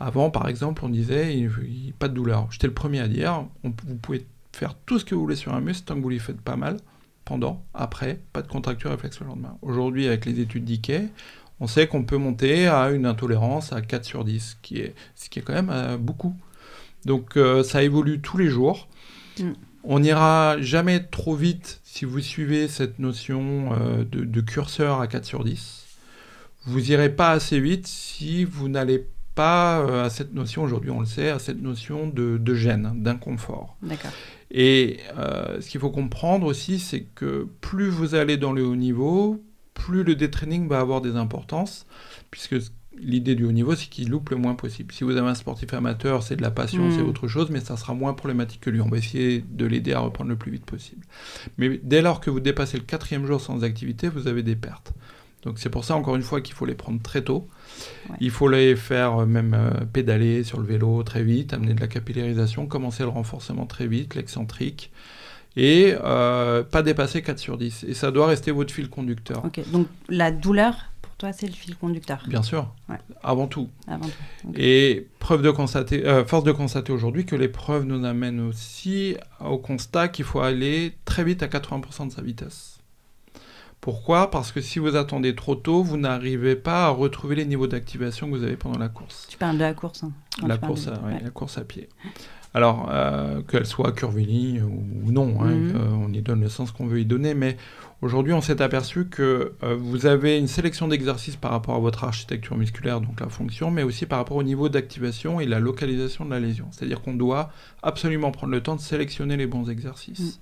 Avant, 0.00 0.30
par 0.30 0.48
exemple, 0.48 0.84
on 0.84 0.88
disait, 0.88 1.38
il, 1.38 1.50
il, 1.62 1.92
pas 1.92 2.08
de 2.08 2.14
douleur. 2.14 2.48
J'étais 2.50 2.66
le 2.66 2.74
premier 2.74 2.98
à 2.98 3.06
dire, 3.06 3.46
vous 3.62 3.96
pouvez 4.02 4.26
faire 4.52 4.74
tout 4.86 4.98
ce 4.98 5.04
que 5.04 5.14
vous 5.14 5.20
voulez 5.20 5.36
sur 5.36 5.54
un 5.54 5.60
muscle 5.60 5.84
tant 5.84 5.94
que 5.94 6.00
vous 6.00 6.08
ne 6.08 6.14
lui 6.14 6.20
faites 6.20 6.40
pas 6.40 6.56
mal 6.56 6.78
pendant, 7.24 7.64
après, 7.74 8.20
pas 8.32 8.42
de 8.42 8.48
contracture 8.48 8.90
réflexe 8.90 9.20
le 9.20 9.26
lendemain. 9.26 9.56
Aujourd'hui, 9.62 10.06
avec 10.06 10.26
les 10.26 10.40
études 10.40 10.64
d'IKEA, 10.64 11.08
on 11.60 11.66
sait 11.66 11.86
qu'on 11.86 12.04
peut 12.04 12.16
monter 12.16 12.66
à 12.66 12.90
une 12.90 13.06
intolérance 13.06 13.72
à 13.72 13.80
4 13.80 14.04
sur 14.04 14.24
10, 14.24 14.58
qui 14.62 14.78
est, 14.78 14.94
ce 15.14 15.28
qui 15.28 15.38
est 15.38 15.42
quand 15.42 15.54
même 15.54 15.70
euh, 15.70 15.96
beaucoup. 15.96 16.34
Donc 17.04 17.36
euh, 17.36 17.62
ça 17.62 17.82
évolue 17.82 18.20
tous 18.20 18.38
les 18.38 18.48
jours. 18.48 18.88
Mm. 19.38 19.52
On 19.84 20.00
n'ira 20.00 20.60
jamais 20.60 21.00
trop 21.00 21.34
vite 21.34 21.80
si 21.84 22.04
vous 22.04 22.20
suivez 22.20 22.68
cette 22.68 22.98
notion 22.98 23.70
euh, 23.72 24.04
de, 24.04 24.40
curseur 24.40 25.00
à 25.00 25.06
4 25.06 25.24
sur 25.24 25.44
10. 25.44 25.84
Vous 26.66 26.80
n'irez 26.80 27.14
pas 27.14 27.30
assez 27.30 27.60
vite 27.60 27.86
si 27.86 28.44
vous 28.44 28.68
n'allez 28.68 29.06
pas 29.34 30.04
à 30.04 30.10
cette 30.10 30.32
notion, 30.32 30.62
aujourd'hui 30.62 30.90
on 30.90 31.00
le 31.00 31.06
sait, 31.06 31.28
à 31.28 31.38
cette 31.38 31.60
notion 31.60 32.06
de, 32.06 32.38
de 32.38 32.54
gêne, 32.54 32.92
d'inconfort. 33.02 33.76
D'accord. 33.82 34.12
Et 34.56 35.00
ce 35.60 35.68
qu'il 35.68 35.80
faut 35.80 35.90
comprendre 35.90 36.46
aussi, 36.46 36.78
c'est 36.78 37.02
que 37.14 37.48
plus 37.60 37.88
vous 37.88 38.14
allez 38.14 38.36
dans 38.36 38.52
le 38.52 38.64
haut 38.64 38.76
niveau, 38.76 39.44
plus 39.74 40.04
le 40.04 40.14
détraining 40.14 40.68
va 40.68 40.78
avoir 40.78 41.00
des 41.00 41.16
importances, 41.16 41.86
puisque 42.30 42.54
l'idée 42.98 43.34
du 43.34 43.44
haut 43.44 43.52
niveau, 43.52 43.74
c'est 43.74 43.88
qu'il 43.88 44.08
loupe 44.08 44.30
le 44.30 44.36
moins 44.36 44.54
possible. 44.54 44.94
Si 44.94 45.04
vous 45.04 45.16
avez 45.16 45.28
un 45.28 45.34
sportif 45.34 45.74
amateur, 45.74 46.22
c'est 46.22 46.36
de 46.36 46.42
la 46.42 46.50
passion, 46.50 46.90
c'est 46.90 47.02
hmm. 47.02 47.08
autre 47.08 47.28
chose, 47.28 47.50
mais 47.50 47.60
ça 47.60 47.76
sera 47.76 47.94
moins 47.94 48.14
problématique 48.14 48.60
que 48.60 48.70
lui. 48.70 48.80
On 48.80 48.88
va 48.88 48.98
essayer 48.98 49.44
de 49.46 49.66
l'aider 49.66 49.92
à 49.92 50.00
reprendre 50.00 50.30
le 50.30 50.36
plus 50.36 50.52
vite 50.52 50.64
possible. 50.64 51.04
Mais 51.58 51.80
dès 51.82 52.02
lors 52.02 52.20
que 52.20 52.30
vous 52.30 52.40
dépassez 52.40 52.76
le 52.76 52.84
quatrième 52.84 53.26
jour 53.26 53.40
sans 53.40 53.64
activité, 53.64 54.08
vous 54.08 54.28
avez 54.28 54.42
des 54.42 54.56
pertes. 54.56 54.92
Donc 55.42 55.58
c'est 55.58 55.70
pour 55.70 55.84
ça, 55.84 55.96
encore 55.96 56.16
une 56.16 56.22
fois, 56.22 56.40
qu'il 56.40 56.54
faut 56.54 56.66
les 56.66 56.74
prendre 56.74 57.02
très 57.02 57.22
tôt. 57.22 57.48
Il 58.20 58.30
faut 58.30 58.48
les 58.48 58.76
faire 58.76 59.20
euh, 59.22 59.26
même 59.26 59.54
euh, 59.54 59.84
pédaler 59.92 60.44
sur 60.44 60.58
le 60.58 60.66
vélo 60.66 61.02
très 61.02 61.22
vite, 61.22 61.52
amener 61.52 61.74
de 61.74 61.80
la 61.80 61.88
capillarisation, 61.88 62.66
commencer 62.66 63.02
le 63.02 63.08
renforcement 63.08 63.66
très 63.66 63.86
vite, 63.86 64.14
l'excentrique 64.14 64.90
et 65.56 65.94
euh, 66.02 66.62
pas 66.62 66.82
dépasser 66.82 67.22
4 67.22 67.38
sur 67.38 67.58
10. 67.58 67.84
Et 67.88 67.94
ça 67.94 68.10
doit 68.10 68.26
rester 68.26 68.50
votre 68.50 68.72
fil 68.72 68.88
conducteur. 68.88 69.42
Donc 69.72 69.86
la 70.08 70.32
douleur, 70.32 70.74
pour 71.02 71.14
toi, 71.14 71.32
c'est 71.32 71.46
le 71.46 71.52
fil 71.52 71.76
conducteur 71.76 72.24
Bien 72.26 72.42
sûr, 72.42 72.72
avant 73.22 73.46
tout. 73.46 73.68
Avant 73.86 74.06
tout. 74.06 74.52
Et 74.56 75.06
preuve 75.20 75.42
de 75.42 75.50
constater, 75.50 76.06
euh, 76.06 76.24
force 76.24 76.44
de 76.44 76.52
constater 76.52 76.92
aujourd'hui 76.92 77.24
que 77.24 77.36
les 77.36 77.48
preuves 77.48 77.84
nous 77.84 78.04
amènent 78.04 78.40
aussi 78.40 79.16
au 79.40 79.58
constat 79.58 80.08
qu'il 80.08 80.24
faut 80.24 80.40
aller 80.40 80.94
très 81.04 81.24
vite 81.24 81.42
à 81.42 81.46
80% 81.46 82.08
de 82.08 82.12
sa 82.12 82.22
vitesse. 82.22 82.73
Pourquoi? 83.84 84.30
Parce 84.30 84.50
que 84.50 84.62
si 84.62 84.78
vous 84.78 84.96
attendez 84.96 85.34
trop 85.34 85.56
tôt, 85.56 85.82
vous 85.82 85.98
n'arrivez 85.98 86.56
pas 86.56 86.86
à 86.86 86.88
retrouver 86.88 87.34
les 87.36 87.44
niveaux 87.44 87.66
d'activation 87.66 88.30
que 88.30 88.34
vous 88.34 88.42
avez 88.42 88.56
pendant 88.56 88.78
la 88.78 88.88
course. 88.88 89.26
Tu 89.28 89.36
parles 89.36 89.58
de 89.58 89.62
la 89.62 89.74
course. 89.74 90.04
Hein, 90.04 90.12
la, 90.42 90.56
course 90.56 90.88
à, 90.88 90.98
la 91.22 91.28
course 91.28 91.58
à 91.58 91.64
pied. 91.64 91.90
Alors, 92.54 92.88
euh, 92.90 93.42
qu'elle 93.42 93.66
soit 93.66 93.92
curviligne 93.92 94.62
ou, 94.62 95.12
non, 95.12 95.36
hein, 95.42 95.50
mhm. 95.50 96.02
on 96.02 96.10
y 96.14 96.22
donne 96.22 96.40
le 96.40 96.48
sens 96.48 96.72
qu'on 96.72 96.86
veut 96.86 97.00
y 97.00 97.04
donner, 97.04 97.34
mais 97.34 97.58
aujourd'hui, 98.04 98.32
on 98.32 98.40
s'est 98.40 98.60
aperçu 98.60 99.06
que 99.06 99.52
euh, 99.62 99.74
vous 99.78 100.06
avez 100.06 100.38
une 100.38 100.46
sélection 100.46 100.88
d'exercices 100.88 101.36
par 101.36 101.50
rapport 101.50 101.74
à 101.74 101.78
votre 101.78 102.04
architecture 102.04 102.56
musculaire, 102.56 103.00
donc 103.00 103.18
la 103.20 103.28
fonction, 103.28 103.70
mais 103.70 103.82
aussi 103.82 104.06
par 104.06 104.18
rapport 104.18 104.36
au 104.36 104.42
niveau 104.42 104.68
d'activation 104.68 105.40
et 105.40 105.46
la 105.46 105.58
localisation 105.58 106.24
de 106.24 106.30
la 106.30 106.38
lésion. 106.38 106.68
C'est-à-dire 106.70 107.00
qu'on 107.00 107.14
doit 107.14 107.50
absolument 107.82 108.30
prendre 108.30 108.52
le 108.52 108.62
temps 108.62 108.76
de 108.76 108.80
sélectionner 108.80 109.36
les 109.36 109.46
bons 109.46 109.70
exercices. 109.70 110.20
Mhm. 110.20 110.32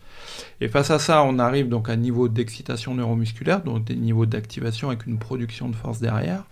Et 0.63 0.69
face 0.69 0.91
à 0.91 0.99
ça, 0.99 1.23
on 1.23 1.39
arrive 1.39 1.69
donc 1.69 1.89
à 1.89 1.93
un 1.93 1.97
niveau 1.97 2.29
d'excitation 2.29 2.95
neuromusculaire, 2.95 3.63
donc 3.63 3.85
des 3.85 3.97
niveaux 3.97 4.27
d'activation 4.27 4.89
avec 4.89 5.07
une 5.07 5.19
production 5.19 5.69
de 5.69 5.77
force 5.77 6.01
derrière 6.01 6.45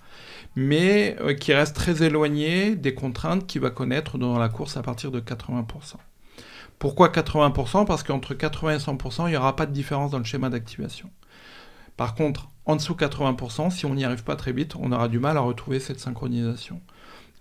mais 0.56 1.16
euh, 1.20 1.32
qui 1.34 1.54
reste 1.54 1.76
très 1.76 2.02
éloigné 2.02 2.74
des 2.74 2.92
contraintes 2.92 3.46
qu'il 3.46 3.60
va 3.60 3.70
connaître 3.70 4.18
dans 4.18 4.36
la 4.36 4.48
course 4.48 4.76
à 4.76 4.82
partir 4.82 5.12
de 5.12 5.20
80%. 5.20 5.94
Pourquoi 6.80 7.08
80% 7.10 7.84
Parce 7.84 8.02
qu'entre 8.02 8.32
80 8.32 8.74
et 8.74 8.78
100%, 8.78 9.26
il 9.26 9.32
n'y 9.32 9.36
aura 9.36 9.54
pas 9.54 9.66
de 9.66 9.72
différence 9.72 10.10
dans 10.10 10.18
le 10.18 10.24
schéma 10.24 10.48
d'activation. 10.48 11.10
Par 11.98 12.14
contre, 12.14 12.48
en 12.64 12.74
dessous 12.74 12.94
de 12.94 13.04
80%, 13.04 13.70
si 13.70 13.84
on 13.84 13.94
n'y 13.94 14.02
arrive 14.02 14.24
pas 14.24 14.34
très 14.34 14.52
vite, 14.52 14.74
on 14.76 14.90
aura 14.90 15.08
du 15.08 15.18
mal 15.18 15.36
à 15.36 15.40
retrouver 15.40 15.78
cette 15.78 16.00
synchronisation. 16.00 16.80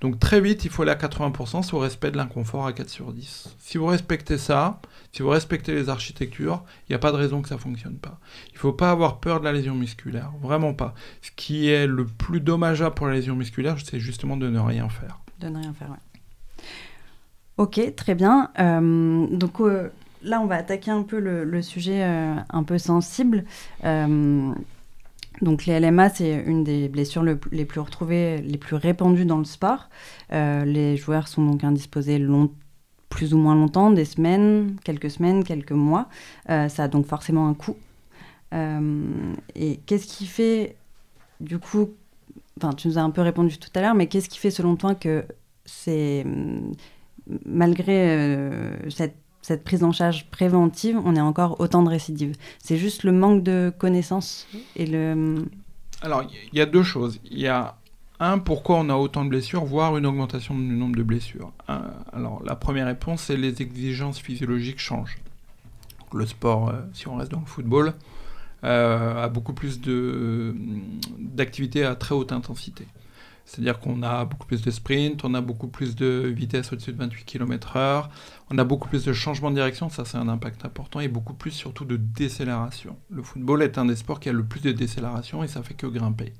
Donc 0.02 0.20
très 0.20 0.42
vite, 0.42 0.66
il 0.66 0.70
faut 0.70 0.82
aller 0.82 0.92
à 0.92 0.96
80% 0.96 1.64
sous 1.64 1.78
respect 1.78 2.12
de 2.12 2.18
l'inconfort 2.18 2.68
à 2.68 2.74
4 2.74 2.90
sur 2.90 3.14
10. 3.14 3.56
Si 3.60 3.78
vous 3.78 3.86
respectez 3.86 4.38
ça, 4.38 4.82
si 5.14 5.22
vous 5.22 5.30
respectez 5.30 5.74
les 5.74 5.88
architectures, 5.88 6.62
il 6.88 6.92
n'y 6.92 6.96
a 6.98 7.00
pas 7.00 7.14
de 7.14 7.18
raison 7.18 7.42
que 7.42 7.48
ça 7.48 7.56
ne 7.56 7.62
fonctionne 7.62 7.98
pas. 7.98 8.20
Il 8.50 8.56
ne 8.56 8.60
faut 8.60 8.74
pas 8.74 8.92
avoir 8.92 9.22
peur 9.22 9.40
de 9.40 9.46
la 9.46 9.54
lésion 9.54 9.74
musculaire, 9.74 10.34
vraiment 10.42 10.74
pas. 10.74 10.94
Ce 11.22 11.32
qui 11.34 11.70
est 11.70 11.88
le 11.88 12.06
plus 12.06 12.42
dommageable 12.42 12.94
pour 12.94 13.08
la 13.08 13.14
lésion 13.14 13.38
musculaire, 13.38 13.78
c'est 13.82 14.02
justement 14.02 14.36
de 14.36 14.50
ne 14.50 14.60
rien 14.60 14.90
faire. 14.90 15.22
De 15.40 15.48
ne 15.48 15.60
rien 15.60 15.74
faire, 15.74 15.88
oui. 15.92 16.09
Ok, 17.60 17.94
très 17.98 18.16
bien. 18.16 18.52
Euh, 18.58 19.28
donc 19.28 19.60
euh, 19.60 19.90
là, 20.24 20.40
on 20.40 20.46
va 20.46 20.56
attaquer 20.56 20.92
un 20.92 21.04
peu 21.04 21.20
le, 21.20 21.62
sujet 21.62 22.04
euh, 22.04 22.34
un 22.50 22.64
peu 22.64 22.78
sensible. 22.78 23.44
Donc 25.42 25.66
les 25.66 25.78
LMA, 25.78 26.10
c'est 26.10 26.42
une 26.48 26.64
des 26.64 26.88
blessures 26.88 27.24
les 27.24 27.66
plus 27.66 27.82
retrouvées, 27.82 28.38
les 28.38 28.58
plus 28.58 28.78
répandues 28.78 29.26
dans 29.26 29.38
le 29.38 29.44
sport. 29.44 29.90
Les 30.32 30.96
joueurs 30.96 31.28
sont 31.28 31.44
donc 31.46 31.66
indisposés 31.66 32.26
plus 33.10 33.34
ou 33.34 33.38
moins 33.38 33.56
longtemps, 33.56 33.92
des 33.92 34.06
semaines, 34.06 34.78
quelques 34.86 35.12
semaines, 35.12 35.44
quelques 35.44 35.74
mois. 35.74 36.08
Ça 36.48 36.84
a 36.84 36.88
donc 36.88 37.08
forcément 37.08 37.50
un 37.50 37.54
coût. 37.54 37.76
Et 38.54 39.80
qu'est-ce 39.86 40.08
qui 40.08 40.28
fait, 40.28 40.78
du 41.42 41.60
coup, 41.60 41.90
enfin 42.58 42.74
tu 42.74 42.88
nous 42.88 42.98
as 42.98 43.02
un 43.02 43.12
peu 43.12 43.22
répondu 43.22 43.58
tout 43.58 43.72
à 43.76 43.82
l'heure, 43.82 43.96
mais 43.96 44.08
qu'est-ce 44.08 44.30
qui 44.30 44.40
fait 44.40 44.52
selon 44.52 44.78
toi 44.78 44.96
que 44.96 45.26
c'est, 45.66 46.26
malgré 47.46 48.50
cette 48.90 49.16
cette 49.42 49.64
prise 49.64 49.84
en 49.84 49.92
charge 49.92 50.30
préventive, 50.30 51.00
on 51.04 51.16
est 51.16 51.22
encore 51.22 51.60
autant 51.60 51.82
de 51.82 51.90
récidives. 51.90 52.36
C'est 52.60 52.78
juste 52.78 53.04
le 53.04 53.12
manque 53.12 53.44
de 53.44 53.74
connaissances 53.78 54.48
et 54.76 54.86
le... 54.86 55.48
Alors, 56.02 56.24
il 56.54 56.58
y 56.58 56.62
a 56.62 56.66
deux 56.66 56.84
choses. 56.84 57.20
Il 57.26 57.40
y 57.40 57.48
a 57.48 57.78
un, 58.20 58.38
pourquoi 58.38 58.78
on 58.78 58.90
a 58.90 58.96
autant 58.96 59.24
de 59.24 59.30
blessures, 59.30 59.64
voire 59.66 59.98
une 59.98 60.06
augmentation 60.06 60.56
du 60.56 60.62
nombre 60.62 60.96
de 60.96 61.04
blessures. 61.04 61.52
alors, 62.14 62.44
la 62.46 62.56
première 62.56 62.86
réponse, 62.86 63.24
c'est 63.24 63.38
les 63.38 63.62
exigences 63.62 64.20
physiologiques 64.20 64.80
changent. 64.80 65.18
Le 66.14 66.26
sport, 66.26 66.70
euh, 66.70 66.82
si 66.94 67.08
on 67.08 67.16
reste 67.16 67.32
dans 67.32 67.40
le 67.40 67.46
football, 67.46 67.94
euh, 68.64 69.24
a 69.24 69.30
beaucoup 69.30 69.54
plus 69.54 69.80
d'activités 71.18 71.86
à 71.86 71.96
très 71.96 72.16
haute 72.16 72.32
intensité. 72.32 72.86
C'est-à-dire 73.50 73.80
qu'on 73.80 74.04
a 74.04 74.26
beaucoup 74.26 74.46
plus 74.46 74.62
de 74.62 74.70
sprint, 74.70 75.26
on 75.26 75.34
a 75.34 75.42
beaucoup 75.42 75.68
plus 75.68 75.96
de 75.96 76.32
vitesse 76.36 76.72
au-dessus 76.72 76.94
de 76.94 76.98
28 76.98 77.26
km/h, 77.26 78.08
on 78.52 78.58
a 78.60 78.64
beaucoup 78.64 78.88
plus 78.88 79.06
de 79.06 79.12
changement 79.12 79.50
de 79.50 79.56
direction, 79.56 79.90
ça 79.90 80.06
c'est 80.06 80.18
un 80.18 80.30
impact 80.30 80.66
important, 80.66 81.00
et 81.00 81.08
beaucoup 81.08 81.34
plus 81.34 81.50
surtout 81.50 81.84
de 81.84 81.98
décélération. 81.98 82.96
Le 83.10 83.24
football 83.24 83.64
est 83.64 83.80
un 83.80 83.86
des 83.86 83.96
sports 83.96 84.20
qui 84.20 84.30
a 84.30 84.34
le 84.34 84.46
plus 84.46 84.62
de 84.62 84.72
décélération 84.72 85.44
et 85.44 85.48
ça 85.48 85.64
fait 85.64 85.74
que 85.74 85.88
grimper. 85.88 86.32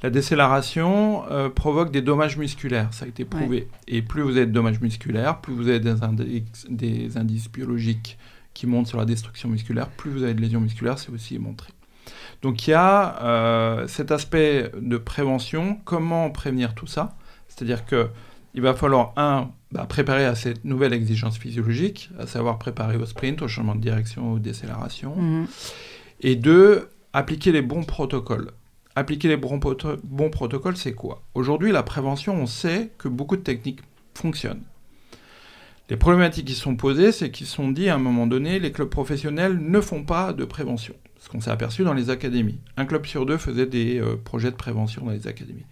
La 0.00 0.10
décélération 0.10 1.24
euh, 1.28 1.48
provoque 1.48 1.90
des 1.90 2.02
dommages 2.02 2.36
musculaires, 2.36 2.94
ça 2.94 3.04
a 3.04 3.08
été 3.08 3.24
prouvé. 3.24 3.66
Et 3.88 4.00
plus 4.02 4.22
vous 4.22 4.36
avez 4.36 4.46
de 4.46 4.52
dommages 4.52 4.80
musculaires, 4.80 5.40
plus 5.40 5.52
vous 5.52 5.66
avez 5.66 5.80
des, 5.80 6.44
des 6.68 7.16
indices 7.16 7.50
biologiques 7.50 8.16
qui 8.54 8.68
montent 8.68 8.86
sur 8.86 8.98
la 8.98 9.06
destruction 9.06 9.48
musculaire, 9.48 9.88
plus 9.88 10.12
vous 10.12 10.22
avez 10.22 10.34
de 10.34 10.40
lésions 10.40 10.60
musculaires, 10.60 11.00
c'est 11.00 11.10
aussi 11.10 11.36
montré. 11.40 11.72
Donc 12.42 12.66
il 12.66 12.70
y 12.70 12.74
a 12.74 13.22
euh, 13.22 13.88
cet 13.88 14.12
aspect 14.12 14.70
de 14.80 14.96
prévention, 14.96 15.78
comment 15.84 16.30
prévenir 16.30 16.74
tout 16.74 16.86
ça? 16.86 17.16
C'est-à-dire 17.48 17.84
qu'il 17.84 18.62
va 18.62 18.74
falloir, 18.74 19.12
un, 19.16 19.50
bah, 19.72 19.86
préparer 19.88 20.24
à 20.24 20.34
cette 20.34 20.64
nouvelle 20.64 20.92
exigence 20.92 21.36
physiologique, 21.38 22.10
à 22.18 22.26
savoir 22.26 22.58
préparer 22.58 22.96
au 22.96 23.06
sprint, 23.06 23.42
au 23.42 23.48
changement 23.48 23.74
de 23.74 23.80
direction, 23.80 24.32
aux 24.32 24.38
décélérations, 24.38 25.16
mhm. 25.16 25.46
et 26.20 26.36
deux, 26.36 26.88
appliquer 27.12 27.50
les 27.50 27.62
bons 27.62 27.84
protocoles. 27.84 28.52
Appliquer 28.94 29.28
les 29.28 29.36
bons, 29.36 29.60
bons 30.04 30.30
protocoles, 30.30 30.76
c'est 30.76 30.92
quoi? 30.92 31.22
Aujourd'hui, 31.34 31.72
la 31.72 31.82
prévention, 31.82 32.34
on 32.34 32.46
sait 32.46 32.92
que 32.98 33.08
beaucoup 33.08 33.36
de 33.36 33.42
techniques 33.42 33.80
fonctionnent. 34.14 34.62
Les 35.88 35.96
problématiques 35.96 36.46
qui 36.46 36.54
sont 36.54 36.76
posées, 36.76 37.12
c'est 37.12 37.30
qu'ils 37.30 37.46
sont 37.46 37.70
dit 37.70 37.88
à 37.88 37.94
un 37.94 37.98
moment 37.98 38.26
donné, 38.26 38.58
les 38.58 38.72
clubs 38.72 38.88
professionnels 38.88 39.58
ne 39.58 39.80
font 39.80 40.04
pas 40.04 40.32
de 40.32 40.44
prévention 40.44 40.94
ce 41.18 41.28
qu'on 41.28 41.40
s'est 41.40 41.50
aperçu 41.50 41.84
dans 41.84 41.94
les 41.94 42.10
académies. 42.10 42.60
Un 42.76 42.84
club 42.84 43.06
sur 43.06 43.26
deux 43.26 43.38
faisait 43.38 43.66
des 43.66 44.00
euh, 44.00 44.16
projets 44.16 44.50
de 44.50 44.56
prévention 44.56 45.04
dans 45.04 45.12
les 45.12 45.26
académies. 45.26 45.66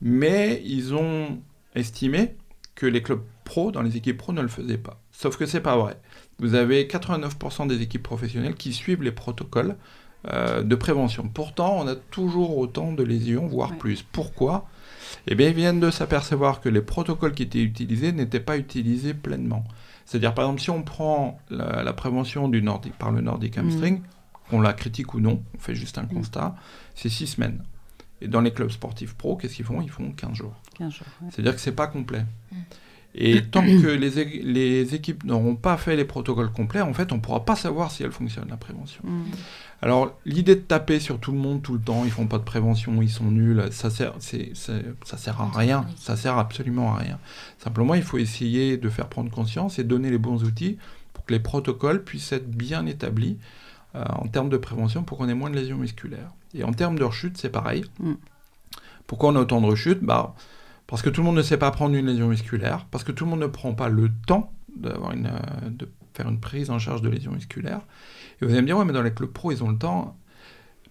Mais 0.00 0.62
ils 0.64 0.94
ont 0.94 1.40
estimé 1.74 2.36
que 2.74 2.86
les 2.86 3.02
clubs 3.02 3.22
pro, 3.44 3.72
dans 3.72 3.82
les 3.82 3.96
équipes 3.96 4.18
pro, 4.18 4.32
ne 4.32 4.42
le 4.42 4.48
faisaient 4.48 4.78
pas. 4.78 5.00
Sauf 5.10 5.36
que 5.36 5.46
c'est 5.46 5.60
pas 5.60 5.76
vrai. 5.76 5.98
Vous 6.38 6.54
avez 6.54 6.84
89% 6.84 7.66
des 7.66 7.82
équipes 7.82 8.04
professionnelles 8.04 8.54
qui 8.54 8.72
suivent 8.72 9.02
les 9.02 9.12
protocoles 9.12 9.76
euh, 10.28 10.62
de 10.62 10.74
prévention. 10.76 11.28
Pourtant, 11.28 11.76
on 11.78 11.88
a 11.88 11.96
toujours 11.96 12.58
autant 12.58 12.92
de 12.92 13.02
lésions, 13.02 13.46
voire 13.48 13.76
plus. 13.76 14.02
Pourquoi? 14.02 14.68
Eh 15.26 15.34
bien, 15.34 15.48
ils 15.48 15.54
viennent 15.54 15.80
de 15.80 15.90
s'apercevoir 15.90 16.60
que 16.60 16.68
les 16.68 16.82
protocoles 16.82 17.34
qui 17.34 17.42
étaient 17.42 17.62
utilisés 17.62 18.12
n'étaient 18.12 18.40
pas 18.40 18.58
utilisés 18.58 19.14
pleinement. 19.14 19.64
C'est-à-dire, 20.04 20.34
par 20.34 20.44
exemple, 20.46 20.60
si 20.60 20.70
on 20.70 20.82
prend 20.82 21.38
la, 21.50 21.92
prévention 21.92 22.48
du 22.48 22.62
nordique, 22.62 22.94
par 22.98 23.10
le 23.10 23.20
Nordic 23.20 23.58
hamstring, 23.58 24.00
qu'on 24.48 24.60
la 24.60 24.72
critique 24.72 25.14
ou 25.14 25.20
non, 25.20 25.42
on 25.54 25.58
fait 25.58 25.74
juste 25.74 25.98
un 25.98 26.06
constat, 26.06 26.56
c'est 26.94 27.08
six 27.08 27.26
semaines. 27.26 27.62
Et 28.20 28.28
dans 28.28 28.40
les 28.40 28.52
clubs 28.52 28.70
sportifs 28.70 29.14
pro, 29.14 29.36
qu'est-ce 29.36 29.54
qu'ils 29.54 29.64
font? 29.64 29.80
Ils 29.80 29.90
font 29.90 30.10
15 30.10 30.32
jours. 30.34 30.54
15 30.76 30.92
jours 30.92 31.06
C'est-à-dire 31.30 31.54
que 31.54 31.60
c'est 31.60 31.72
pas 31.72 31.86
complet. 31.86 32.24
Mm. 32.50 32.56
Et 33.14 33.42
tant 33.42 33.62
que 33.82 33.86
les, 33.86 34.42
les 34.42 34.94
équipes 34.94 35.24
n'auront 35.24 35.56
pas 35.56 35.76
fait 35.76 35.96
les 35.96 36.04
protocoles 36.04 36.50
complets, 36.50 36.80
en 36.80 36.92
fait, 36.92 37.12
on 37.12 37.16
ne 37.16 37.20
pourra 37.20 37.44
pas 37.44 37.56
savoir 37.56 37.90
si 37.90 38.02
elle 38.02 38.12
fonctionne, 38.12 38.48
la 38.48 38.56
prévention. 38.56 39.02
Mm. 39.04 39.24
Alors, 39.80 40.18
l'idée 40.24 40.56
de 40.56 40.60
taper 40.60 40.98
sur 40.98 41.20
tout 41.20 41.30
le 41.30 41.38
monde 41.38 41.62
tout 41.62 41.74
le 41.74 41.80
temps, 41.80 42.04
ils 42.04 42.10
font 42.10 42.26
pas 42.26 42.38
de 42.38 42.44
prévention, 42.44 43.00
ils 43.00 43.10
sont 43.10 43.30
nuls, 43.30 43.62
ça 43.70 43.90
sert, 43.90 44.14
c'est, 44.18 44.52
ça 44.54 45.16
sert 45.16 45.40
à 45.40 45.50
rien. 45.50 45.86
Ça 45.96 46.16
sert 46.16 46.36
absolument 46.36 46.94
à 46.94 46.98
rien. 46.98 47.18
Simplement, 47.58 47.94
il 47.94 48.02
faut 48.02 48.18
essayer 48.18 48.76
de 48.76 48.88
faire 48.88 49.08
prendre 49.08 49.30
conscience 49.30 49.78
et 49.78 49.84
donner 49.84 50.10
les 50.10 50.18
bons 50.18 50.42
outils 50.42 50.78
pour 51.12 51.24
que 51.24 51.32
les 51.32 51.40
protocoles 51.40 52.02
puissent 52.02 52.32
être 52.32 52.50
bien 52.50 52.86
établis 52.86 53.38
euh, 53.94 54.04
en 54.04 54.28
termes 54.28 54.48
de 54.48 54.56
prévention 54.56 55.02
pour 55.02 55.18
qu'on 55.18 55.28
ait 55.28 55.34
moins 55.34 55.50
de 55.50 55.56
lésions 55.56 55.78
musculaires. 55.78 56.32
Et 56.54 56.64
en 56.64 56.72
termes 56.72 56.98
de 56.98 57.04
rechute, 57.04 57.38
c'est 57.38 57.48
pareil. 57.48 57.84
Mm. 58.00 58.14
Pourquoi 59.06 59.30
on 59.30 59.36
a 59.36 59.40
autant 59.40 59.60
de 59.60 59.66
rechutes 59.66 60.02
bah, 60.02 60.34
Parce 60.86 61.02
que 61.02 61.10
tout 61.10 61.22
le 61.22 61.26
monde 61.26 61.36
ne 61.36 61.42
sait 61.42 61.56
pas 61.56 61.70
prendre 61.70 61.94
une 61.94 62.06
lésion 62.06 62.28
musculaire, 62.28 62.86
parce 62.90 63.04
que 63.04 63.12
tout 63.12 63.24
le 63.24 63.30
monde 63.30 63.40
ne 63.40 63.46
prend 63.46 63.74
pas 63.74 63.88
le 63.88 64.10
temps 64.26 64.52
d'avoir 64.76 65.12
une, 65.12 65.26
euh, 65.26 65.70
de 65.70 65.88
faire 66.14 66.28
une 66.28 66.40
prise 66.40 66.70
en 66.70 66.78
charge 66.78 67.02
de 67.02 67.08
lésions 67.08 67.32
musculaires. 67.32 67.80
Et 68.40 68.44
vous 68.44 68.52
allez 68.52 68.60
me 68.60 68.66
dire, 68.66 68.76
ouais, 68.76 68.84
mais 68.84 68.92
dans 68.92 69.02
les 69.02 69.12
clubs 69.12 69.32
pro, 69.32 69.52
ils 69.52 69.64
ont 69.64 69.70
le 69.70 69.78
temps. 69.78 70.16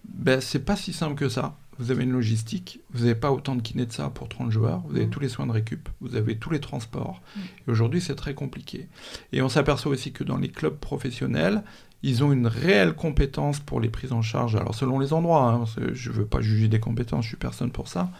Ben, 0.04 0.40
c'est 0.40 0.64
pas 0.64 0.76
si 0.76 0.92
simple 0.92 1.14
que 1.14 1.28
ça. 1.28 1.56
Vous 1.78 1.92
avez 1.92 2.02
une 2.02 2.10
logistique, 2.10 2.80
vous 2.90 3.04
n'avez 3.04 3.14
pas 3.14 3.30
autant 3.30 3.54
de 3.54 3.62
kinés 3.62 3.86
de 3.86 3.92
ça 3.92 4.10
pour 4.10 4.28
30 4.28 4.50
joueurs, 4.50 4.80
vous 4.88 4.96
avez 4.96 5.06
mm. 5.06 5.10
tous 5.10 5.20
les 5.20 5.28
soins 5.28 5.46
de 5.46 5.52
récup, 5.52 5.88
vous 6.00 6.16
avez 6.16 6.36
tous 6.36 6.50
les 6.50 6.58
transports. 6.58 7.22
Mm. 7.36 7.40
Et 7.40 7.70
aujourd'hui, 7.70 8.00
c'est 8.00 8.16
très 8.16 8.34
compliqué. 8.34 8.88
Et 9.32 9.42
on 9.42 9.48
s'aperçoit 9.48 9.92
aussi 9.92 10.10
que 10.10 10.24
dans 10.24 10.38
les 10.38 10.48
clubs 10.48 10.76
professionnels, 10.76 11.62
ils 12.02 12.22
ont 12.22 12.32
une 12.32 12.46
réelle 12.46 12.94
compétence 12.94 13.58
pour 13.60 13.80
les 13.80 13.88
prises 13.88 14.12
en 14.12 14.22
charge. 14.22 14.54
Alors, 14.56 14.74
selon 14.74 14.98
les 14.98 15.12
endroits, 15.12 15.50
hein, 15.50 15.64
je 15.92 16.10
ne 16.10 16.14
veux 16.14 16.26
pas 16.26 16.40
juger 16.40 16.68
des 16.68 16.80
compétences, 16.80 17.24
je 17.24 17.30
suis 17.30 17.36
personne 17.36 17.70
pour 17.70 17.88
ça. 17.88 18.10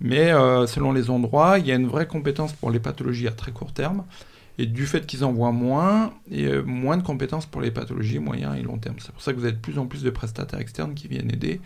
Mais 0.00 0.32
euh, 0.32 0.66
selon 0.66 0.92
les 0.92 1.10
endroits, 1.10 1.58
il 1.58 1.66
y 1.66 1.72
a 1.72 1.74
une 1.74 1.86
vraie 1.86 2.06
compétence 2.06 2.52
pour 2.52 2.70
les 2.70 2.80
pathologies 2.80 3.28
à 3.28 3.32
très 3.32 3.52
court 3.52 3.72
terme 3.72 4.04
et 4.58 4.66
du 4.66 4.86
fait 4.86 5.06
qu'ils 5.06 5.24
envoient 5.24 5.52
moins, 5.52 6.14
et 6.30 6.46
euh, 6.46 6.62
moins 6.62 6.96
de 6.96 7.02
compétences 7.02 7.46
pour 7.46 7.60
les 7.60 7.70
pathologies 7.70 8.18
moyen 8.18 8.54
et 8.54 8.62
long 8.62 8.78
terme. 8.78 8.96
C'est 8.98 9.12
pour 9.12 9.22
ça 9.22 9.32
que 9.32 9.38
vous 9.38 9.44
avez 9.44 9.52
de 9.52 9.58
plus 9.58 9.78
en 9.78 9.86
plus 9.86 10.02
de 10.02 10.10
prestataires 10.10 10.60
externes 10.60 10.94
qui 10.94 11.08
viennent 11.08 11.30
aider 11.30 11.60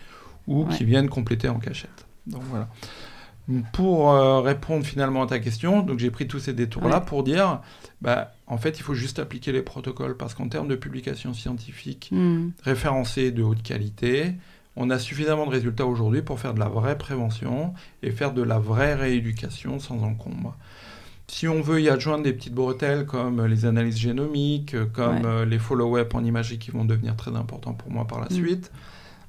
ou 0.47 0.65
qui 0.65 0.83
viennent 0.83 1.09
compléter 1.09 1.47
en 1.47 1.59
cachette. 1.59 2.05
Donc 2.27 2.43
voilà. 2.49 2.67
Pour 3.73 4.11
euh, 4.11 4.41
répondre 4.41 4.85
finalement 4.85 5.23
à 5.23 5.27
ta 5.27 5.39
question, 5.39 5.81
donc 5.81 5.99
j'ai 5.99 6.11
pris 6.11 6.27
tous 6.27 6.39
ces 6.39 6.53
détours-là 6.53 7.01
pour 7.01 7.23
dire, 7.23 7.61
bah, 8.01 8.33
en 8.47 8.57
fait, 8.57 8.79
il 8.79 8.83
faut 8.83 8.93
juste 8.93 9.19
appliquer 9.19 9.51
les 9.51 9.61
protocoles 9.61 10.17
parce 10.17 10.33
qu'en 10.33 10.47
termes 10.47 10.67
de 10.67 10.75
publications 10.75 11.33
scientifiques 11.33 12.09
hmm. 12.11 12.49
référencées 12.63 13.31
de 13.31 13.43
haute 13.43 13.63
qualité, 13.63 14.33
on 14.75 14.89
a 14.89 14.99
suffisamment 14.99 15.45
de 15.45 15.51
résultats 15.51 15.85
aujourd'hui 15.85 16.21
pour 16.21 16.39
faire 16.39 16.53
de 16.53 16.59
la 16.59 16.69
vraie 16.69 16.97
prévention 16.97 17.73
et 18.03 18.11
faire 18.11 18.33
de 18.33 18.41
la 18.41 18.59
vraie 18.59 18.95
rééducation 18.95 19.79
sans 19.79 20.01
encombre. 20.03 20.55
Si 21.27 21.47
on 21.47 21.61
veut 21.61 21.81
y 21.81 21.89
adjoindre 21.89 22.23
des 22.23 22.33
petites 22.33 22.53
bretelles 22.53 23.05
comme 23.05 23.45
les 23.45 23.65
analyses 23.65 23.97
génomiques, 23.97 24.75
comme 24.91 25.25
euh, 25.25 25.45
les 25.45 25.59
follow-up 25.59 26.13
en 26.13 26.23
imagerie 26.23 26.59
qui 26.59 26.71
vont 26.71 26.83
devenir 26.83 27.15
très 27.15 27.35
importants 27.35 27.73
pour 27.73 27.89
moi 27.89 28.05
par 28.05 28.19
la 28.19 28.25
mm. 28.25 28.33
suite, 28.33 28.71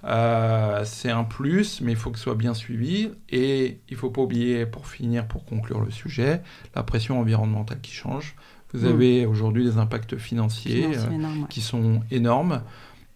euh, 0.05 0.83
c'est 0.85 1.11
un 1.11 1.25
plus, 1.25 1.81
mais 1.81 1.93
il 1.93 1.97
faut 1.97 2.11
que 2.11 2.19
ce 2.19 2.25
soit 2.25 2.35
bien 2.35 2.55
suivi. 2.55 3.11
Et 3.31 3.81
il 3.89 3.95
ne 3.95 3.99
faut 3.99 4.11
pas 4.11 4.23
oublier, 4.23 4.67
pour 4.67 4.87
finir, 4.87 5.27
pour 5.27 5.45
conclure 5.45 5.81
le 5.81 5.91
sujet, 5.91 6.43
la 6.75 6.83
pression 6.83 7.21
environnementale 7.21 7.81
qui 7.81 7.93
change. 7.93 8.35
Vous 8.73 8.87
mm. 8.87 8.91
avez 8.91 9.27
aujourd'hui 9.27 9.65
des 9.65 9.79
impacts 9.79 10.17
financiers 10.17 10.89
euh, 10.97 11.47
qui 11.49 11.61
sont 11.61 12.01
énormes, 12.11 12.63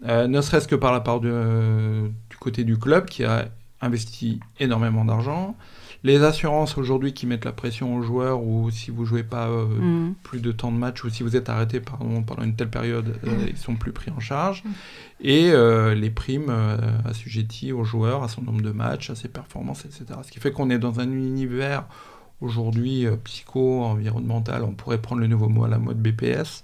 ne 0.04 0.40
serait-ce 0.42 0.68
que 0.68 0.76
par 0.76 0.92
la 0.92 1.00
part 1.00 1.20
du 1.20 1.30
côté 2.38 2.64
du 2.64 2.78
club 2.78 3.06
qui 3.06 3.24
a 3.24 3.48
investi 3.80 4.40
énormément 4.60 5.04
d'argent. 5.04 5.56
Les 6.06 6.22
assurances 6.22 6.78
aujourd'hui 6.78 7.12
qui 7.12 7.26
mettent 7.26 7.44
la 7.44 7.52
pression 7.52 7.96
aux 7.96 8.02
joueurs 8.02 8.40
ou 8.40 8.70
si 8.70 8.92
vous 8.92 9.04
jouez 9.04 9.24
pas 9.24 9.48
euh, 9.48 9.64
mm. 9.66 10.14
plus 10.22 10.38
de 10.38 10.52
temps 10.52 10.70
de 10.70 10.76
match 10.76 11.02
ou 11.02 11.10
si 11.10 11.24
vous 11.24 11.34
êtes 11.34 11.48
arrêté 11.48 11.80
pardon, 11.80 12.22
pendant 12.22 12.44
une 12.44 12.54
telle 12.54 12.70
période, 12.70 13.18
euh, 13.24 13.30
mm. 13.32 13.48
ils 13.48 13.56
sont 13.56 13.74
plus 13.74 13.90
pris 13.90 14.12
en 14.12 14.20
charge. 14.20 14.62
Mm. 14.62 14.70
Et 15.22 15.50
euh, 15.50 15.96
les 15.96 16.10
primes 16.10 16.54
assujetties 17.04 17.72
aux 17.72 17.82
joueurs, 17.82 18.22
à 18.22 18.28
son 18.28 18.42
nombre 18.42 18.62
de 18.62 18.70
matchs, 18.70 19.10
à 19.10 19.16
ses 19.16 19.26
performances, 19.26 19.84
etc. 19.84 20.04
Ce 20.22 20.30
qui 20.30 20.38
fait 20.38 20.52
qu'on 20.52 20.70
est 20.70 20.78
dans 20.78 21.00
un 21.00 21.10
univers 21.10 21.86
aujourd'hui 22.40 23.06
psycho-environnemental, 23.24 24.62
on 24.62 24.74
pourrait 24.74 25.02
prendre 25.02 25.22
le 25.22 25.26
nouveau 25.26 25.48
mot 25.48 25.64
à 25.64 25.68
la 25.68 25.78
mode 25.78 26.00
BPS, 26.00 26.62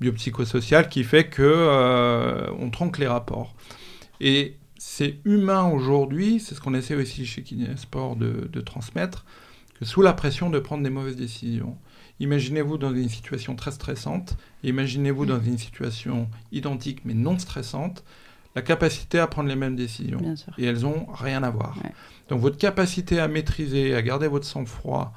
biopsychosocial, 0.00 0.90
qui 0.90 1.04
fait 1.04 1.28
que 1.28 2.52
on 2.60 2.68
tronque 2.68 2.98
les 2.98 3.08
rapports. 3.08 3.54
Et 4.20 4.58
c'est 4.96 5.16
humain 5.24 5.64
aujourd'hui, 5.64 6.38
c'est 6.38 6.54
ce 6.54 6.60
qu'on 6.60 6.72
essaie 6.72 6.94
aussi 6.94 7.26
chez 7.26 7.42
Kinesport 7.42 8.14
de, 8.14 8.48
de 8.52 8.60
transmettre, 8.60 9.24
que 9.76 9.84
sous 9.84 10.02
la 10.02 10.12
pression 10.12 10.50
de 10.50 10.60
prendre 10.60 10.84
des 10.84 10.90
mauvaises 10.90 11.16
décisions. 11.16 11.76
Imaginez-vous 12.20 12.78
dans 12.78 12.94
une 12.94 13.08
situation 13.08 13.56
très 13.56 13.72
stressante, 13.72 14.36
imaginez-vous 14.62 15.26
dans 15.26 15.40
une 15.40 15.58
situation 15.58 16.28
identique 16.52 17.00
mais 17.04 17.14
non 17.14 17.36
stressante, 17.40 18.04
la 18.54 18.62
capacité 18.62 19.18
à 19.18 19.26
prendre 19.26 19.48
les 19.48 19.56
mêmes 19.56 19.74
décisions. 19.74 20.20
Et 20.58 20.64
elles 20.64 20.82
n'ont 20.82 21.06
rien 21.12 21.42
à 21.42 21.50
voir. 21.50 21.76
Donc 22.28 22.40
votre 22.40 22.56
capacité 22.56 23.18
à 23.18 23.26
maîtriser, 23.26 23.96
à 23.96 24.02
garder 24.02 24.28
votre 24.28 24.46
sang-froid, 24.46 25.12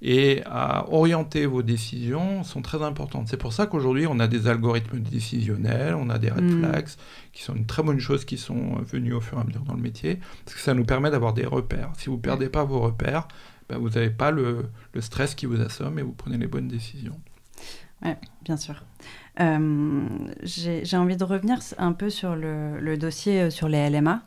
et 0.00 0.42
à 0.46 0.88
orienter 0.92 1.46
vos 1.46 1.62
décisions 1.62 2.44
sont 2.44 2.62
très 2.62 2.82
importantes. 2.82 3.28
C'est 3.28 3.36
pour 3.36 3.52
ça 3.52 3.66
qu'aujourd'hui, 3.66 4.06
on 4.06 4.20
a 4.20 4.28
des 4.28 4.46
algorithmes 4.46 5.00
décisionnels, 5.00 5.94
on 5.94 6.08
a 6.08 6.18
des 6.18 6.30
red 6.30 6.44
mm. 6.44 6.58
flags, 6.60 6.88
qui 7.32 7.42
sont 7.42 7.54
une 7.54 7.66
très 7.66 7.82
bonne 7.82 7.98
chose, 7.98 8.24
qui 8.24 8.38
sont 8.38 8.76
venus 8.82 9.14
au 9.14 9.20
fur 9.20 9.38
et 9.38 9.40
à 9.40 9.44
mesure 9.44 9.62
dans 9.62 9.74
le 9.74 9.82
métier, 9.82 10.20
parce 10.44 10.56
que 10.56 10.62
ça 10.62 10.74
nous 10.74 10.84
permet 10.84 11.10
d'avoir 11.10 11.34
des 11.34 11.46
repères. 11.46 11.90
Si 11.98 12.08
vous 12.08 12.16
ne 12.16 12.20
perdez 12.20 12.48
pas 12.48 12.64
vos 12.64 12.80
repères, 12.80 13.26
ben 13.68 13.78
vous 13.78 13.90
n'avez 13.90 14.10
pas 14.10 14.30
le, 14.30 14.66
le, 14.94 15.00
stress 15.00 15.34
qui 15.34 15.46
vous 15.46 15.60
assomme 15.60 15.98
et 15.98 16.02
vous 16.02 16.12
prenez 16.12 16.38
les 16.38 16.46
bonnes 16.46 16.68
décisions. 16.68 17.18
Oui, 18.02 18.12
bien 18.44 18.56
sûr. 18.56 18.84
Euh, 19.40 20.08
J'ai 20.42 20.96
envie 20.96 21.16
de 21.16 21.24
revenir 21.24 21.58
un 21.76 21.92
peu 21.92 22.08
sur 22.10 22.34
le, 22.34 22.80
le 22.80 22.96
dossier 22.96 23.42
euh, 23.42 23.50
sur 23.50 23.68
les 23.68 23.90
LMA. 23.90 24.22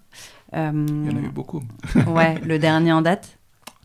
Euh, 0.53 0.85
Il 0.87 1.11
y 1.11 1.13
en 1.13 1.17
a 1.17 1.21
eu 1.21 1.29
beaucoup. 1.29 1.63
ouais, 2.07 2.39
le 2.41 2.59
dernier 2.59 2.91
en 2.91 3.01
date 3.01 3.39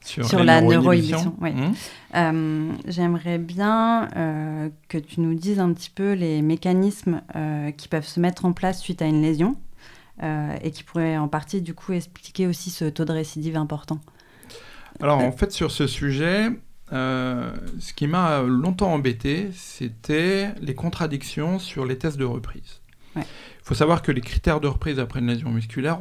sur, 0.07 0.45
la 0.45 0.61
neuroinhibition. 0.61 1.35
Oui. 1.41 1.53
Mmh. 1.53 1.75
Euh, 2.15 2.73
j'aimerais 2.87 3.39
bien 3.39 4.09
euh, 4.17 4.69
que 4.89 4.99
tu 4.99 5.21
nous 5.21 5.35
dises 5.35 5.59
un 5.59 5.73
petit 5.73 5.91
peu 5.91 6.13
les 6.13 6.43
mécanismes 6.43 7.23
euh, 7.35 7.71
qui 7.73 7.89
peuvent 7.89 8.07
se 8.07 8.21
mettre 8.21 8.45
en 8.45 8.53
place 8.53 8.81
suite 8.81 9.03
à 9.03 9.07
une 9.07 9.23
lésion 9.23 9.57
et 10.63 10.71
qui 10.71 10.83
pourraient 10.83 11.19
en 11.19 11.29
partie 11.29 11.61
du 11.61 11.75
coup 11.75 11.93
expliquer 11.93 12.47
aussi 12.47 12.71
ce 12.71 12.87
taux 12.87 13.05
de 13.05 13.13
récidive 13.13 13.55
important. 13.55 14.01
Alors 15.03 15.19
en 15.19 15.31
fait 15.31 15.53
sur 15.53 15.71
ce 15.71 15.87
sujet, 15.87 16.49
ce 16.91 17.93
qui 17.95 18.07
m'a 18.07 18.41
longtemps 18.41 18.95
embêté, 18.95 19.51
c'était 19.53 20.55
les 20.63 20.75
contradictions 20.75 21.59
sur 21.59 21.85
les 21.85 21.99
tests 21.99 22.17
de 22.17 22.25
reprise. 22.25 22.81
Il 23.15 23.25
faut 23.63 23.75
savoir 23.75 24.01
que 24.01 24.11
les 24.11 24.23
critères 24.23 24.61
de 24.61 24.69
reprise 24.69 24.99
après 24.99 25.21
une 25.21 25.27
lésion 25.27 25.51
musculaire 25.51 25.99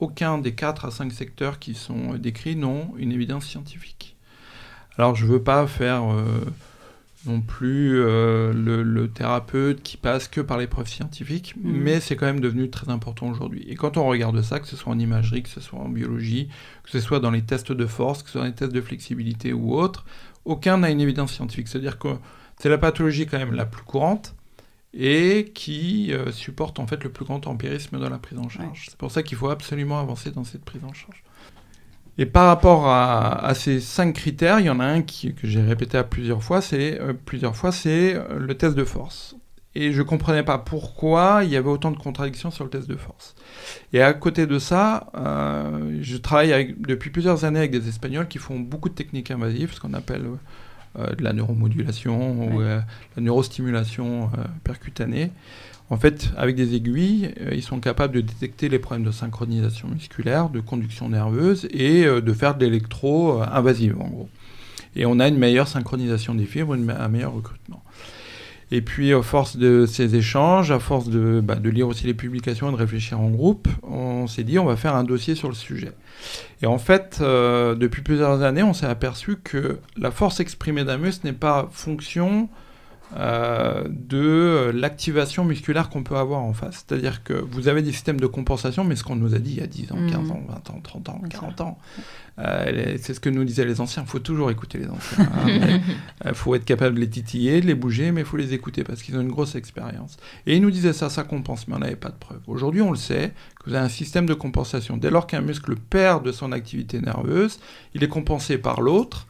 aucun 0.00 0.38
des 0.38 0.54
4 0.54 0.86
à 0.86 0.90
5 0.90 1.12
secteurs 1.12 1.58
qui 1.58 1.74
sont 1.74 2.14
décrits 2.14 2.56
n'ont 2.56 2.92
une 2.96 3.12
évidence 3.12 3.46
scientifique. 3.46 4.16
Alors 4.96 5.14
je 5.14 5.24
ne 5.24 5.30
veux 5.30 5.42
pas 5.42 5.66
faire 5.66 6.12
euh, 6.12 6.44
non 7.26 7.40
plus 7.40 8.00
euh, 8.00 8.52
le, 8.52 9.08
thérapeute 9.08 9.82
qui 9.82 9.96
passe 9.96 10.28
que 10.28 10.40
par 10.40 10.58
les 10.58 10.66
preuves 10.66 10.88
scientifiques, 10.88 11.54
mmh. 11.56 11.70
mais 11.70 12.00
c'est 12.00 12.16
quand 12.16 12.26
même 12.26 12.40
devenu 12.40 12.70
très 12.70 12.90
important 12.90 13.28
aujourd'hui. 13.28 13.64
Et 13.68 13.74
quand 13.74 13.96
on 13.96 14.06
regarde 14.06 14.40
ça, 14.42 14.60
que 14.60 14.66
ce 14.66 14.76
soit 14.76 14.92
en 14.92 14.98
imagerie, 14.98 15.42
que 15.42 15.48
ce 15.48 15.60
soit 15.60 15.78
en 15.78 15.88
biologie, 15.88 16.48
que 16.84 16.90
ce 16.90 17.00
soit 17.00 17.20
dans 17.20 17.30
les 17.30 17.42
tests 17.42 17.72
de 17.72 17.86
force, 17.86 18.22
que 18.22 18.28
ce 18.28 18.32
soit 18.32 18.40
dans 18.42 18.46
les 18.46 18.54
tests 18.54 18.72
de 18.72 18.80
flexibilité 18.80 19.52
ou 19.52 19.74
autres, 19.74 20.04
aucun 20.44 20.78
n'a 20.78 20.90
une 20.90 21.00
évidence 21.00 21.32
scientifique. 21.32 21.68
C'est-à-dire 21.68 21.98
que 21.98 22.08
c'est 22.58 22.68
la 22.68 22.78
pathologie 22.78 23.26
quand 23.26 23.38
même 23.38 23.54
la 23.54 23.66
plus 23.66 23.82
courante, 23.82 24.34
et 24.94 25.50
qui 25.54 26.12
euh, 26.12 26.32
supporte 26.32 26.78
en 26.78 26.86
fait 26.86 27.04
le 27.04 27.10
plus 27.10 27.24
grand 27.24 27.46
empirisme 27.46 27.98
dans 27.98 28.08
la 28.08 28.18
prise 28.18 28.38
en 28.38 28.48
charge. 28.48 28.86
C'est 28.88 28.98
pour 28.98 29.10
ça 29.10 29.22
qu'il 29.22 29.36
faut 29.36 29.50
absolument 29.50 30.00
avancer 30.00 30.30
dans 30.30 30.44
cette 30.44 30.64
prise 30.64 30.84
en 30.84 30.92
charge. 30.92 31.22
Et 32.20 32.26
par 32.26 32.46
rapport 32.48 32.88
à, 32.88 33.52
ces 33.54 33.78
cinq 33.78 34.14
critères, 34.14 34.58
il 34.58 34.66
y 34.66 34.70
en 34.70 34.80
a 34.80 34.84
un 34.84 35.02
qui, 35.02 35.34
que 35.34 35.46
j'ai 35.46 35.62
répété 35.62 35.96
à 35.98 36.02
plusieurs 36.02 36.42
fois, 36.42 36.60
c'est 36.60 37.00
euh, 37.00 37.12
plusieurs 37.12 37.54
fois, 37.54 37.70
c'est 37.70 38.16
euh, 38.16 38.38
le 38.40 38.56
test 38.56 38.74
de 38.74 38.82
force. 38.82 39.36
Et 39.76 39.92
je 39.92 39.98
ne 39.98 40.02
comprenais 40.02 40.42
pas 40.42 40.58
pourquoi 40.58 41.42
il 41.44 41.50
y 41.50 41.56
avait 41.56 41.68
autant 41.68 41.92
de 41.92 41.96
contradictions 41.96 42.50
sur 42.50 42.64
le 42.64 42.70
test 42.70 42.88
de 42.88 42.96
force. 42.96 43.36
Et 43.92 44.02
à 44.02 44.12
côté 44.14 44.46
de 44.46 44.58
ça, 44.58 45.12
je 46.00 46.16
travaille 46.16 46.74
depuis 46.78 47.10
plusieurs 47.10 47.44
années 47.44 47.60
avec 47.60 47.70
des 47.70 47.86
Espagnols 47.86 48.26
qui 48.26 48.38
font 48.38 48.58
beaucoup 48.58 48.88
de 48.88 48.94
techniques 48.94 49.30
invasives, 49.30 49.74
ce 49.74 49.78
qu'on 49.78 49.94
appelle 49.94 50.24
de 51.16 51.22
la 51.22 51.32
neuromodulation 51.32 52.48
ou 52.48 52.60
euh, 52.60 52.80
la 53.16 53.22
neurostimulation 53.22 54.24
euh, 54.24 54.44
percutanée. 54.64 55.30
En 55.90 55.96
fait, 55.96 56.30
avec 56.36 56.54
des 56.54 56.74
aiguilles, 56.74 57.34
ils 57.50 57.62
sont 57.62 57.80
capables 57.80 58.14
de 58.14 58.20
détecter 58.20 58.68
les 58.68 58.78
problèmes 58.78 59.06
de 59.06 59.10
synchronisation 59.10 59.88
musculaire, 59.88 60.50
de 60.50 60.60
conduction 60.60 61.08
nerveuse 61.08 61.66
et 61.70 62.04
de 62.04 62.32
faire 62.34 62.56
de 62.56 62.66
l'électro 62.66 63.40
invasive 63.40 63.98
en 63.98 64.08
gros. 64.08 64.28
Et 64.96 65.06
on 65.06 65.18
a 65.18 65.28
une 65.28 65.38
meilleure 65.38 65.66
synchronisation 65.66 66.34
des 66.34 66.44
fibres, 66.44 66.74
un 66.74 67.08
meilleur 67.08 67.32
recrutement. 67.32 67.82
Et 68.70 68.82
puis, 68.82 69.14
à 69.14 69.22
force 69.22 69.56
de 69.56 69.86
ces 69.86 70.14
échanges, 70.14 70.70
à 70.70 70.78
force 70.78 71.08
de, 71.08 71.40
bah, 71.42 71.54
de, 71.54 71.70
lire 71.70 71.88
aussi 71.88 72.06
les 72.06 72.14
publications 72.14 72.68
et 72.68 72.72
de 72.72 72.76
réfléchir 72.76 73.18
en 73.18 73.30
groupe, 73.30 73.66
on 73.82 74.07
s'est 74.28 74.44
dit, 74.44 74.58
on 74.58 74.64
va 74.64 74.76
faire 74.76 74.94
un 74.94 75.04
dossier 75.04 75.34
sur 75.34 75.48
le 75.48 75.54
sujet. 75.54 75.92
Et 76.62 76.66
en 76.66 76.78
fait, 76.78 77.18
euh, 77.20 77.74
depuis 77.74 78.02
plusieurs 78.02 78.42
années, 78.42 78.62
on 78.62 78.72
s'est 78.72 78.86
aperçu 78.86 79.36
que 79.36 79.78
la 79.96 80.10
force 80.10 80.40
exprimée 80.40 80.84
d'un 80.84 80.98
n'est 81.24 81.32
pas 81.32 81.68
fonction 81.72 82.48
euh, 83.16 83.84
de 83.88 84.70
l'activation 84.74 85.44
musculaire 85.44 85.88
qu'on 85.88 86.02
peut 86.02 86.16
avoir 86.16 86.40
en 86.40 86.52
face. 86.52 86.84
C'est-à-dire 86.86 87.24
que 87.24 87.32
vous 87.32 87.68
avez 87.68 87.80
des 87.80 87.92
systèmes 87.92 88.20
de 88.20 88.26
compensation, 88.26 88.84
mais 88.84 88.96
ce 88.96 89.04
qu'on 89.04 89.16
nous 89.16 89.34
a 89.34 89.38
dit 89.38 89.52
il 89.52 89.58
y 89.58 89.62
a 89.62 89.66
10 89.66 89.92
ans, 89.92 89.96
15 90.10 90.28
mmh. 90.28 90.30
ans, 90.30 90.42
20 90.48 90.70
ans, 90.70 90.80
30 90.82 91.08
ans, 91.08 91.22
40 91.30 91.60
ans, 91.62 91.78
euh, 92.38 92.96
c'est 93.00 93.14
ce 93.14 93.20
que 93.20 93.30
nous 93.30 93.44
disaient 93.44 93.64
les 93.64 93.80
anciens. 93.80 94.02
Il 94.06 94.10
faut 94.10 94.18
toujours 94.18 94.50
écouter 94.50 94.76
les 94.78 94.88
anciens. 94.88 95.26
Il 95.46 95.82
hein. 96.24 96.32
faut 96.34 96.54
être 96.54 96.66
capable 96.66 96.96
de 96.96 97.00
les 97.00 97.08
titiller, 97.08 97.62
de 97.62 97.66
les 97.66 97.74
bouger, 97.74 98.12
mais 98.12 98.20
il 98.20 98.26
faut 98.26 98.36
les 98.36 98.52
écouter 98.52 98.84
parce 98.84 99.02
qu'ils 99.02 99.16
ont 99.16 99.22
une 99.22 99.30
grosse 99.30 99.54
expérience. 99.54 100.18
Et 100.46 100.56
ils 100.56 100.60
nous 100.60 100.70
disaient 100.70 100.92
ça, 100.92 101.08
ça 101.08 101.24
compense, 101.24 101.66
mais 101.66 101.76
on 101.76 101.80
n'avait 101.80 101.96
pas 101.96 102.10
de 102.10 102.16
preuves. 102.16 102.42
Aujourd'hui, 102.46 102.82
on 102.82 102.90
le 102.90 102.96
sait, 102.96 103.32
que 103.58 103.70
vous 103.70 103.74
avez 103.74 103.86
un 103.86 103.88
système 103.88 104.26
de 104.26 104.34
compensation. 104.34 104.98
Dès 104.98 105.10
lors 105.10 105.26
qu'un 105.26 105.40
muscle 105.40 105.76
perd 105.76 106.24
de 106.26 106.32
son 106.32 106.52
activité 106.52 107.00
nerveuse, 107.00 107.58
il 107.94 108.04
est 108.04 108.08
compensé 108.08 108.58
par 108.58 108.82
l'autre 108.82 109.26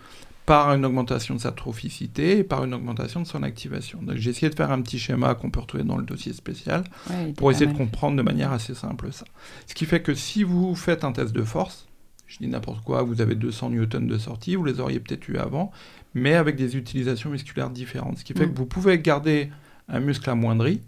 par 0.48 0.72
une 0.72 0.86
augmentation 0.86 1.34
de 1.34 1.40
sa 1.40 1.52
trophicité 1.52 2.38
et 2.38 2.42
par 2.42 2.64
une 2.64 2.72
augmentation 2.72 3.20
de 3.20 3.26
son 3.26 3.42
activation. 3.42 4.00
Donc 4.00 4.16
j'ai 4.16 4.30
essayé 4.30 4.48
de 4.48 4.54
faire 4.54 4.70
un 4.70 4.80
petit 4.80 4.98
schéma 4.98 5.34
qu'on 5.34 5.50
peut 5.50 5.60
retrouver 5.60 5.84
dans 5.84 5.98
le 5.98 6.04
dossier 6.04 6.32
spécial 6.32 6.84
pour 7.36 7.50
essayer 7.50 7.66
de 7.66 7.76
comprendre 7.76 8.16
de 8.16 8.22
manière 8.22 8.50
assez 8.50 8.72
simple 8.72 9.12
ça. 9.12 9.26
Ce 9.66 9.74
qui 9.74 9.84
fait 9.84 10.00
que 10.00 10.14
si 10.14 10.44
vous 10.44 10.74
faites 10.74 11.04
un 11.04 11.12
test 11.12 11.34
de 11.34 11.42
force, 11.42 11.86
je 12.26 12.38
dis 12.38 12.48
n'importe 12.48 12.82
quoi, 12.82 13.02
vous 13.02 13.20
avez 13.20 13.34
200 13.34 13.68
newtons 13.68 14.00
de 14.00 14.16
sortie, 14.16 14.56
vous 14.56 14.64
les 14.64 14.80
auriez 14.80 15.00
peut-être 15.00 15.28
eu 15.28 15.36
avant, 15.36 15.70
mais 16.14 16.32
avec 16.32 16.56
des 16.56 16.78
utilisations 16.78 17.28
musculaires 17.28 17.68
différentes. 17.68 18.16
Ce 18.16 18.24
qui 18.24 18.32
fait 18.32 18.46
mm. 18.46 18.52
que 18.54 18.56
vous 18.56 18.66
pouvez 18.66 18.98
garder 18.98 19.50
un 19.90 20.00
muscle 20.00 20.30
amoindri, 20.30 20.80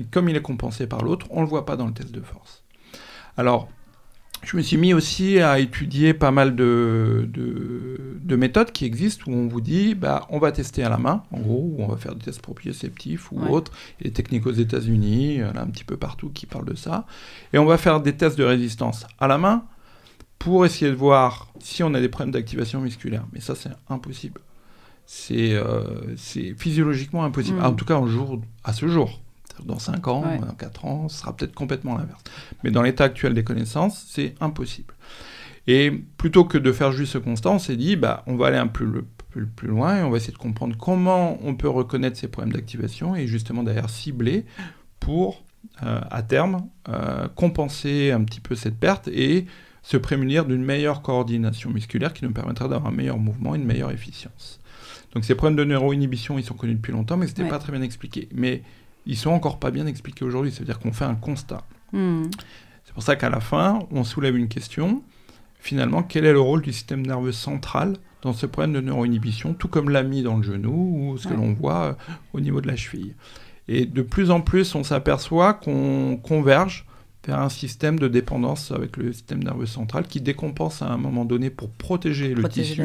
mais 0.00 0.04
comme 0.04 0.28
il 0.28 0.34
est 0.34 0.42
compensé 0.42 0.88
par 0.88 1.04
l'autre, 1.04 1.28
on 1.30 1.36
ne 1.36 1.44
le 1.44 1.48
voit 1.48 1.64
pas 1.64 1.76
dans 1.76 1.86
le 1.86 1.92
test 1.92 2.10
de 2.10 2.20
force. 2.20 2.64
Alors, 3.36 3.68
je 4.42 4.56
me 4.56 4.62
suis 4.62 4.76
mis 4.76 4.94
aussi 4.94 5.40
à 5.40 5.58
étudier 5.58 6.14
pas 6.14 6.30
mal 6.30 6.54
de, 6.54 7.28
de, 7.32 8.36
méthodes 8.36 8.70
qui 8.70 8.84
existent 8.84 9.24
où 9.30 9.34
on 9.34 9.48
vous 9.48 9.60
dit 9.60 9.94
bah, 9.94 10.26
on 10.30 10.38
va 10.38 10.52
tester 10.52 10.84
à 10.84 10.88
la 10.88 10.98
main, 10.98 11.22
en 11.32 11.40
gros, 11.40 11.72
ou 11.72 11.82
on 11.82 11.88
va 11.88 11.96
faire 11.96 12.14
des 12.14 12.24
tests 12.24 12.42
proprioceptifs 12.42 13.32
ou 13.32 13.40
autres. 13.46 13.72
Il 13.98 14.04
y 14.04 14.06
a 14.06 14.10
des 14.10 14.14
techniques 14.14 14.46
aux 14.46 14.52
États-Unis, 14.52 15.40
a 15.40 15.60
un 15.60 15.66
petit 15.66 15.84
peu 15.84 15.96
partout 15.96 16.30
qui 16.30 16.46
parlent 16.46 16.66
de 16.66 16.76
ça. 16.76 17.06
Et 17.52 17.58
on 17.58 17.64
va 17.64 17.78
faire 17.78 18.00
des 18.00 18.14
tests 18.16 18.38
de 18.38 18.44
résistance 18.44 19.06
à 19.18 19.26
la 19.26 19.38
main 19.38 19.64
pour 20.38 20.66
essayer 20.66 20.90
de 20.90 20.96
voir 20.96 21.48
si 21.60 21.82
on 21.82 21.94
a 21.94 22.00
des 22.00 22.08
problèmes 22.08 22.32
d'activation 22.32 22.80
musculaire. 22.80 23.24
Mais 23.32 23.40
ça, 23.40 23.54
c'est 23.54 23.70
impossible. 23.88 24.40
C'est 25.06 25.54
euh, 25.54 26.16
physiologiquement 26.56 27.24
impossible. 27.24 27.58
Mm. 27.58 27.64
En 27.64 27.72
tout 27.72 27.84
cas, 27.84 28.04
jour, 28.06 28.40
à 28.64 28.72
ce 28.72 28.86
jour. 28.86 29.22
Dans 29.64 29.78
5 29.78 30.08
ans, 30.08 30.22
dans 30.40 30.54
4 30.54 30.84
ans, 30.84 31.08
ce 31.08 31.20
sera 31.20 31.34
peut-être 31.36 31.54
complètement 31.54 31.96
l'inverse. 31.96 32.22
Mais 32.64 32.70
dans 32.70 32.82
l'état 32.82 33.04
actuel 33.04 33.34
des 33.34 33.44
connaissances, 33.44 34.06
c'est 34.08 34.34
impossible. 34.40 34.94
Et 35.66 35.90
plutôt 35.90 36.44
que 36.44 36.58
de 36.58 36.72
faire 36.72 36.92
juste 36.92 37.12
ce 37.12 37.18
constat, 37.18 37.50
on 37.50 37.58
s'est 37.58 37.76
dit, 37.76 37.96
bah, 37.96 38.22
on 38.26 38.36
va 38.36 38.48
aller 38.48 38.56
un 38.56 38.68
peu 38.68 39.04
plus, 39.30 39.46
plus, 39.46 39.68
loin 39.68 39.98
et 39.98 40.02
on 40.02 40.10
va 40.10 40.16
essayer 40.16 40.32
de 40.32 40.38
comprendre 40.38 40.76
comment 40.78 41.38
on 41.42 41.54
peut 41.54 41.68
reconnaître 41.68 42.16
ces 42.16 42.28
problèmes 42.28 42.52
d'activation 42.52 43.16
et 43.16 43.26
justement 43.26 43.62
d'ailleurs 43.62 43.90
cibler 43.90 44.46
pour, 45.00 45.44
euh, 45.82 46.00
à 46.10 46.22
terme, 46.22 46.68
euh, 46.88 47.28
compenser 47.34 48.12
un 48.12 48.22
petit 48.24 48.40
peu 48.40 48.54
cette 48.54 48.78
perte 48.78 49.08
et 49.08 49.46
se 49.82 49.96
prémunir 49.96 50.46
d'une 50.46 50.64
meilleure 50.64 51.02
coordination 51.02 51.70
musculaire 51.70 52.12
qui 52.12 52.24
nous 52.24 52.32
permettra 52.32 52.68
d'avoir 52.68 52.92
un 52.92 52.96
meilleur 52.96 53.18
mouvement 53.18 53.54
et 53.54 53.58
une 53.58 53.64
meilleure 53.64 53.90
efficience. 53.90 54.60
Donc 55.12 55.24
ces 55.24 55.34
problèmes 55.34 55.56
de 55.56 55.64
neuroinhibition, 55.64 56.38
ils 56.38 56.44
sont 56.44 56.54
connus 56.54 56.74
depuis 56.74 56.92
longtemps, 56.92 57.16
mais 57.16 57.26
ce 57.26 57.32
n'était 57.32 57.48
pas 57.48 57.58
très 57.58 57.72
bien 57.72 57.82
expliqué. 57.82 58.28
Mais 58.34 58.62
ils 59.06 59.16
sont 59.16 59.30
encore 59.30 59.58
pas 59.58 59.70
bien 59.70 59.86
expliqués 59.86 60.24
aujourd'hui. 60.24 60.52
C'est-à-dire 60.52 60.78
qu'on 60.78 60.92
fait 60.92 61.04
un 61.04 61.14
constat. 61.14 61.62
Hmm. 61.92 62.24
C'est 62.84 62.92
pour 62.92 63.02
ça 63.02 63.16
qu'à 63.16 63.30
la 63.30 63.40
fin, 63.40 63.80
on 63.90 64.04
soulève 64.04 64.36
une 64.36 64.48
question. 64.48 65.02
Finalement, 65.58 66.02
quel 66.02 66.24
est 66.24 66.32
le 66.32 66.40
rôle 66.40 66.62
du 66.62 66.72
système 66.72 67.04
nerveux 67.04 67.32
central 67.32 67.96
dans 68.22 68.32
ce 68.32 68.46
problème 68.46 68.72
de 68.72 68.80
neuroinhibition, 68.80 69.54
tout 69.54 69.68
comme 69.68 69.90
l'ami 69.90 70.22
dans 70.22 70.36
le 70.36 70.42
genou 70.42 71.12
ou 71.12 71.18
ce 71.18 71.28
que 71.28 71.34
l'on 71.34 71.52
voit 71.52 71.84
euh, 71.84 71.92
au 72.32 72.40
niveau 72.40 72.60
de 72.60 72.68
la 72.68 72.76
cheville? 72.76 73.14
Et 73.68 73.84
de 73.84 74.02
plus 74.02 74.30
en 74.30 74.40
plus, 74.40 74.74
on 74.74 74.84
s'aperçoit 74.84 75.54
qu'on 75.54 76.18
converge 76.22 76.86
vers 77.26 77.40
un 77.40 77.48
système 77.48 77.98
de 77.98 78.06
dépendance 78.06 78.70
avec 78.70 78.96
le 78.96 79.12
système 79.12 79.42
nerveux 79.42 79.66
central 79.66 80.06
qui 80.06 80.20
décompense 80.20 80.82
à 80.82 80.86
un 80.86 80.96
moment 80.96 81.24
donné 81.24 81.50
pour 81.50 81.70
protéger, 81.70 82.34
le 82.34 82.48
tissu. 82.48 82.80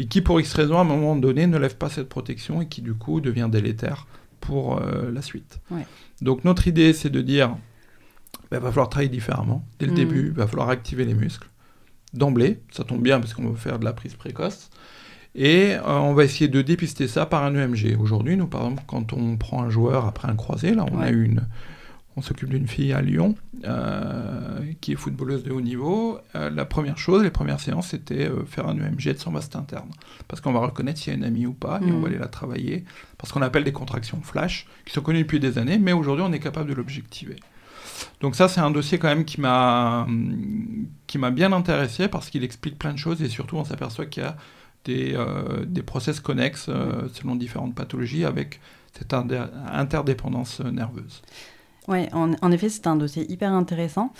Et 0.00 0.06
qui, 0.06 0.20
pour 0.20 0.40
X 0.40 0.52
raison, 0.54 0.78
à 0.78 0.80
un 0.80 0.84
moment 0.84 1.16
donné, 1.16 1.46
ne 1.46 1.58
lève 1.58 1.76
pas 1.76 1.88
cette 1.88 2.08
protection 2.08 2.62
et 2.62 2.66
qui, 2.66 2.82
du 2.82 2.94
coup, 2.94 3.20
devient 3.20 3.48
délétère 3.50 4.06
pour 4.40 4.80
euh, 4.80 5.10
la 5.12 5.22
suite. 5.22 5.60
Donc 6.20 6.44
notre 6.44 6.68
idée, 6.68 6.92
c'est 6.92 7.10
de 7.10 7.20
dire, 7.20 7.56
il 8.34 8.38
bah, 8.50 8.58
va 8.58 8.70
falloir 8.70 8.88
travailler 8.88 9.10
différemment. 9.10 9.64
Dès 9.78 9.86
le 9.86 9.92
mm. 9.92 9.96
début, 9.96 10.26
il 10.26 10.32
va 10.32 10.46
falloir 10.46 10.68
activer 10.68 11.04
les 11.04 11.14
muscles. 11.14 11.48
D'emblée, 12.14 12.60
ça 12.70 12.84
tombe 12.84 13.02
bien 13.02 13.20
parce 13.20 13.34
qu'on 13.34 13.50
va 13.50 13.56
faire 13.56 13.78
de 13.78 13.84
la 13.84 13.92
prise 13.92 14.14
précoce. 14.14 14.70
Et 15.34 15.74
euh, 15.74 15.82
on 15.86 16.14
va 16.14 16.24
essayer 16.24 16.48
de 16.48 16.62
dépister 16.62 17.06
ça 17.06 17.26
par 17.26 17.44
un 17.44 17.54
EMG. 17.54 17.96
Aujourd'hui, 18.00 18.36
nous, 18.36 18.46
par 18.46 18.62
exemple, 18.62 18.82
quand 18.86 19.12
on 19.12 19.36
prend 19.36 19.62
un 19.62 19.70
joueur 19.70 20.06
après 20.06 20.28
un 20.28 20.34
croisé, 20.34 20.74
là, 20.74 20.86
on 20.90 21.00
a 21.00 21.10
eu 21.10 21.24
une, 21.24 21.46
on 22.18 22.22
s'occupe 22.22 22.48
d'une 22.48 22.66
fille 22.66 22.92
à 22.92 23.00
Lyon 23.00 23.36
euh, 23.64 24.72
qui 24.80 24.92
est 24.92 24.96
footballeuse 24.96 25.44
de 25.44 25.52
haut 25.52 25.60
niveau. 25.60 26.18
Euh, 26.34 26.50
la 26.50 26.64
première 26.64 26.98
chose, 26.98 27.22
les 27.22 27.30
premières 27.30 27.60
séances, 27.60 27.88
c'était 27.88 28.28
euh, 28.28 28.44
faire 28.44 28.66
un 28.66 28.76
EMG 28.76 29.14
de 29.14 29.18
son 29.18 29.30
vaste 29.30 29.54
interne. 29.54 29.88
Parce 30.26 30.40
qu'on 30.40 30.52
va 30.52 30.58
reconnaître 30.58 30.98
s'il 30.98 31.12
y 31.12 31.16
a 31.16 31.18
une 31.18 31.24
amie 31.24 31.46
ou 31.46 31.52
pas, 31.52 31.80
et 31.80 31.84
on 31.84 31.92
va 31.92 31.98
mhm. 31.98 32.04
aller 32.06 32.18
la 32.18 32.26
travailler. 32.26 32.84
Parce 33.18 33.32
qu'on 33.32 33.42
appelle 33.42 33.62
des 33.62 33.72
contractions 33.72 34.20
flash, 34.20 34.66
qui 34.84 34.92
sont 34.92 35.00
connues 35.00 35.22
depuis 35.22 35.38
des 35.38 35.58
années, 35.58 35.78
mais 35.78 35.92
aujourd'hui, 35.92 36.24
on 36.26 36.32
est 36.32 36.40
capable 36.40 36.68
de 36.68 36.74
l'objectiver. 36.74 37.36
Donc 38.20 38.34
ça, 38.34 38.48
c'est 38.48 38.60
un 38.60 38.70
dossier 38.72 38.98
quand 38.98 39.08
même 39.08 39.24
qui 39.24 39.40
m'a 39.40 40.06
qui 41.06 41.18
m'a 41.18 41.30
bien 41.30 41.52
intéressé 41.52 42.06
parce 42.06 42.30
qu'il 42.30 42.44
explique 42.44 42.78
plein 42.78 42.92
de 42.92 42.98
choses 42.98 43.22
et 43.22 43.28
surtout 43.28 43.56
on 43.56 43.64
s'aperçoit 43.64 44.06
qu'il 44.06 44.22
y 44.22 44.26
a 44.26 44.36
des, 44.84 45.16
des 45.66 45.82
process 45.82 46.20
connexes 46.20 46.70
selon 47.12 47.34
différentes 47.34 47.74
pathologies 47.74 48.24
avec 48.24 48.60
cette 48.92 49.14
interdépendance 49.14 50.60
nerveuse. 50.60 51.22
Oui, 51.88 52.06
en, 52.12 52.52
effet, 52.52 52.68
c'est 52.68 52.86
un 52.86 52.96
dossier 52.96 53.30
hyper 53.32 53.50
intéressant. 53.52 54.12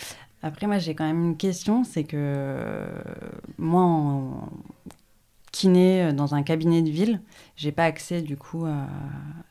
Après, 0.43 0.67
moi, 0.67 0.79
j'ai 0.79 0.95
quand 0.95 1.07
même 1.07 1.23
une 1.23 1.37
question, 1.37 1.85
c'est 1.85 2.05
que 2.05 2.17
euh, 2.17 2.87
moi, 3.59 3.83
en 3.83 4.49
kiné 5.53 6.05
euh, 6.05 6.13
dans 6.13 6.35
un 6.35 6.43
cabinet 6.43 6.81
de 6.81 6.91
ville, 6.91 7.21
j'ai 7.57 7.73
pas 7.73 7.85
accès 7.85 8.23
du 8.23 8.37
coup 8.37 8.65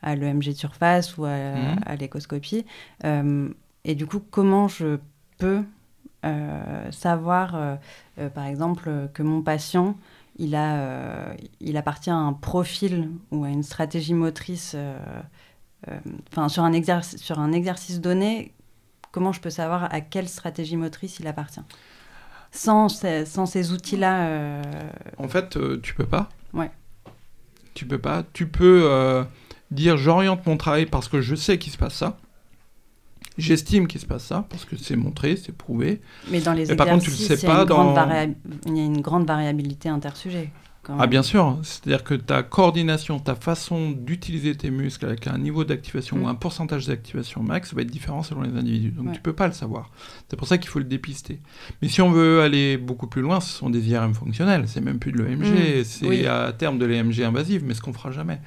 à, 0.01 0.15
l'EMG 0.15 0.47
de 0.47 0.51
surface 0.53 1.17
ou 1.17 1.25
à, 1.25 1.35
mmh. 1.35 1.95
l'échoscopie. 1.99 2.65
Euh, 3.05 3.49
et 3.83 3.93
du 3.93 4.07
coup, 4.07 4.21
comment 4.31 4.67
je 4.67 4.97
peux 5.37 5.63
savoir, 6.91 7.77
par 8.33 8.45
exemple, 8.45 9.09
que 9.13 9.23
mon 9.23 9.41
patient 9.41 9.95
il, 10.37 10.55
a, 10.55 11.33
il 11.59 11.77
appartient 11.77 12.09
à 12.09 12.15
un 12.15 12.33
profil 12.33 13.09
ou 13.31 13.43
à 13.43 13.49
une 13.49 13.63
stratégie 13.63 14.13
motrice 14.13 14.73
euh, 14.75 14.99
enfin, 16.31 16.49
sur, 16.49 16.63
un 16.63 16.73
exercice, 16.73 17.21
sur 17.21 17.39
un 17.39 17.51
exercice 17.51 18.01
donné, 18.01 18.53
comment 19.11 19.31
je 19.31 19.41
peux 19.41 19.49
savoir 19.49 19.93
à 19.93 20.01
quelle 20.01 20.27
stratégie 20.27 20.77
motrice 20.77 21.19
il 21.19 21.27
appartient? 21.27 21.61
Sans 22.51 22.89
ces, 22.89 23.25
sans 23.25 23.45
ces 23.45 23.71
outils-là 23.71 24.27
euh, 24.27 24.61
En 25.17 25.27
fait, 25.27 25.57
euh, 25.57 25.79
tu 25.81 25.93
peux 25.93 26.05
pas. 26.05 26.29
Ouais. 26.53 26.71
Tu 27.73 27.85
peux 27.85 27.99
pas. 27.99 28.23
Tu 28.33 28.47
peux 28.47 29.25
dire 29.69 29.97
j'oriente 29.97 30.45
mon 30.45 30.57
travail 30.57 30.85
parce 30.85 31.07
que 31.07 31.21
je 31.21 31.35
sais 31.35 31.57
qu'il 31.57 31.71
se 31.71 31.77
passe 31.77 31.95
ça. 31.95 32.17
J'estime 33.37 33.87
qu'il 33.87 34.01
se 34.01 34.05
passe 34.07 34.23
ça 34.23 34.45
parce 34.49 34.65
que 34.65 34.75
c'est 34.77 34.95
montré, 34.95 35.35
c'est 35.35 35.55
prouvé. 35.55 36.01
Mais 36.31 36.41
dans 36.41 36.53
les 36.53 36.71
exercices, 36.71 36.77
par 36.77 36.87
contre, 36.87 37.03
tu 37.03 37.11
le 37.11 37.15
sais 37.15 37.45
pas 37.45 37.65
dans... 37.65 37.93
il 38.65 38.77
y 38.77 38.79
a 38.79 38.83
une 38.83 39.01
grande 39.01 39.27
variabilité 39.27 39.89
intersujet. 39.89 40.49
Ah 40.99 41.07
bien 41.07 41.23
sûr, 41.23 41.57
c'est-à-dire 41.63 42.03
que 42.03 42.13
ta 42.13 42.43
coordination, 42.43 43.19
ta 43.19 43.35
façon 43.35 43.91
d'utiliser 43.91 44.55
tes 44.55 44.69
muscles 44.69 45.05
avec 45.05 45.27
un 45.27 45.37
niveau 45.37 45.63
d'activation 45.63 46.17
ou 46.17 46.25
mm. 46.25 46.27
un 46.27 46.35
pourcentage 46.35 46.87
d'activation 46.87 47.43
max 47.43 47.73
va 47.73 47.81
être 47.81 47.91
différent 47.91 48.23
selon 48.23 48.41
les 48.41 48.57
individus. 48.57 48.91
Donc 48.91 49.11
tu 49.11 49.19
peux 49.19 49.33
pas 49.33 49.47
le 49.47 49.53
savoir. 49.53 49.91
C'est 50.29 50.37
pour 50.37 50.47
ça 50.47 50.57
qu'il 50.57 50.69
faut 50.69 50.79
le 50.79 50.85
dépister. 50.85 51.41
Mais 51.81 51.89
si 51.89 52.01
on 52.01 52.11
veut 52.11 52.41
aller 52.41 52.77
beaucoup 52.77 53.07
plus 53.07 53.21
loin, 53.21 53.41
ce 53.41 53.49
sont 53.49 53.69
des 53.69 53.89
IRM 53.89 54.13
fonctionnels. 54.13 54.67
C'est 54.67 54.81
même 54.81 54.99
plus 54.99 55.11
de 55.11 55.21
l'EMG, 55.21 55.81
mm. 55.81 55.83
c'est 55.83 56.27
à 56.27 56.53
terme 56.53 56.77
de 56.77 56.85
l'EMG 56.85 57.21
invasive, 57.21 57.63
mais 57.65 57.73
ce 57.73 57.81
qu'on 57.81 57.93
fera 57.93 58.11
jamais. 58.11 58.39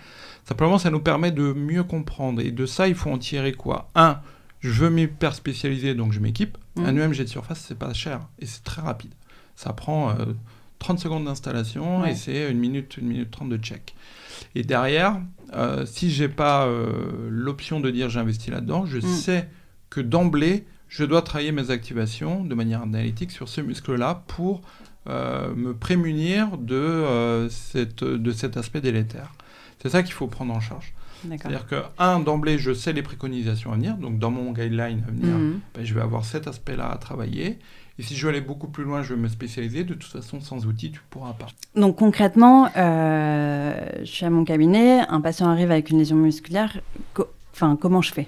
Simplement, 0.44 0.78
ça 0.78 0.90
nous 0.90 1.00
permet 1.00 1.32
de 1.32 1.52
mieux 1.52 1.84
comprendre. 1.84 2.40
Et 2.40 2.50
de 2.50 2.66
ça, 2.66 2.88
il 2.88 2.94
faut 2.94 3.10
en 3.10 3.18
tirer 3.18 3.52
quoi? 3.52 3.90
Un, 3.94 4.18
je 4.60 4.70
veux 4.70 4.90
m'hyper 4.90 5.34
spécialiser, 5.34 5.94
donc 5.94 6.12
je 6.12 6.20
m'équipe. 6.20 6.56
Mm. 6.76 6.84
Un 6.86 6.96
EMG 6.96 7.18
de 7.18 7.26
surface, 7.26 7.64
c'est 7.68 7.78
pas 7.78 7.92
cher 7.92 8.20
et 8.38 8.46
c'est 8.46 8.64
très 8.64 8.80
rapide. 8.80 9.12
Ça 9.56 9.74
prend... 9.74 10.10
Euh, 10.10 10.32
30 10.80 10.98
secondes 10.98 11.24
d'installation 11.26 12.04
et 12.04 12.16
c'est 12.16 12.50
une 12.50 12.58
minute, 12.58 12.96
une 12.96 13.06
minute 13.06 13.30
30 13.30 13.48
de 13.48 13.56
check. 13.58 13.94
Et 14.54 14.64
derrière, 14.64 15.20
euh, 15.54 15.86
si 15.86 16.10
j'ai 16.10 16.28
pas 16.28 16.66
euh, 16.66 17.28
l'option 17.30 17.78
de 17.80 17.90
dire 17.90 18.10
j'investis 18.10 18.48
là-dedans, 18.48 18.86
je 18.86 18.98
mm. 18.98 19.02
sais 19.02 19.48
que 19.90 20.00
d'emblée, 20.00 20.64
je 20.88 21.04
dois 21.04 21.22
travailler 21.22 21.52
mes 21.52 21.70
activations 21.70 22.44
de 22.44 22.54
manière 22.54 22.82
analytique 22.82 23.30
sur 23.30 23.48
ce 23.48 23.60
muscle-là 23.60 24.24
pour 24.26 24.62
euh, 25.08 25.54
me 25.54 25.74
prémunir 25.74 26.58
de, 26.58 27.46
cette, 27.50 28.02
de 28.02 28.32
cet 28.32 28.56
aspect 28.56 28.80
délétère. 28.80 29.32
C'est 29.82 29.90
ça 29.90 30.02
qu'il 30.02 30.12
faut 30.12 30.26
prendre 30.26 30.52
en 30.54 30.60
charge. 30.60 30.92
C'est-à-dire 31.28 31.66
que, 31.66 31.82
un, 31.98 32.20
d'emblée, 32.20 32.58
je 32.58 32.72
sais 32.72 32.92
les 32.92 33.02
préconisations 33.02 33.72
à 33.72 33.76
venir, 33.76 33.96
donc 33.96 34.18
dans 34.18 34.30
mon 34.30 34.52
guideline 34.52 35.04
à 35.06 35.10
venir, 35.10 35.36
mhm. 35.36 35.60
ben, 35.74 35.84
je 35.84 35.94
vais 35.94 36.00
avoir 36.00 36.24
cet 36.24 36.46
aspect-là 36.46 36.90
à 36.90 36.96
travailler. 36.96 37.58
Et 38.00 38.02
si 38.02 38.16
je 38.16 38.24
veux 38.24 38.30
aller 38.30 38.40
beaucoup 38.40 38.68
plus 38.68 38.84
loin, 38.84 39.02
je 39.02 39.12
vais 39.12 39.20
me 39.20 39.28
spécialiser. 39.28 39.84
De 39.84 39.92
toute 39.92 40.10
façon, 40.10 40.40
sans 40.40 40.64
outils, 40.64 40.90
tu 40.90 41.00
ne 41.00 41.04
pourras 41.10 41.34
pas. 41.34 41.48
Donc 41.76 41.96
concrètement, 41.96 42.70
euh, 42.74 43.74
je 43.98 44.06
suis 44.06 44.24
à 44.24 44.30
mon 44.30 44.46
cabinet, 44.46 45.00
un 45.06 45.20
patient 45.20 45.50
arrive 45.50 45.70
avec 45.70 45.90
une 45.90 45.98
lésion 45.98 46.16
musculaire. 46.16 46.80
enfin, 47.52 47.76
comment 47.78 48.00
je 48.00 48.14
fais? 48.14 48.26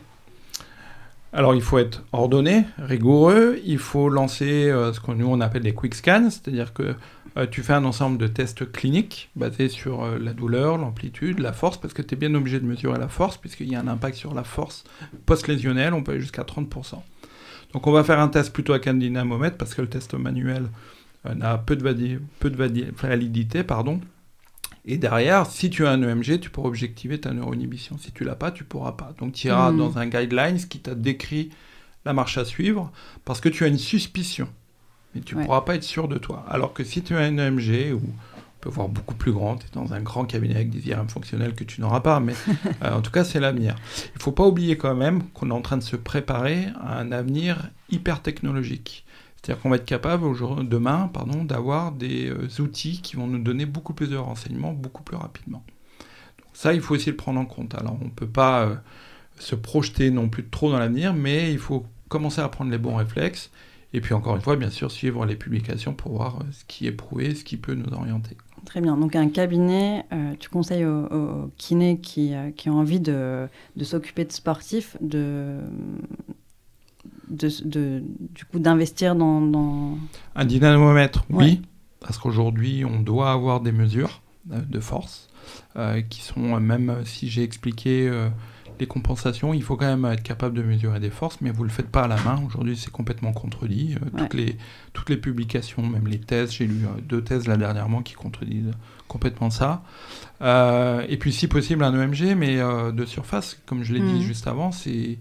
Alors 1.32 1.54
il 1.54 1.62
faut 1.62 1.78
être 1.78 2.04
ordonné, 2.12 2.66
rigoureux, 2.76 3.58
il 3.64 3.78
faut 3.78 4.10
lancer 4.10 4.68
euh, 4.68 4.92
ce 4.92 5.00
que 5.00 5.12
nous 5.12 5.26
on 5.26 5.40
appelle 5.40 5.62
des 5.62 5.72
quick 5.72 5.94
scans, 5.94 6.28
c'est-à-dire 6.28 6.74
que 6.74 6.94
euh, 7.38 7.46
tu 7.50 7.62
fais 7.62 7.72
un 7.72 7.86
ensemble 7.86 8.18
de 8.18 8.26
tests 8.26 8.70
cliniques 8.70 9.30
basés 9.36 9.70
sur 9.70 10.04
euh, 10.04 10.18
la 10.18 10.34
douleur, 10.34 10.76
l'amplitude, 10.76 11.38
la 11.38 11.54
force, 11.54 11.78
parce 11.78 11.94
que 11.94 12.02
tu 12.02 12.14
es 12.14 12.18
bien 12.18 12.34
obligé 12.34 12.60
de 12.60 12.66
mesurer 12.66 12.98
la 12.98 13.08
force, 13.08 13.38
puisqu'il 13.38 13.72
y 13.72 13.74
a 13.74 13.80
un 13.80 13.88
impact 13.88 14.18
sur 14.18 14.34
la 14.34 14.44
force 14.44 14.84
post-lésionnelle, 15.24 15.94
on 15.94 16.02
peut 16.02 16.12
aller 16.12 16.20
jusqu'à 16.20 16.42
30%. 16.42 16.96
Donc 17.72 17.86
on 17.86 17.92
va 17.92 18.04
faire 18.04 18.20
un 18.20 18.28
test 18.28 18.52
plutôt 18.52 18.72
avec 18.72 18.86
un 18.86 18.94
dynamomètre, 18.94 19.56
parce 19.56 19.74
que 19.74 19.82
le 19.82 19.88
test 19.88 20.14
manuel 20.14 20.68
n'a 21.24 21.58
peu 21.58 21.76
de, 21.76 22.20
peu 22.40 22.50
de 22.50 22.90
validité, 22.96 23.62
pardon. 23.62 24.00
Et 24.84 24.98
derrière, 24.98 25.46
si 25.46 25.70
tu 25.70 25.86
as 25.86 25.90
un 25.90 26.02
EMG, 26.02 26.40
tu 26.40 26.50
pourras 26.50 26.68
objectiver 26.68 27.20
ta 27.20 27.32
neuroinhibition. 27.32 27.98
Si 27.98 28.10
tu 28.10 28.24
l'as 28.24 28.34
pas, 28.34 28.50
tu 28.50 28.64
pourras 28.64 28.92
pas. 28.92 29.12
Donc 29.18 29.34
tu 29.34 29.46
iras 29.46 29.70
hmm. 29.70 29.78
dans 29.78 29.98
un 29.98 30.06
guideline 30.06 30.58
qui 30.58 30.80
t'a 30.80 30.94
décrit 30.94 31.50
la 32.04 32.12
marche 32.12 32.36
à 32.36 32.44
suivre 32.44 32.90
parce 33.24 33.40
que 33.40 33.48
tu 33.48 33.64
as 33.64 33.68
une 33.68 33.78
suspicion. 33.78 34.48
Mais 35.14 35.20
tu 35.20 35.36
ne 35.36 35.44
pourras 35.44 35.60
pas 35.60 35.76
être 35.76 35.84
sûr 35.84 36.08
de 36.08 36.18
toi. 36.18 36.44
Alors 36.48 36.72
que 36.72 36.82
si 36.84 37.02
tu 37.02 37.14
as 37.14 37.20
un 37.20 37.38
EMG, 37.38 37.92
ou 37.94 38.02
peut 38.62 38.70
voir 38.70 38.88
beaucoup 38.88 39.16
plus 39.16 39.32
grand, 39.32 39.56
tu 39.56 39.66
es 39.66 39.70
dans 39.74 39.92
un 39.92 40.00
grand 40.00 40.24
cabinet 40.24 40.54
avec 40.54 40.70
des 40.70 40.88
IRM 40.88 41.08
fonctionnels 41.08 41.54
que 41.54 41.64
tu 41.64 41.80
n'auras 41.80 42.00
pas, 42.00 42.20
mais 42.20 42.34
euh, 42.84 42.94
en 42.94 43.02
tout 43.02 43.10
cas 43.10 43.24
c'est 43.24 43.40
l'avenir. 43.40 43.74
Il 44.14 44.18
ne 44.18 44.22
faut 44.22 44.32
pas 44.32 44.46
oublier 44.46 44.78
quand 44.78 44.94
même 44.94 45.24
qu'on 45.30 45.50
est 45.50 45.54
en 45.54 45.60
train 45.60 45.76
de 45.76 45.82
se 45.82 45.96
préparer 45.96 46.68
à 46.80 46.98
un 46.98 47.10
avenir 47.12 47.68
hyper 47.90 48.22
technologique. 48.22 49.04
C'est-à-dire 49.36 49.60
qu'on 49.60 49.70
va 49.70 49.76
être 49.76 49.84
capable 49.84 50.24
demain 50.68 51.10
pardon, 51.12 51.44
d'avoir 51.44 51.90
des 51.90 52.30
euh, 52.30 52.62
outils 52.62 53.02
qui 53.02 53.16
vont 53.16 53.26
nous 53.26 53.42
donner 53.42 53.66
beaucoup 53.66 53.94
plus 53.94 54.08
de 54.08 54.16
renseignements 54.16 54.72
beaucoup 54.72 55.02
plus 55.02 55.16
rapidement. 55.16 55.64
Donc 56.38 56.48
ça, 56.52 56.72
il 56.72 56.80
faut 56.80 56.94
aussi 56.94 57.10
le 57.10 57.16
prendre 57.16 57.40
en 57.40 57.46
compte. 57.46 57.74
Alors 57.74 57.98
on 58.00 58.04
ne 58.04 58.10
peut 58.10 58.28
pas 58.28 58.62
euh, 58.62 58.76
se 59.40 59.56
projeter 59.56 60.12
non 60.12 60.28
plus 60.28 60.48
trop 60.48 60.70
dans 60.70 60.78
l'avenir, 60.78 61.14
mais 61.14 61.52
il 61.52 61.58
faut 61.58 61.84
commencer 62.08 62.40
à 62.40 62.48
prendre 62.48 62.70
les 62.70 62.78
bons 62.78 62.94
réflexes. 62.94 63.50
Et 63.92 64.00
puis 64.00 64.14
encore 64.14 64.36
une 64.36 64.42
fois, 64.42 64.54
bien 64.54 64.70
sûr, 64.70 64.92
suivre 64.92 65.26
les 65.26 65.36
publications 65.36 65.94
pour 65.94 66.12
voir 66.12 66.38
ce 66.52 66.64
qui 66.64 66.86
est 66.86 66.92
prouvé, 66.92 67.34
ce 67.34 67.42
qui 67.42 67.56
peut 67.56 67.74
nous 67.74 67.92
orienter. 67.92 68.36
Très 68.64 68.80
bien. 68.80 68.96
Donc 68.96 69.16
un 69.16 69.28
cabinet, 69.28 70.04
tu 70.38 70.48
conseilles 70.48 70.84
aux, 70.84 71.50
kinés 71.56 71.98
qui, 71.98 72.32
qui, 72.56 72.70
ont 72.70 72.78
envie 72.78 73.00
de, 73.00 73.48
de 73.76 73.84
s'occuper 73.84 74.24
de 74.24 74.32
sportifs 74.32 74.96
de 75.00 75.58
de, 77.32 78.02
du 78.34 78.44
coup 78.44 78.58
d'investir 78.58 79.14
dans, 79.14 79.96
Un 80.34 80.44
dynamomètre, 80.44 81.24
oui, 81.30 81.62
parce 82.00 82.18
qu'aujourd'hui 82.18 82.84
on 82.84 83.00
doit 83.00 83.32
avoir 83.32 83.60
des 83.60 83.72
mesures 83.72 84.22
euh, 84.52 84.60
de 84.60 84.80
force 84.80 85.28
euh, 85.76 86.02
qui 86.02 86.20
sont, 86.20 86.54
euh, 86.54 86.60
même 86.60 87.02
si 87.04 87.28
j'ai 87.28 87.42
expliqué 87.42 88.10
les 88.82 88.86
compensations, 88.86 89.54
il 89.54 89.62
faut 89.62 89.76
quand 89.76 89.86
même 89.86 90.04
être 90.12 90.22
capable 90.22 90.56
de 90.56 90.62
mesurer 90.62 91.00
des 91.00 91.10
forces, 91.10 91.40
mais 91.40 91.50
vous 91.50 91.62
ne 91.62 91.68
le 91.68 91.72
faites 91.72 91.88
pas 91.88 92.02
à 92.02 92.08
la 92.08 92.20
main. 92.22 92.42
Aujourd'hui, 92.46 92.76
c'est 92.76 92.90
complètement 92.90 93.32
contredit. 93.32 93.96
toutes, 94.16 94.34
les, 94.34 94.56
toutes 94.92 95.10
les 95.10 95.16
publications, 95.16 95.82
même 95.82 96.06
les 96.06 96.20
thèses, 96.20 96.52
j'ai 96.52 96.66
lu 96.66 96.84
deux 97.02 97.22
thèses 97.22 97.48
là 97.48 97.56
dernièrement 97.56 98.02
qui 98.02 98.14
contredisent 98.14 98.72
complètement 99.08 99.50
ça. 99.50 99.82
et 100.42 101.16
puis, 101.18 101.32
si 101.32 101.48
possible, 101.48 101.84
un 101.84 101.94
EMG, 101.94 102.36
mais 102.36 102.58
de 102.58 103.04
surface, 103.06 103.58
comme 103.66 103.82
je 103.82 103.94
l'ai 103.94 104.00
dit 104.00 104.20
mmh. 104.20 104.22
juste 104.22 104.46
avant, 104.46 104.72
c'est 104.72 105.18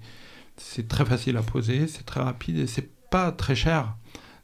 c'est 0.61 0.87
très 0.87 1.05
facile 1.05 1.37
à 1.37 1.41
poser, 1.41 1.87
c'est 1.87 2.05
très 2.05 2.21
rapide 2.21 2.59
et 2.59 2.67
c'est 2.67 2.89
pas 3.09 3.31
très 3.31 3.55
cher. 3.55 3.95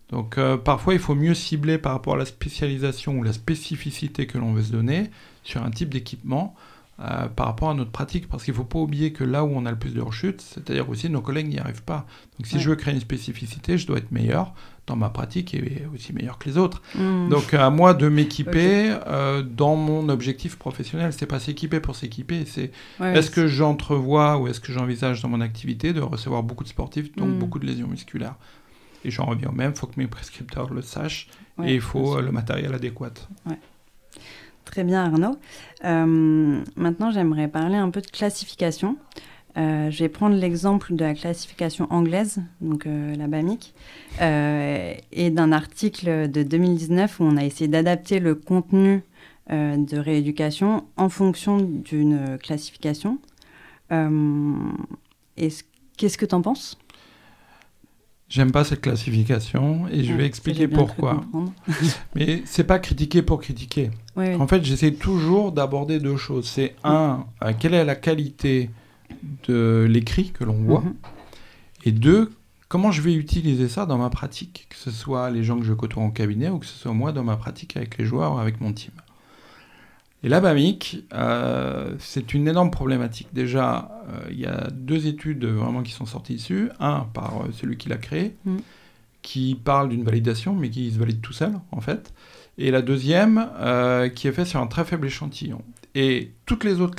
Donc 0.09 0.37
euh, 0.37 0.57
parfois 0.57 0.93
il 0.93 0.99
faut 0.99 1.15
mieux 1.15 1.33
cibler 1.33 1.77
par 1.77 1.91
rapport 1.93 2.13
à 2.13 2.17
la 2.17 2.25
spécialisation 2.25 3.17
ou 3.17 3.23
la 3.23 3.33
spécificité 3.33 4.25
que 4.25 4.37
l'on 4.37 4.53
veut 4.53 4.63
se 4.63 4.71
donner 4.71 5.09
sur 5.43 5.63
un 5.63 5.71
type 5.71 5.89
d'équipement 5.89 6.55
euh, 6.99 7.27
par 7.27 7.45
rapport 7.45 7.69
à 7.69 7.73
notre 7.75 7.91
pratique. 7.91 8.27
Parce 8.27 8.43
qu'il 8.43 8.53
ne 8.53 8.57
faut 8.57 8.63
pas 8.63 8.79
oublier 8.79 9.13
que 9.13 9.23
là 9.23 9.43
où 9.43 9.51
on 9.53 9.65
a 9.65 9.71
le 9.71 9.77
plus 9.77 9.93
de 9.93 10.01
rechutes, 10.01 10.41
c'est-à-dire 10.41 10.89
aussi 10.89 11.09
nos 11.09 11.21
collègues 11.21 11.47
n'y 11.47 11.59
arrivent 11.59 11.83
pas. 11.83 12.07
Donc 12.39 12.47
si 12.47 12.59
je 12.59 12.69
veux 12.69 12.75
créer 12.75 12.93
une 12.93 12.99
spécificité, 12.99 13.77
je 13.77 13.85
dois 13.85 13.97
être 13.99 14.11
meilleur 14.11 14.53
dans 14.87 14.95
ma 14.95 15.09
pratique 15.09 15.53
et 15.53 15.83
aussi 15.93 16.13
meilleur 16.13 16.39
que 16.39 16.49
les 16.49 16.57
autres. 16.57 16.81
Hmm. 16.95 17.29
Donc 17.29 17.53
à 17.53 17.69
moi 17.69 17.93
de 17.93 18.07
m'équiper 18.07 18.97
euh, 19.05 19.43
dans 19.43 19.75
mon 19.75 20.09
objectif 20.09 20.57
professionnel. 20.57 21.13
C'est 21.13 21.27
pas 21.27 21.39
s'équiper 21.39 21.79
pour 21.79 21.95
s'équiper, 21.95 22.45
c'est 22.45 22.71
est-ce 23.03 23.29
que 23.29 23.47
j'entrevois 23.47 24.39
ou 24.39 24.47
est-ce 24.47 24.59
que 24.59 24.71
j'envisage 24.71 25.21
dans 25.21 25.29
mon 25.29 25.41
activité 25.41 25.93
de 25.93 26.01
recevoir 26.01 26.41
beaucoup 26.41 26.63
de 26.63 26.69
sportifs, 26.69 27.15
donc 27.15 27.29
hmm. 27.29 27.39
beaucoup 27.39 27.59
de 27.59 27.67
lésions 27.67 27.87
musculaires. 27.87 28.35
Et 29.05 29.11
j'en 29.11 29.25
reviens 29.25 29.49
au 29.49 29.53
même, 29.53 29.73
il 29.75 29.77
faut 29.77 29.87
que 29.87 29.99
mes 29.99 30.07
prescripteurs 30.07 30.73
le 30.73 30.81
sachent 30.81 31.27
et 31.63 31.75
il 31.75 31.81
faut 31.81 32.19
le 32.19 32.31
matériel 32.31 32.73
adéquat. 32.73 33.13
Très 34.65 34.83
bien 34.83 35.05
Arnaud. 35.05 35.37
Euh, 35.85 36.63
maintenant 36.75 37.11
j'aimerais 37.11 37.47
parler 37.47 37.75
un 37.75 37.89
peu 37.89 38.01
de 38.01 38.07
classification. 38.07 38.97
Euh, 39.57 39.89
je 39.89 40.03
vais 40.03 40.09
prendre 40.09 40.35
l'exemple 40.35 40.93
de 40.93 41.03
la 41.03 41.15
classification 41.15 41.91
anglaise, 41.91 42.41
donc 42.61 42.85
euh, 42.85 43.15
la 43.15 43.27
BAMIC, 43.27 43.73
et 44.19 45.29
d'un 45.31 45.51
article 45.51 46.29
de 46.29 46.43
2019 46.43 47.19
où 47.19 47.23
on 47.23 47.37
a 47.37 47.43
essayé 47.43 47.67
d'adapter 47.67 48.19
le 48.19 48.35
contenu 48.35 49.01
de 49.49 49.97
rééducation 49.97 50.83
en 50.97 51.09
fonction 51.09 51.57
d'une 51.57 52.37
classification. 52.37 53.17
Qu'est-ce 53.89 55.63
que 56.17 56.25
tu 56.25 56.35
en 56.35 56.41
penses? 56.41 56.77
J'aime 58.29 58.51
pas 58.51 58.65
cette 58.65 58.81
classification 58.81 59.87
et 59.87 60.03
je 60.03 60.13
vais 60.13 60.25
expliquer 60.25 60.67
pourquoi. 60.67 61.23
Mais 62.15 62.41
c'est 62.45 62.65
pas 62.65 62.77
critiquer 62.77 63.21
pour 63.21 63.39
critiquer. 63.39 63.89
En 64.17 64.47
fait, 64.47 64.63
j'essaie 64.65 64.93
toujours 64.93 65.51
d'aborder 65.51 65.99
deux 65.99 66.17
choses. 66.17 66.47
C'est 66.47 66.75
un, 66.83 67.25
quelle 67.59 67.73
est 67.73 67.85
la 67.85 67.95
qualité 67.95 68.69
de 69.47 69.87
l'écrit 69.89 70.31
que 70.31 70.43
l'on 70.43 70.61
voit. 70.61 70.81
Mhm. 70.81 70.95
Et 71.85 71.91
deux, 71.91 72.31
comment 72.67 72.91
je 72.91 73.01
vais 73.01 73.13
utiliser 73.13 73.69
ça 73.69 73.85
dans 73.85 73.97
ma 73.97 74.09
pratique, 74.09 74.67
que 74.69 74.75
ce 74.75 74.91
soit 74.91 75.29
les 75.29 75.43
gens 75.43 75.57
que 75.57 75.65
je 75.65 75.73
côtoie 75.73 76.03
en 76.03 76.11
cabinet 76.11 76.49
ou 76.49 76.59
que 76.59 76.65
ce 76.65 76.77
soit 76.77 76.93
moi 76.93 77.11
dans 77.11 77.23
ma 77.23 77.37
pratique 77.37 77.77
avec 77.77 77.97
les 77.97 78.05
joueurs 78.05 78.35
ou 78.35 78.39
avec 78.39 78.59
mon 78.59 78.73
team. 78.73 78.91
Et 80.23 80.29
la 80.29 80.41
BAMIC, 80.41 81.05
euh, 81.13 81.93
c'est 81.99 82.33
une 82.33 82.47
énorme 82.47 82.71
problématique. 82.71 83.27
Déjà, 83.33 83.91
euh, 84.09 84.27
il 84.31 84.39
y 84.39 84.47
a 84.47 84.67
deux 84.71 85.07
études 85.07 85.45
vraiment 85.45 85.83
qui 85.83 85.91
sont 85.91 86.05
sorties 86.05 86.35
dessus. 86.35 86.69
Un 86.79 87.01
par 87.13 87.41
euh, 87.41 87.51
celui 87.51 87.77
qui 87.77 87.87
l'a 87.87 87.97
créé, 87.97 88.35
mhm. 88.45 88.59
qui 89.21 89.55
parle 89.55 89.89
d'une 89.89 90.03
validation, 90.03 90.55
mais 90.55 90.69
qui 90.69 90.91
se 90.91 90.97
valide 90.97 91.21
tout 91.21 91.33
seul, 91.33 91.53
en 91.71 91.81
fait. 91.81 92.13
Et 92.57 92.71
la 92.71 92.81
deuxième, 92.81 93.47
qui 94.15 94.27
est 94.27 94.31
faite 94.31 94.47
sur 94.47 94.59
un 94.59 94.65
très 94.65 94.83
faible 94.83 95.05
échantillon. 95.05 95.61
Et 95.93 96.31
toutes 96.47 96.63
les 96.63 96.81
autres, 96.81 96.95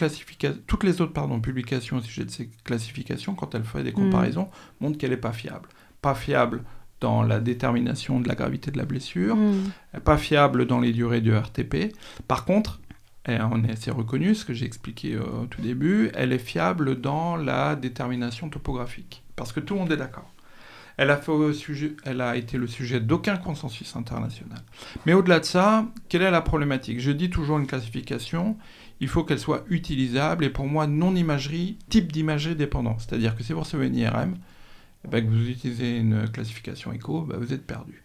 toutes 0.69 0.85
les 0.85 1.01
autres 1.01 1.13
pardon, 1.13 1.41
publications 1.41 1.97
au 1.97 2.01
sujet 2.01 2.25
de 2.25 2.31
ces 2.31 2.49
classifications, 2.63 3.35
quand 3.35 3.57
elles 3.57 3.65
font 3.65 3.83
des 3.83 3.91
mm. 3.91 3.95
comparaisons, 3.95 4.49
montrent 4.81 4.99
qu'elle 4.99 5.11
n'est 5.11 5.17
pas 5.17 5.33
fiable. 5.33 5.69
Pas 6.01 6.15
fiable 6.15 6.63
dans 7.01 7.25
la 7.25 7.41
détermination 7.41 8.21
de 8.21 8.29
la 8.29 8.37
gravité 8.37 8.71
de 8.71 8.79
la 8.79 8.85
blessure, 8.85 9.35
mm. 9.35 10.01
pas 10.05 10.17
fiable 10.17 10.67
dans 10.67 10.79
les 10.79 10.93
durées 10.93 11.21
du 11.21 11.37
RTP. 11.37 11.93
Par 12.29 12.45
contre, 12.45 12.81
on 13.29 13.65
est 13.65 13.73
assez 13.73 13.91
reconnu, 13.91 14.35
ce 14.35 14.45
que 14.45 14.55
j'ai 14.55 14.67
expliqué 14.67 15.19
au 15.19 15.47
tout 15.47 15.61
début, 15.61 16.11
elle 16.15 16.33
est 16.33 16.39
fiable 16.39 17.01
dans 17.01 17.37
la 17.37 17.77
détermination 17.77 18.49
topographique. 18.49 19.23
Parce 19.37 19.53
que 19.53 19.61
tout 19.61 19.75
le 19.75 19.81
monde 19.81 19.93
est 19.93 19.97
d'accord. 19.97 20.33
Elle 20.99 21.11
a, 22.21 22.37
été 22.37 22.59
le 22.59 22.67
sujet 22.67 22.99
d'aucun 22.99 23.37
consensus 23.37 23.95
international. 23.95 24.59
Mais 25.07 25.13
au-delà 25.13 25.39
de 25.39 25.45
ça, 25.45 25.87
quelle 26.09 26.23
est 26.23 26.31
la 26.31 26.41
problématique? 26.41 26.99
Je 26.99 27.13
dis 27.13 27.31
toujours 27.31 27.59
une 27.59 27.69
classification, 27.69 28.57
il 28.99 29.07
faut 29.07 29.23
qu'elle 29.23 29.39
soit 29.39 29.65
utilisable 29.69 30.45
et 30.45 30.51
pour 30.51 30.67
moi 30.67 30.89
non 30.89 31.15
imagerie, 31.15 31.79
type 31.89 32.11
d'imagerie 32.11 32.57
dépendant. 32.57 32.99
C'est-à-dire 32.99 33.37
que 33.37 33.45
si 33.45 33.53
vous 33.53 33.61
recevez 33.61 33.87
une 33.87 33.95
IRM, 33.95 34.39
eh 35.05 35.09
ben, 35.09 35.25
que 35.25 35.31
vous 35.31 35.49
utilisez 35.49 35.99
une 35.99 36.29
classification 36.31 36.93
écho, 36.93 37.23
ben, 37.23 37.37
vous 37.39 37.53
êtes 37.53 37.65
perdu. 37.65 38.03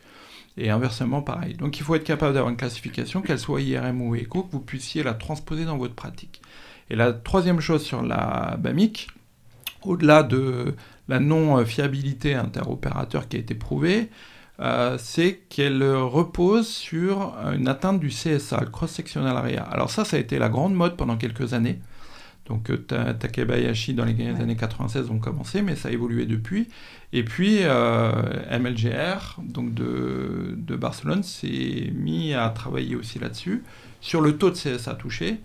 Et 0.58 0.70
inversement, 0.70 1.22
pareil. 1.22 1.56
Donc 1.56 1.80
il 1.80 1.84
faut 1.84 1.96
être 1.96 2.04
capable 2.04 2.34
d'avoir 2.34 2.52
une 2.52 2.58
classification, 2.58 3.22
qu'elle 3.22 3.40
soit 3.40 3.62
IRM 3.62 4.02
ou 4.02 4.16
écho, 4.16 4.44
que 4.44 4.52
vous 4.52 4.60
puissiez 4.60 5.02
la 5.02 5.14
transposer 5.14 5.66
dans 5.66 5.78
votre 5.78 5.96
pratique. 5.96 6.42
Et 6.90 6.96
la 6.96 7.12
troisième 7.12 7.60
chose 7.60 7.84
sur 7.84 8.04
la 8.04 8.58
BAMIC, 8.60 9.08
au-delà 9.84 10.22
de 10.24 10.76
la 11.08 11.20
non-fiabilité 11.20 12.36
interopérateur 12.36 13.28
qui 13.28 13.38
a 13.38 13.40
été 13.40 13.56
prouvée, 13.56 14.10
euh, 14.60 14.98
c'est 15.00 15.42
qu'elle 15.50 15.84
repose 15.84 16.68
sur 16.68 17.34
une 17.54 17.68
atteinte 17.68 18.00
du 18.00 18.10
CSA, 18.10 18.62
le 18.62 18.70
cross-sectional 18.70 19.36
area. 19.36 19.64
Alors 19.64 19.90
ça, 19.90 20.06
ça 20.06 20.18
a 20.18 20.20
été 20.20 20.38
la 20.38 20.50
grande 20.50 20.76
mode 20.76 20.96
pendant 20.96 21.18
quelques 21.18 21.54
années. 21.54 21.80
Donc 22.46 22.70
euh, 22.70 23.14
Takebayashi 23.14 23.94
dans 23.94 24.06
les 24.06 24.14
années 24.30 24.56
96 24.56 25.10
ont 25.10 25.20
commencé, 25.20 25.62
mais 25.62 25.76
ça 25.76 25.90
a 25.90 25.92
évolué 25.92 26.26
depuis. 26.26 26.68
Et 27.14 27.24
puis 27.24 27.60
euh, 27.62 28.12
MLGR, 28.60 29.40
donc 29.42 29.74
de, 29.74 30.76
Barcelone, 30.76 31.24
s'est 31.24 31.92
mis 31.96 32.34
à 32.34 32.50
travailler 32.50 32.96
aussi 32.96 33.20
là-dessus, 33.20 33.64
sur 34.02 34.20
le 34.20 34.38
taux 34.38 34.50
de 34.50 34.56
CSA 34.56 34.96
touché, 34.96 35.40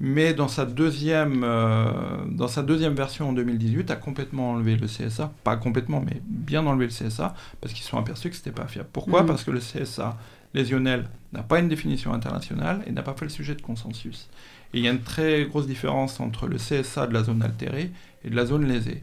mais 0.00 0.32
dans 0.32 0.48
sa 0.48 0.64
deuxième, 0.64 1.42
euh, 1.44 1.90
dans 2.30 2.48
sa 2.48 2.62
deuxième 2.62 2.94
version 2.94 3.28
en 3.30 3.32
2018, 3.32 3.90
a 3.90 3.96
complètement 3.96 4.52
enlevé 4.52 4.76
le 4.76 4.86
CSA, 4.86 5.32
pas 5.44 5.56
complètement, 5.56 6.00
mais 6.00 6.22
bien 6.24 6.64
enlevé 6.64 6.86
le 6.86 6.92
CSA, 6.92 7.34
parce 7.60 7.74
qu'ils 7.74 7.82
se 7.82 7.90
sont 7.90 7.98
aperçus 7.98 8.30
que 8.30 8.36
c'était 8.36 8.52
pas 8.52 8.68
fiable. 8.68 8.88
Pourquoi? 8.92 9.22
Mhm. 9.22 9.28
Parce 9.28 9.44
que 9.44 9.50
le 9.50 9.60
CSA 9.60 10.16
lésionnel 10.54 11.08
n'a 11.32 11.42
pas 11.42 11.58
une 11.58 11.68
définition 11.68 12.14
internationale 12.14 12.82
et 12.86 12.92
n'a 12.92 13.02
pas 13.02 13.14
fait 13.14 13.26
le 13.26 13.30
sujet 13.30 13.54
de 13.54 13.60
consensus. 13.60 14.30
Et 14.74 14.78
il 14.78 14.84
y 14.84 14.88
a 14.88 14.90
une 14.90 15.02
très 15.02 15.44
grosse 15.44 15.66
différence 15.66 16.20
entre 16.20 16.46
le 16.46 16.56
CSA 16.56 17.06
de 17.06 17.14
la 17.14 17.22
zone 17.22 17.42
altérée 17.42 17.90
et 18.24 18.30
de 18.30 18.36
la 18.36 18.46
zone 18.46 18.66
lésée. 18.66 19.02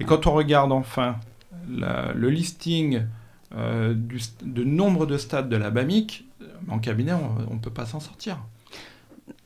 Et 0.00 0.04
quand 0.04 0.26
on 0.26 0.32
regarde 0.32 0.72
enfin 0.72 1.16
le 1.68 2.28
listing 2.28 3.02
euh, 3.54 3.94
de 4.42 4.64
nombre 4.64 5.06
de 5.06 5.18
stades 5.18 5.48
de 5.48 5.56
la 5.56 5.70
BAMIC, 5.70 6.26
en 6.68 6.78
cabinet, 6.78 7.12
on 7.12 7.54
ne 7.54 7.58
peut 7.58 7.70
pas 7.70 7.86
s'en 7.86 8.00
sortir. 8.00 8.38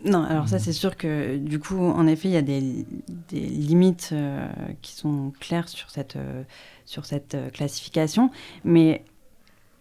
Non, 0.04 0.22
alors 0.24 0.48
ça 0.48 0.59
c'est 0.59 0.72
sûr 0.72 0.96
que 0.96 1.36
du 1.36 1.59
coup, 1.59 1.78
en 1.78 2.07
effet, 2.07 2.28
il 2.28 2.34
y 2.34 2.36
a 2.36 2.42
des, 2.42 2.86
limites 3.32 4.11
euh, 4.12 4.46
qui 4.82 4.92
sont 4.92 5.32
claires 5.40 5.68
sur 5.68 5.90
cette, 5.90 6.16
euh, 6.16 6.42
sur 6.84 7.04
cette 7.04 7.36
classification. 7.52 8.30
Mais 8.64 9.04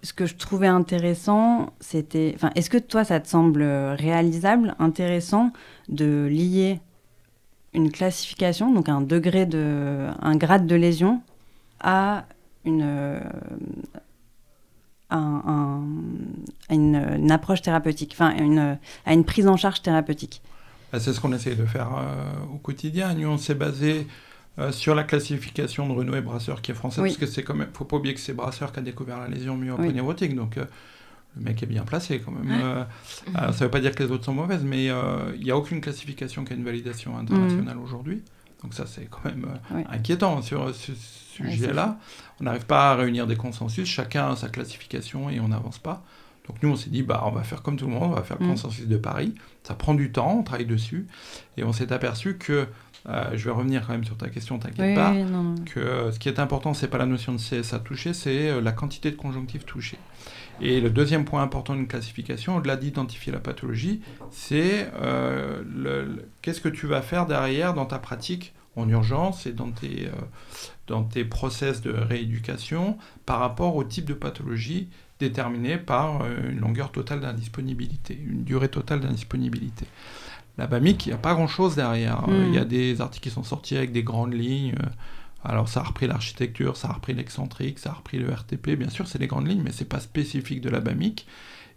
ce 0.05 0.13
que 0.13 0.25
je 0.25 0.35
trouvais 0.35 0.67
intéressant, 0.67 1.73
c'était... 1.79 2.33
Enfin, 2.35 2.51
est-ce 2.55 2.69
que 2.69 2.77
toi, 2.77 3.03
ça 3.03 3.19
te 3.19 3.27
semble 3.27 3.63
réalisable, 3.63 4.75
intéressant 4.77 5.51
de 5.89 6.27
lier 6.29 6.79
une 7.73 7.91
classification, 7.91 8.71
donc 8.71 8.87
un 8.87 9.01
degré 9.01 9.45
de... 9.45 10.07
un 10.21 10.35
grade 10.35 10.67
de 10.67 10.75
lésion, 10.75 11.21
à 11.79 12.25
une, 12.65 13.19
à, 15.09 15.79
une, 16.69 17.31
approche 17.31 17.63
thérapeutique, 17.63 18.11
enfin 18.13 18.33
à 19.05 19.13
une 19.13 19.25
prise 19.25 19.47
en 19.47 19.57
charge 19.57 19.81
thérapeutique? 19.81 20.41
Bah, 20.91 20.99
c'est 20.99 21.13
ce 21.13 21.19
qu'on 21.19 21.33
essaie 21.33 21.55
de 21.55 21.65
faire 21.65 21.89
euh, 21.97 22.53
au 22.53 22.57
quotidien. 22.57 23.13
Nous, 23.15 23.27
on 23.27 23.37
s'est 23.37 23.55
basé 23.55 24.07
euh, 24.59 24.71
sur 24.71 24.95
la 24.95 25.03
classification 25.03 25.87
de 25.87 25.93
Renault 25.93 26.15
et 26.15 26.21
Brasseur 26.21 26.61
qui 26.61 26.71
est 26.71 26.75
française, 26.75 27.03
parce 27.03 27.17
que 27.17 27.25
c'est 27.25 27.43
quand 27.43 27.55
même, 27.55 27.69
faut 27.73 27.85
pas 27.85 27.97
oublier 27.97 28.13
que 28.13 28.21
c'est 28.21 28.33
Brasseur 28.33 28.71
qui 28.71 28.79
a 28.79 28.81
découvert 28.81 29.19
la 29.19 29.27
lésion 29.27 29.57
myopo-névrotique, 29.57 30.35
donc 30.35 30.57
euh, 30.57 30.65
le 31.35 31.43
mec 31.43 31.61
est 31.61 31.67
bien 31.67 31.83
placé 31.83 32.19
quand 32.19 32.31
même. 32.31 32.85
ça 33.33 33.47
ne 33.47 33.53
veut 33.53 33.69
pas 33.69 33.81
dire 33.81 33.93
que 33.93 34.03
les 34.03 34.11
autres 34.11 34.25
sont 34.25 34.33
mauvaises, 34.33 34.63
mais 34.63 34.85
il 34.85 35.43
n'y 35.43 35.51
a 35.51 35.57
aucune 35.57 35.81
classification 35.81 36.45
qui 36.45 36.53
a 36.53 36.55
une 36.55 36.63
validation 36.63 37.17
internationale 37.17 37.75
mmh. 37.75 37.83
aujourd'hui. 37.83 38.23
Donc 38.63 38.73
ça, 38.73 38.85
c'est 38.87 39.07
quand 39.09 39.25
même 39.25 39.45
inquiétant 39.89 40.41
sur 40.41 40.73
ce 40.73 40.93
sujet-là. 40.93 41.99
On 42.39 42.45
n'arrive 42.45 42.65
pas 42.65 42.91
à 42.91 42.95
réunir 42.95 43.27
des 43.27 43.35
consensus, 43.35 43.87
chacun 43.87 44.31
a 44.31 44.35
sa 44.37 44.47
classification 44.47 45.29
et 45.29 45.41
on 45.41 45.49
n'avance 45.49 45.77
pas. 45.77 46.03
Donc 46.47 46.61
nous, 46.61 46.69
on 46.69 46.75
s'est 46.75 46.89
dit, 46.89 47.01
bah, 47.01 47.23
on 47.25 47.31
va 47.31 47.43
faire 47.43 47.61
comme 47.61 47.75
tout 47.75 47.87
le 47.87 47.93
monde, 47.93 48.03
on 48.03 48.15
va 48.15 48.23
faire 48.23 48.37
le 48.39 48.45
mm. 48.45 48.49
consensus 48.49 48.87
de 48.87 48.97
Paris. 48.97 49.33
Ça 49.63 49.73
prend 49.73 49.93
du 49.93 50.11
temps, 50.11 50.37
on 50.39 50.43
travaille 50.43 50.65
dessus. 50.65 51.07
Et 51.57 51.63
on 51.63 51.73
s'est 51.73 51.91
aperçu 51.91 52.37
que, 52.37 52.67
euh, 53.07 53.31
je 53.33 53.45
vais 53.45 53.51
revenir 53.51 53.85
quand 53.85 53.93
même 53.93 54.03
sur 54.03 54.17
ta 54.17 54.29
question, 54.29 54.57
t'inquiète 54.59 54.95
pas, 54.95 55.13
que 55.65 56.11
ce 56.11 56.19
qui 56.19 56.29
est 56.29 56.39
important, 56.39 56.73
c'est 56.73 56.87
pas 56.87 56.97
la 56.97 57.05
notion 57.05 57.33
de 57.33 57.37
CSA 57.37 57.79
touché, 57.79 58.13
c'est 58.13 58.49
euh, 58.49 58.61
la 58.61 58.71
quantité 58.71 59.11
de 59.11 59.15
conjonctifs 59.15 59.65
touchés. 59.65 59.99
Et 60.61 60.79
le 60.79 60.89
deuxième 60.89 61.25
point 61.25 61.43
important 61.43 61.75
d'une 61.75 61.87
classification, 61.87 62.55
au-delà 62.57 62.77
d'identifier 62.77 63.31
la 63.31 63.39
pathologie, 63.39 64.01
c'est 64.31 64.89
euh, 65.01 66.15
qu'est-ce 66.41 66.61
que 66.61 66.69
tu 66.69 66.87
vas 66.87 67.01
faire 67.01 67.25
derrière 67.25 67.73
dans 67.73 67.85
ta 67.85 67.99
pratique 67.99 68.53
en 68.77 68.87
urgence 68.89 69.45
et 69.45 69.53
dans 69.53 69.71
tes, 69.71 70.09
dans 70.87 71.03
tes 71.03 71.23
process 71.23 71.81
de 71.81 71.91
rééducation 71.91 72.97
par 73.25 73.39
rapport 73.39 73.75
au 73.75 73.83
type 73.83 74.05
de 74.05 74.13
pathologie 74.13 74.89
déterminé 75.19 75.77
par 75.77 76.21
euh, 76.21 76.49
une 76.49 76.59
longueur 76.59 76.91
totale 76.91 77.21
d'indisponibilité, 77.21 78.19
une 78.27 78.43
durée 78.43 78.69
totale 78.69 78.99
d'indisponibilité. 78.99 79.85
La 80.57 80.67
BAMIC, 80.67 81.05
il 81.05 81.09
n'y 81.09 81.15
a 81.15 81.17
pas 81.17 81.33
grand-chose 81.33 81.75
derrière. 81.75 82.27
Hmm. 82.27 82.45
Il 82.47 82.53
y 82.53 82.57
a 82.57 82.65
des 82.65 83.01
articles 83.01 83.29
qui 83.29 83.33
sont 83.33 83.43
sortis 83.43 83.77
avec 83.77 83.91
des 83.91 84.03
grandes 84.03 84.33
lignes. 84.33 84.75
Alors 85.43 85.69
ça 85.69 85.81
a 85.81 85.83
repris 85.83 86.07
l'architecture, 86.07 86.75
ça 86.75 86.89
a 86.89 86.93
repris 86.93 87.13
l'excentrique, 87.13 87.77
ça 87.77 87.91
a 87.91 87.93
repris 87.93 88.17
le 88.17 88.31
RTP. 88.31 88.71
Bien 88.71 88.89
sûr, 88.89 89.07
c'est 89.07 89.19
les 89.19 89.27
grandes 89.27 89.47
lignes, 89.47 89.61
mais 89.63 89.71
ce 89.71 89.83
n'est 89.83 89.89
pas 89.89 89.99
spécifique 89.99 90.61
de 90.61 90.69
la 90.69 90.79
BAMIC. 90.79 91.27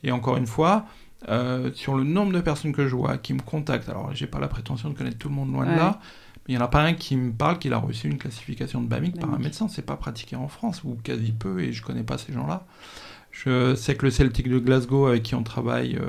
Et 0.04 0.10
encore 0.10 0.36
une 0.36 0.46
fois, 0.46 0.86
euh, 1.28 1.70
sur 1.74 1.96
le 1.96 2.04
nombre 2.04 2.32
de 2.32 2.40
personnes 2.40 2.72
que 2.72 2.86
je 2.86 2.94
vois 2.94 3.18
qui 3.18 3.34
me 3.34 3.40
contactent, 3.40 3.88
alors 3.88 4.14
j'ai 4.14 4.26
pas 4.26 4.38
la 4.38 4.48
prétention 4.48 4.88
de 4.88 4.94
connaître 4.94 5.18
tout 5.18 5.28
le 5.28 5.34
monde 5.34 5.52
loin 5.52 5.66
de 5.66 5.76
là, 5.76 6.00
il 6.48 6.52
n'y 6.52 6.58
en 6.58 6.64
a 6.64 6.68
pas 6.68 6.80
un 6.80 6.94
qui 6.94 7.14
me 7.14 7.30
parle 7.30 7.58
qu'il 7.58 7.74
a 7.74 7.78
reçu 7.78 8.08
une 8.08 8.16
classification 8.16 8.80
de 8.80 8.88
BAMIC 8.88 9.20
par 9.20 9.32
un 9.34 9.38
médecin. 9.38 9.68
C'est 9.68 9.84
pas 9.84 9.96
pratiqué 9.96 10.34
en 10.34 10.48
France, 10.48 10.82
ou 10.82 10.96
quasi 11.02 11.32
peu, 11.32 11.60
et 11.60 11.74
je 11.74 11.82
connais 11.82 12.02
pas 12.02 12.16
ces 12.16 12.32
gens-là. 12.32 12.64
Je 13.30 13.74
sais 13.74 13.96
que 13.96 14.06
le 14.06 14.10
Celtic 14.10 14.48
de 14.48 14.58
Glasgow, 14.58 15.06
avec 15.06 15.24
qui 15.24 15.34
on 15.34 15.42
travaille, 15.42 15.96
euh, 15.96 16.08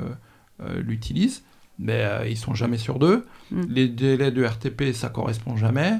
euh, 0.62 0.80
l'utilise, 0.80 1.42
mais 1.80 2.04
euh, 2.04 2.28
ils 2.28 2.36
sont 2.36 2.54
jamais 2.54 2.78
sur 2.78 2.98
deux. 2.98 3.26
Mm. 3.50 3.62
Les 3.68 3.88
délais 3.88 4.30
de 4.30 4.44
RTP, 4.44 4.92
ça 4.92 5.08
correspond 5.08 5.56
jamais. 5.56 5.94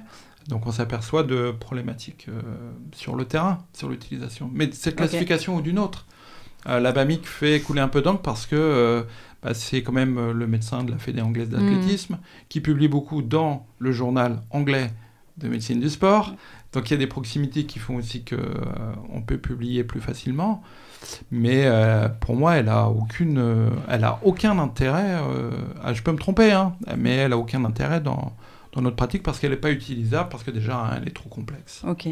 Donc 0.48 0.66
on 0.66 0.72
s'aperçoit 0.72 1.22
de 1.22 1.52
problématiques 1.52 2.26
sur 2.92 3.14
le 3.14 3.24
terrain, 3.24 3.58
sur 3.72 3.88
l'utilisation. 3.88 4.50
Mais 4.52 4.70
cette 4.72 4.96
classification 4.96 5.56
ou 5.56 5.60
d'une 5.60 5.78
autre. 5.78 6.06
la 6.66 6.92
BAMIC 6.92 7.26
fait 7.26 7.60
couler 7.60 7.80
un 7.80 7.88
peu 7.88 8.00
d'encre 8.00 8.22
parce 8.22 8.46
que 8.46 9.04
bah, 9.42 9.54
c'est 9.54 9.82
quand 9.82 9.92
même 9.92 10.18
euh, 10.18 10.32
le 10.32 10.46
médecin 10.46 10.84
de 10.84 10.90
la 10.90 10.98
Fédé 10.98 11.22
anglaise 11.22 11.48
d'athlétisme, 11.48 12.14
mm. 12.14 12.20
qui 12.48 12.60
publie 12.60 12.88
beaucoup 12.88 13.22
dans 13.22 13.66
le 13.78 13.92
journal 13.92 14.42
anglais 14.50 14.90
de 15.38 15.48
médecine 15.48 15.80
du 15.80 15.88
sport. 15.88 16.34
Donc 16.72 16.90
il 16.90 16.92
y 16.92 16.94
a 16.94 16.98
des 16.98 17.06
proximités 17.06 17.64
qui 17.64 17.78
font 17.78 17.96
aussi 17.96 18.24
qu'on 18.24 18.36
euh, 18.36 19.20
peut 19.26 19.38
publier 19.38 19.82
plus 19.84 20.00
facilement. 20.00 20.62
Mais 21.30 21.64
euh, 21.64 22.08
pour 22.08 22.36
moi, 22.36 22.56
elle 22.56 22.68
a 22.68 22.88
aucune, 22.88 23.70
elle 23.88 24.04
a 24.04 24.18
aucun 24.22 24.58
intérêt. 24.58 25.18
Ah, 25.82 25.92
je 25.92 26.02
peux 26.02 26.12
me 26.12 26.18
tromper, 26.18 26.52
hein, 26.52 26.74
mais 26.96 27.16
elle 27.16 27.32
a 27.32 27.38
aucun 27.38 27.64
intérêt 27.64 28.00
dans, 28.00 28.32
dans 28.72 28.82
notre 28.82 28.96
pratique 28.96 29.22
parce 29.22 29.38
qu'elle 29.38 29.50
n'est 29.50 29.56
pas 29.56 29.72
utilisable, 29.72 30.28
parce 30.28 30.44
que 30.44 30.50
déjà 30.50 30.78
hein, 30.78 30.98
elle 31.00 31.08
est 31.08 31.14
trop 31.14 31.28
complexe. 31.28 31.82
Ok. 31.86 32.08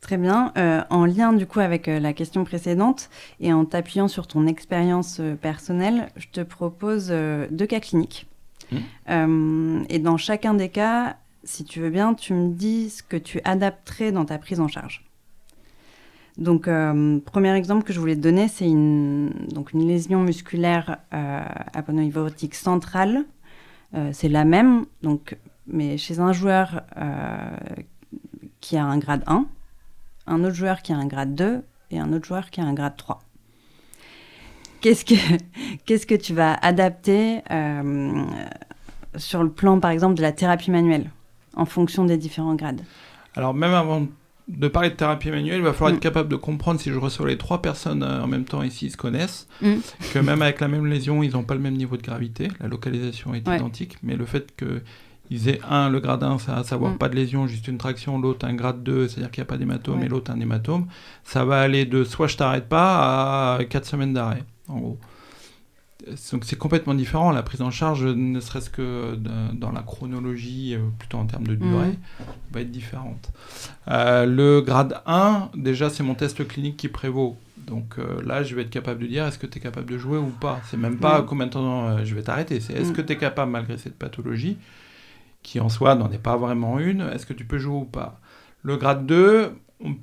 Très 0.00 0.16
bien. 0.16 0.52
Euh, 0.56 0.82
en 0.90 1.04
lien 1.04 1.32
du 1.32 1.46
coup 1.46 1.60
avec 1.60 1.88
euh, 1.88 1.98
la 1.98 2.12
question 2.12 2.44
précédente 2.44 3.10
et 3.40 3.52
en 3.52 3.64
t'appuyant 3.64 4.08
sur 4.08 4.26
ton 4.26 4.46
expérience 4.46 5.18
euh, 5.20 5.34
personnelle, 5.34 6.08
je 6.16 6.28
te 6.28 6.40
propose 6.40 7.08
deux 7.08 7.66
cas 7.66 7.80
cliniques. 7.80 8.26
Mmh. 8.70 9.84
et 9.88 9.98
dans 9.98 10.18
chacun 10.18 10.52
des 10.52 10.68
cas, 10.68 11.16
si 11.42 11.64
tu 11.64 11.80
veux 11.80 11.88
bien, 11.88 12.12
tu 12.12 12.34
me 12.34 12.52
dis 12.52 12.90
ce 12.90 13.02
que 13.02 13.16
tu 13.16 13.40
adapterais 13.44 14.12
dans 14.12 14.26
ta 14.26 14.36
prise 14.36 14.60
en 14.60 14.68
charge. 14.68 15.07
Donc, 16.38 16.70
premier 17.24 17.54
exemple 17.56 17.82
que 17.82 17.92
je 17.92 17.98
voulais 17.98 18.14
te 18.14 18.20
donner, 18.20 18.48
c'est 18.48 18.66
une, 18.66 19.30
donc 19.52 19.72
une 19.72 19.86
lésion 19.86 20.20
musculaire 20.20 20.98
aponeurothique 21.74 22.54
centrale. 22.54 23.24
c'est 24.12 24.28
la 24.28 24.44
même, 24.44 24.86
donc, 25.02 25.36
mais 25.66 25.98
chez 25.98 26.20
un 26.20 26.32
joueur 26.32 26.82
qui 28.60 28.76
a 28.76 28.84
un 28.84 28.98
grade 28.98 29.24
1, 29.26 29.46
un 30.28 30.44
autre 30.44 30.54
joueur 30.54 30.82
qui 30.82 30.92
a 30.92 30.96
un 30.96 31.06
grade 31.06 31.34
2 31.34 31.62
et 31.90 31.98
un 31.98 32.12
autre 32.12 32.26
joueur 32.26 32.50
qui 32.50 32.60
a 32.60 32.64
un 32.64 32.74
grade 32.74 32.96
3. 32.96 33.20
Qu'est-ce 34.80 35.04
que, 35.04 35.14
qu'est-ce 35.86 36.06
que 36.06 36.14
tu 36.14 36.34
vas 36.34 36.54
adapter 36.54 37.42
euh, 37.50 38.24
sur 39.16 39.42
le 39.42 39.50
plan, 39.50 39.80
par 39.80 39.90
exemple, 39.90 40.14
de 40.14 40.22
la 40.22 40.32
thérapie 40.32 40.70
manuelle, 40.70 41.10
en 41.54 41.64
fonction 41.64 42.04
des 42.04 42.16
différents 42.16 42.54
grades? 42.54 42.82
Alors, 43.34 43.54
même 43.54 43.74
avant 43.74 44.06
de 44.48 44.66
parler 44.68 44.90
de 44.90 44.94
thérapie 44.94 45.30
manuelle, 45.30 45.58
il 45.58 45.62
va 45.62 45.72
falloir 45.72 45.90
être 45.90 45.98
mm. 45.98 46.00
capable 46.00 46.28
de 46.30 46.36
comprendre 46.36 46.80
si 46.80 46.90
je 46.90 46.98
reçois 46.98 47.28
les 47.28 47.36
trois 47.36 47.60
personnes 47.60 48.02
euh, 48.02 48.22
en 48.22 48.26
même 48.26 48.44
temps 48.44 48.62
ici, 48.62 48.86
ils 48.86 48.90
se 48.90 48.96
connaissent, 48.96 49.46
mm. 49.60 49.74
que 50.12 50.18
même 50.18 50.40
avec 50.42 50.60
la 50.60 50.68
même 50.68 50.86
lésion, 50.86 51.22
ils 51.22 51.32
n'ont 51.32 51.44
pas 51.44 51.54
le 51.54 51.60
même 51.60 51.76
niveau 51.76 51.96
de 51.96 52.02
gravité, 52.02 52.48
la 52.60 52.68
localisation 52.68 53.34
est 53.34 53.46
identique, 53.46 53.96
mais 54.02 54.16
le 54.16 54.24
fait 54.24 54.54
que 54.56 54.82
ils 55.30 55.50
aient 55.50 55.60
un, 55.68 55.90
le 55.90 56.00
grade 56.00 56.22
1, 56.22 56.38
à 56.48 56.64
savoir 56.64 56.92
mm. 56.92 56.98
pas 56.98 57.10
de 57.10 57.14
lésion, 57.14 57.46
juste 57.46 57.68
une 57.68 57.76
traction, 57.76 58.18
l'autre 58.18 58.46
un 58.46 58.54
grade 58.54 58.82
2, 58.82 59.08
c'est-à-dire 59.08 59.30
qu'il 59.30 59.42
n'y 59.42 59.46
a 59.46 59.48
pas 59.48 59.58
d'hématome, 59.58 60.02
et 60.02 60.08
l'autre 60.08 60.30
un 60.30 60.40
hématome, 60.40 60.86
ça 61.24 61.44
va 61.44 61.60
aller 61.60 61.84
de 61.84 62.02
soit 62.04 62.26
je 62.26 62.38
t'arrête 62.38 62.68
pas 62.68 63.56
à 63.56 63.64
4 63.64 63.84
semaines 63.84 64.14
d'arrêt, 64.14 64.44
en 64.68 64.78
gros. 64.78 64.98
Donc 66.06 66.44
c'est 66.44 66.56
complètement 66.56 66.94
différent, 66.94 67.32
la 67.32 67.42
prise 67.42 67.60
en 67.60 67.72
charge, 67.72 68.04
ne 68.04 68.38
serait-ce 68.38 68.70
que 68.70 69.16
dans 69.52 69.72
la 69.72 69.82
chronologie, 69.82 70.74
euh, 70.74 70.78
plutôt 70.96 71.18
en 71.18 71.26
termes 71.26 71.46
de 71.46 71.56
durée, 71.56 71.88
mm. 71.88 72.24
va 72.52 72.60
être 72.60 72.70
différente. 72.70 73.32
Euh, 73.88 74.24
le 74.24 74.60
grade 74.60 75.00
1, 75.06 75.50
déjà 75.56 75.90
c'est 75.90 76.04
mon 76.04 76.14
test 76.14 76.46
clinique 76.46 76.76
qui 76.76 76.88
prévaut. 76.88 77.36
Donc 77.56 77.96
euh, 77.98 78.22
là, 78.24 78.44
je 78.44 78.54
vais 78.54 78.62
être 78.62 78.70
capable 78.70 79.02
de 79.02 79.08
dire 79.08 79.26
est-ce 79.26 79.38
que 79.38 79.46
tu 79.46 79.58
es 79.58 79.60
capable 79.60 79.90
de 79.90 79.98
jouer 79.98 80.18
ou 80.18 80.28
pas? 80.28 80.60
C'est 80.70 80.76
même 80.76 80.98
pas 80.98 81.20
mm. 81.20 81.26
combien 81.26 81.46
de 81.46 81.52
temps 81.52 82.04
je 82.04 82.14
vais 82.14 82.22
t'arrêter, 82.22 82.60
c'est 82.60 82.74
est-ce 82.74 82.92
que 82.92 83.02
tu 83.02 83.14
es 83.14 83.16
capable 83.16 83.50
malgré 83.50 83.76
cette 83.76 83.98
pathologie 83.98 84.56
qui 85.42 85.58
en 85.58 85.68
soi 85.68 85.96
n'en 85.96 86.10
est 86.12 86.22
pas 86.22 86.36
vraiment 86.36 86.78
une, 86.78 87.00
est-ce 87.00 87.26
que 87.26 87.32
tu 87.32 87.44
peux 87.44 87.58
jouer 87.58 87.76
ou 87.76 87.84
pas? 87.84 88.20
Le 88.62 88.76
grade 88.76 89.04
2, 89.04 89.52
on, 89.80 89.96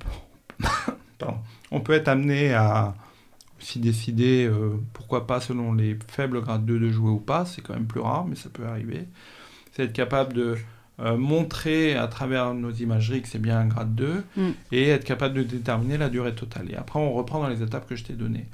on 1.72 1.80
peut 1.80 1.94
être 1.94 2.10
amené 2.10 2.54
à 2.54 2.96
aussi 3.60 3.80
décider, 3.80 4.46
euh, 4.46 4.78
pourquoi 4.94 5.28
pas 5.28 5.40
selon 5.40 5.74
les 5.74 5.98
faibles 6.08 6.42
grades 6.42 6.66
2 6.66 6.80
de 6.80 6.92
jouer 6.92 7.12
ou 7.12 7.20
pas, 7.20 7.46
c'est 7.46 7.62
quand 7.62 7.74
même 7.74 7.88
plus 7.88 8.02
rare, 8.02 8.26
mais 8.26 8.36
ça 8.36 8.50
peut 8.50 8.66
arriver. 8.66 9.08
C'est 9.72 9.84
être 9.84 9.94
capable 9.94 10.34
de 10.34 10.58
euh, 11.00 11.18
montrer 11.18 11.96
à 11.96 12.08
travers 12.08 12.54
nos 12.54 12.72
imageries 12.72 13.22
que 13.22 13.28
c'est 13.28 13.40
bien 13.40 13.60
un 13.60 13.68
grade 13.68 13.96
2 13.96 14.24
mm. 14.38 14.50
et 14.72 14.90
être 14.90 15.04
capable 15.04 15.36
de 15.36 15.44
déterminer 15.44 15.98
la 15.98 16.10
durée 16.10 16.36
totale. 16.36 16.72
Et 16.72 16.76
après, 16.76 17.00
on 17.00 17.14
reprend 17.14 17.42
dans 17.42 17.50
les 17.50 17.62
étapes 17.62 17.88
que 17.88 17.96
je 17.96 18.04
t'ai 18.04 18.14
données. 18.14 18.48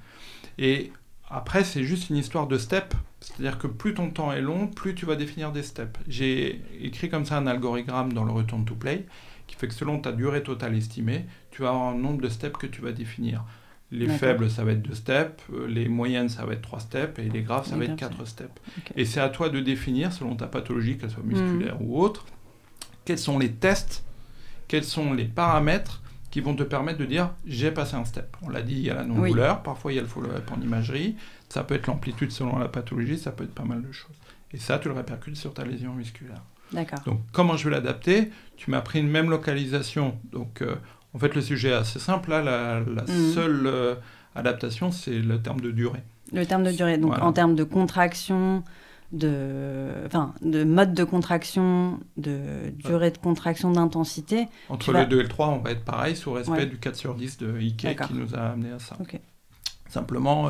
Et 0.58 0.91
après, 1.30 1.64
c'est 1.64 1.84
juste 1.84 2.10
une 2.10 2.18
histoire 2.18 2.47
de 2.47 2.58
step. 2.58 2.93
C'est-à-dire 3.20 3.60
que 3.60 3.68
plus 3.68 3.93
ton 3.93 4.10
temps 4.10 4.32
est 4.32 4.41
long, 4.41 4.68
plus 4.68 4.95
tu 4.95 5.06
vas 5.06 5.16
définir 5.16 5.52
des 5.52 5.62
steps. 5.62 5.99
J'ai 6.08 6.62
écrit 6.82 7.10
comme 7.10 7.26
ça 7.26 7.38
un 7.38 7.45
algorithme 7.45 8.14
dans 8.14 8.24
le 8.24 8.32
return 8.32 8.66
to 8.66 8.76
play 8.76 9.06
qui 9.52 9.56
fait 9.56 9.68
que 9.68 9.74
selon 9.74 9.99
ta 9.99 10.12
durée 10.12 10.43
totale 10.43 10.76
estimée, 10.76 11.26
tu 11.52 11.62
vas 11.62 11.70
avoir 11.70 11.89
un 11.89 11.95
nombre 11.95 12.22
de 12.22 12.30
steps 12.30 12.58
que 12.58 12.68
tu 12.68 12.82
vas 12.82 12.93
définir. 12.93 13.43
Les 13.92 14.08
faibles, 14.08 14.50
ça 14.50 14.64
va 14.64 14.72
être 14.72 14.82
deux 14.82 14.96
steps, 14.96 15.44
les 15.68 15.89
moyennes, 15.89 16.30
ça 16.30 16.46
va 16.46 16.54
être 16.54 16.62
trois 16.62 16.80
steps, 16.80 17.20
et 17.20 17.24
les 17.24 17.42
graves, 17.42 17.68
ça 17.68 17.76
va 17.76 17.86
être 17.86 17.98
quatre 17.98 18.26
steps. 18.26 18.62
Et 18.96 19.04
c'est 19.06 19.20
à 19.20 19.30
toi 19.30 19.50
de 19.50 19.60
définir, 19.60 20.14
selon 20.14 20.36
ta 20.36 20.48
pathologie, 20.48 20.98
qu'elle 20.98 21.12
soit 21.12 21.24
musculaire 21.24 21.76
mhm. 21.76 21.88
ou 21.88 22.00
autre, 22.00 22.26
quels 23.04 23.18
sont 23.18 23.38
les 23.38 23.52
tests, 23.52 24.04
quels 24.68 24.86
sont 24.86 25.14
les 25.14 25.26
paramètres 25.26 26.02
qui 26.30 26.39
vont 26.39 26.56
te 26.56 26.64
permettre 26.64 27.00
de 27.00 27.06
dire 27.06 27.32
j'ai 27.46 27.72
passé 27.72 27.96
un 27.96 28.06
step. 28.06 28.38
On 28.42 28.50
l'a 28.50 28.62
dit, 28.62 28.76
il 28.76 28.84
y 28.84 28.89
a 28.89 28.94
la 28.94 29.04
non-douleur, 29.04 29.62
parfois 29.62 29.92
il 29.92 29.96
y 29.96 30.00
a 30.00 30.02
le 30.02 30.08
follow-up 30.08 30.50
en 30.52 30.62
imagerie, 30.62 31.18
ça 31.50 31.64
peut 31.64 31.76
être 31.76 31.88
l'amplitude 31.88 32.32
selon 32.32 32.58
la 32.58 32.70
pathologie, 32.70 33.18
ça 33.18 33.32
peut 33.32 33.44
être 33.44 33.54
pas 33.54 33.66
mal 33.66 33.82
de 33.82 33.92
choses. 33.92 34.16
Et 34.54 34.58
ça, 34.58 34.80
tu 34.80 34.88
le 34.88 34.94
répercutes 34.94 35.36
sur 35.36 35.54
ta 35.54 35.66
lésion 35.66 35.94
musculaire. 35.94 36.42
D'accord. 36.72 37.00
Donc, 37.06 37.20
comment 37.34 37.58
je 37.58 37.66
vais 37.66 37.76
l'adapter? 37.76 38.32
Tu 38.56 38.72
m'as 38.72 38.82
pris 38.82 39.00
une 39.00 39.10
même 39.10 39.30
localisation. 39.30 40.18
Donc, 40.32 40.62
euh, 40.62 40.76
en 41.14 41.20
fait, 41.20 41.36
le 41.36 41.41
sujet 41.41 41.70
est 41.70 41.74
assez 41.74 41.99
simple. 41.99 42.30
Là, 42.30 42.41
la, 42.41 42.80
mhm. 42.80 43.34
seule 43.34 43.68
euh, 43.68 43.95
adaptation, 44.36 44.91
c'est 44.91 45.20
le 45.20 45.41
terme 45.41 45.59
de 45.59 45.72
durée. 45.72 46.03
Le 46.32 46.45
terme 46.45 46.64
de 46.64 46.72
durée. 46.72 46.97
Donc, 46.97 47.18
en 47.22 47.34
termes 47.34 47.55
de 47.55 47.66
contraction, 47.66 48.64
de, 49.12 49.89
enfin, 50.05 50.34
de 50.41 50.64
mode 50.64 50.93
de 50.93 51.03
contraction, 51.03 51.99
de 52.16 52.70
durée 52.76 53.12
de 53.12 53.18
contraction, 53.18 53.72
d'intensité. 53.72 54.47
Entre 54.70 54.93
le 54.93 55.05
2 55.05 55.20
et 55.20 55.24
le 55.24 55.28
3, 55.28 55.47
on 55.49 55.57
va 55.57 55.72
être 55.72 55.84
pareil, 55.84 56.16
sous 56.16 56.32
respect 56.32 56.66
du 56.66 56.78
4 56.78 56.95
sur 56.95 57.16
10 57.16 57.38
de 57.39 57.57
Ike 57.59 57.97
qui 58.07 58.14
nous 58.14 58.34
a 58.36 58.51
amené 58.51 58.72
à 58.72 58.80
ça. 58.80 58.95
Simplement, 59.89 60.49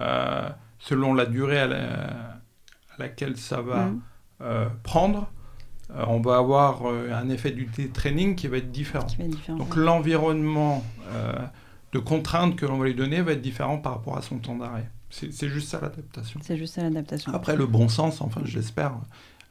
euh, 0.00 0.48
selon 0.80 1.14
la 1.14 1.26
durée 1.26 1.60
à, 1.60 2.40
laquelle 2.98 3.36
ça 3.36 3.60
va 3.60 3.86
mhm. 3.86 4.70
prendre, 4.82 5.30
euh, 5.90 6.04
on 6.08 6.20
va 6.20 6.38
avoir 6.38 6.86
euh, 6.86 7.12
un 7.12 7.28
effet 7.28 7.50
du 7.50 7.68
training 7.92 8.34
qui 8.34 8.48
va 8.48 8.58
être 8.58 8.70
différent. 8.70 9.06
Donc 9.48 9.76
l'environnement 9.76 10.82
euh, 11.12 11.34
de 11.92 11.98
contrainte 11.98 12.56
que 12.56 12.66
l'on 12.66 12.78
va 12.78 12.86
lui 12.86 12.94
donner 12.94 13.20
va 13.22 13.32
être 13.32 13.42
différent 13.42 13.78
par 13.78 13.92
rapport 13.94 14.16
à 14.16 14.22
son 14.22 14.38
temps 14.38 14.56
d'arrêt. 14.56 14.88
C'est 15.10 15.48
juste 15.48 15.68
ça 15.68 15.80
l'adaptation. 15.80 16.40
C'est 16.42 16.56
juste 16.56 16.74
ça 16.74 16.82
l'adaptation. 16.82 17.32
Après, 17.32 17.54
le 17.54 17.66
bon 17.66 17.88
sens, 17.88 18.20
enfin, 18.20 18.40
je 18.44 18.56
l'espère, 18.56 18.94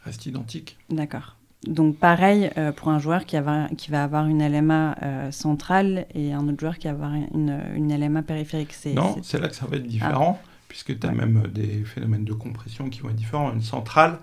reste 0.03 0.25
identique. 0.25 0.77
D'accord. 0.89 1.37
Donc 1.65 1.95
pareil 1.95 2.51
pour 2.75 2.89
un 2.89 2.99
joueur 2.99 3.23
qui, 3.23 3.37
qui, 3.77 3.91
va 3.91 4.03
avoir 4.03 4.27
une 4.27 4.45
LMA 4.45 5.31
centrale 5.31 6.05
et 6.13 6.33
un 6.33 6.45
autre 6.49 6.59
joueur 6.59 6.77
qui 6.77 6.87
va 6.87 6.93
avoir 6.93 7.13
une, 7.13 7.57
une 7.77 7.97
LMA 7.97 8.23
périphérique. 8.23 8.75
Non, 8.93 9.15
c'est 9.23 9.39
là 9.39 9.47
que 9.47 9.55
ça 9.55 9.65
va 9.65 9.77
être 9.77 9.87
différent, 9.87 10.41
ah. 10.43 10.47
puisque 10.67 10.99
tu 10.99 11.07
as 11.07 11.11
même 11.11 11.43
des 11.53 11.85
phénomènes 11.85 12.25
de 12.25 12.33
compression 12.33 12.89
qui 12.89 12.99
vont 12.99 13.11
être 13.11 13.15
différents. 13.15 13.53
Une 13.53 13.61
centrale, 13.61 14.19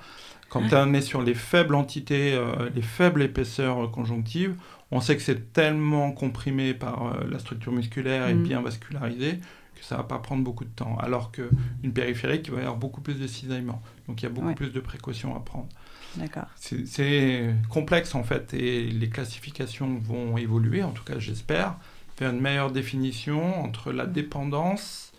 quand 0.51 0.73
on 0.73 0.93
est 0.93 1.01
sur 1.01 1.23
les 1.23 1.35
faibles 1.35 1.75
entités, 1.75 2.35
euh, 2.35 2.69
les 2.75 2.83
faibles 2.83 3.23
épaisseurs 3.23 3.91
conjonctives, 3.91 4.57
on 4.91 5.01
sait 5.01 5.17
que 5.17 5.23
c'est 5.23 5.53
tellement 5.53 6.11
comprimé 6.11 6.75
par 6.75 7.07
euh, 7.07 7.27
la 7.31 7.39
structure 7.39 7.73
musculaire 7.73 8.29
et 8.29 8.35
mm. 8.35 8.43
bien 8.43 8.61
vascularisé 8.61 9.39
que 9.75 9.85
ça 9.87 9.97
va 9.97 10.03
pas 10.03 10.19
prendre 10.19 10.45
beaucoup 10.45 10.65
de 10.65 10.71
temps. 10.71 10.99
Alors 10.99 11.31
qu'une 11.31 11.93
périphérique, 11.95 12.49
il 12.49 12.53
va 12.53 12.59
y 12.59 12.61
avoir 12.63 12.77
beaucoup 12.77 13.01
plus 13.01 13.15
de 13.15 13.27
cisaillement. 13.27 13.81
Donc 14.09 14.21
il 14.21 14.25
y 14.25 14.27
a 14.27 14.31
beaucoup 14.31 14.53
plus 14.55 14.73
de 14.73 14.81
précautions 14.81 15.35
à 15.37 15.41
prendre. 15.41 15.69
D'accord. 16.17 16.49
C'est 16.57 17.55
complexe 17.69 18.17
en 18.17 18.25
fait 18.25 18.53
et 18.53 18.89
les 18.89 19.09
classifications 19.09 19.97
vont 19.99 20.37
évoluer, 20.37 20.83
en 20.83 20.91
tout 20.91 21.05
cas 21.05 21.21
j'espère, 21.21 21.77
faire 22.17 22.31
une 22.31 22.41
meilleure 22.41 22.73
définition 22.73 23.63
entre 23.63 23.93
la 23.93 24.07
dépendance, 24.07 25.13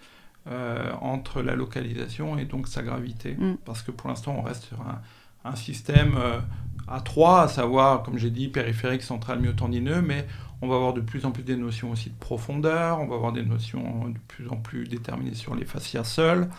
euh, 0.47 0.91
entre 0.99 1.41
la 1.41 1.55
localisation 1.55 2.37
et 2.37 2.43
donc 2.43 2.67
sa 2.67 2.83
gravité. 2.83 3.35
Mm. 3.35 3.55
Parce 3.63 3.81
que 3.81 3.91
pour 3.91 4.09
l'instant 4.09 4.35
on 4.37 4.41
reste 4.41 4.65
sur 4.65 4.81
un, 4.81 5.01
un 5.43 5.55
système 5.55 6.15
euh, 6.17 6.39
à 6.87 7.01
trois, 7.01 7.43
à 7.43 7.47
savoir, 7.47 8.03
comme 8.03 8.17
j'ai 8.17 8.29
dit, 8.29 8.47
périphérique, 8.47 9.01
central, 9.01 9.39
myotendineux, 9.39 10.01
mais 10.01 10.27
on 10.61 10.67
va 10.67 10.75
avoir 10.75 10.93
de 10.93 11.01
plus 11.01 11.25
en 11.25 11.31
plus 11.31 11.43
des 11.43 11.55
notions 11.55 11.91
aussi 11.91 12.09
de 12.09 12.15
profondeur, 12.19 12.99
on 12.99 13.07
va 13.07 13.15
avoir 13.15 13.31
des 13.31 13.43
notions 13.43 14.09
de 14.09 14.19
plus 14.27 14.47
en 14.49 14.57
plus 14.57 14.87
déterminées 14.87 15.33
sur 15.33 15.55
les 15.55 15.65
fascias 15.65 16.03
seuls, 16.03 16.49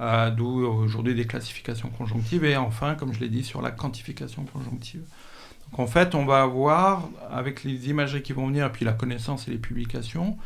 euh, 0.00 0.30
d'où 0.30 0.66
aujourd'hui 0.66 1.14
des 1.14 1.26
classifications 1.26 1.88
conjonctives, 1.88 2.44
et 2.44 2.56
enfin, 2.56 2.94
comme 2.94 3.12
je 3.12 3.20
l'ai 3.20 3.28
dit, 3.28 3.44
sur 3.44 3.62
la 3.62 3.70
quantification 3.70 4.44
conjonctive. 4.44 5.02
Donc 5.70 5.80
en 5.80 5.86
fait, 5.86 6.14
on 6.14 6.26
va 6.26 6.42
avoir, 6.42 7.08
avec 7.30 7.64
les 7.64 7.88
imageries 7.88 8.22
qui 8.22 8.32
vont 8.32 8.46
venir, 8.48 8.66
et 8.66 8.72
puis 8.72 8.84
la 8.84 8.92
connaissance 8.92 9.48
et 9.48 9.50
les 9.50 9.58
publications, 9.58 10.36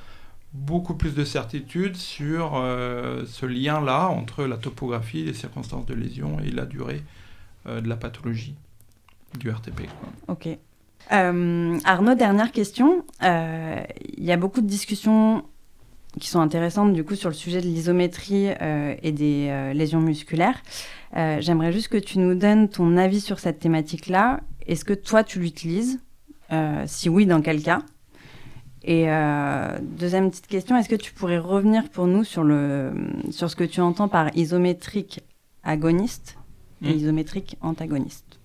beaucoup 0.53 0.95
plus 0.95 1.15
de 1.15 1.25
certitude 1.25 1.97
sur 1.97 2.53
euh, 2.57 3.25
ce 3.27 3.47
lien-là 3.47 4.09
entre 4.09 4.45
la 4.45 4.57
topographie, 4.57 5.25
les 5.25 5.35
circonstances 5.35 5.87
de 5.87 5.95
lésion 5.95 6.39
et 6.41 6.51
la 6.51 6.67
durée 6.67 7.03
de 7.67 7.89
la 7.89 7.97
pathologie 7.97 8.55
du 9.39 9.51
RTP. 9.51 9.83
Ok. 10.29 10.49
Euh, 11.13 11.79
Arnaud, 11.85 12.15
dernière 12.15 12.53
question. 12.53 13.05
Euh, 13.23 13.83
il 14.17 14.25
y 14.25 14.33
a 14.33 14.37
beaucoup 14.37 14.61
de 14.61 14.67
discussions 14.67 15.45
qui 16.19 16.29
sont 16.29 16.41
intéressantes 16.41 16.93
du 16.93 17.05
coup 17.05 17.15
sur 17.15 17.29
le 17.29 17.35
sujet 17.35 17.61
de 17.61 17.67
l'isométrie 17.67 18.49
et 18.49 19.13
des 19.13 19.73
lésions 19.75 20.01
musculaires. 20.01 20.61
J'aimerais 21.15 21.73
juste 21.73 21.87
que 21.87 21.99
tu 21.99 22.19
nous 22.19 22.35
donnes 22.35 22.69
ton 22.69 22.97
avis 22.97 23.21
sur 23.21 23.39
cette 23.39 23.61
thématique-là. 23.61 24.41
Est-ce 24.67 24.85
que 24.85 24.93
toi 24.93 25.23
tu 25.23 25.39
l'utilises? 25.39 26.01
Si 26.87 27.09
oui, 27.09 27.27
dans 27.27 27.41
quel 27.41 27.63
cas? 27.63 27.83
Et 28.83 29.07
deuxième 29.83 30.31
petite 30.31 30.49
question, 30.49 30.77
est-ce 30.77 30.89
que 30.89 30.97
tu 30.97 31.13
pourrais 31.13 31.39
revenir 31.39 31.89
pour 31.91 32.09
nous 32.09 32.25
sur, 32.25 32.43
le, 32.43 32.93
sur 33.31 33.49
ce 33.49 33.55
que 33.55 33.63
tu 33.63 33.81
entends 33.81 34.09
par 34.09 34.37
isométrique 34.37 35.21
agoniste? 35.63 36.40
Et 36.83 36.93
hmm. 36.93 36.97
isométrique 36.97 37.57
antagoniste 37.61 38.39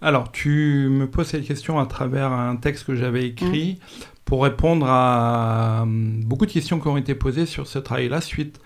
Alors, 0.00 0.32
tu 0.32 0.88
me 0.90 1.08
poses 1.08 1.28
cette 1.28 1.44
question 1.44 1.78
à 1.78 1.86
travers 1.86 2.32
un 2.32 2.56
texte 2.56 2.84
que 2.84 2.94
j'avais 2.94 3.26
écrit 3.26 3.74
hmm. 3.74 4.04
pour 4.24 4.42
répondre 4.42 4.86
à 4.88 5.80
hum, 5.82 6.22
beaucoup 6.24 6.46
de 6.46 6.52
questions 6.52 6.80
qui 6.80 6.88
ont 6.88 6.96
été 6.96 7.14
posées 7.14 7.46
sur 7.46 7.66
ce 7.66 7.78
travail-là 7.78 8.20
suite 8.20 8.60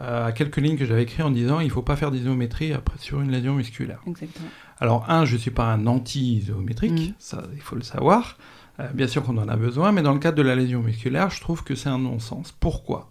euh, 0.00 0.26
à 0.26 0.32
quelques 0.32 0.58
lignes 0.58 0.76
que 0.76 0.84
j'avais 0.84 1.02
écrites 1.02 1.24
en 1.24 1.30
disant 1.30 1.58
il 1.58 1.66
ne 1.66 1.72
faut 1.72 1.82
pas 1.82 1.96
faire 1.96 2.12
d'isométrie 2.12 2.72
après 2.72 2.98
sur 2.98 3.20
une 3.20 3.32
lésion 3.32 3.54
musculaire. 3.54 4.00
Exactement. 4.06 4.48
Alors, 4.78 5.10
un, 5.10 5.24
je 5.24 5.34
ne 5.34 5.38
suis 5.38 5.50
pas 5.50 5.64
un 5.64 5.86
anti-isométrique, 5.86 7.10
hmm. 7.10 7.14
ça, 7.18 7.42
il 7.54 7.60
faut 7.60 7.76
le 7.76 7.82
savoir. 7.82 8.36
Euh, 8.80 8.88
bien 8.92 9.08
sûr 9.08 9.24
qu'on 9.24 9.36
en 9.38 9.48
a 9.48 9.56
besoin, 9.56 9.90
mais 9.90 10.02
dans 10.02 10.12
le 10.12 10.20
cadre 10.20 10.36
de 10.36 10.42
la 10.42 10.54
lésion 10.54 10.82
musculaire, 10.82 11.30
je 11.30 11.40
trouve 11.40 11.64
que 11.64 11.74
c'est 11.74 11.88
un 11.88 11.98
non-sens. 11.98 12.52
Pourquoi? 12.52 13.10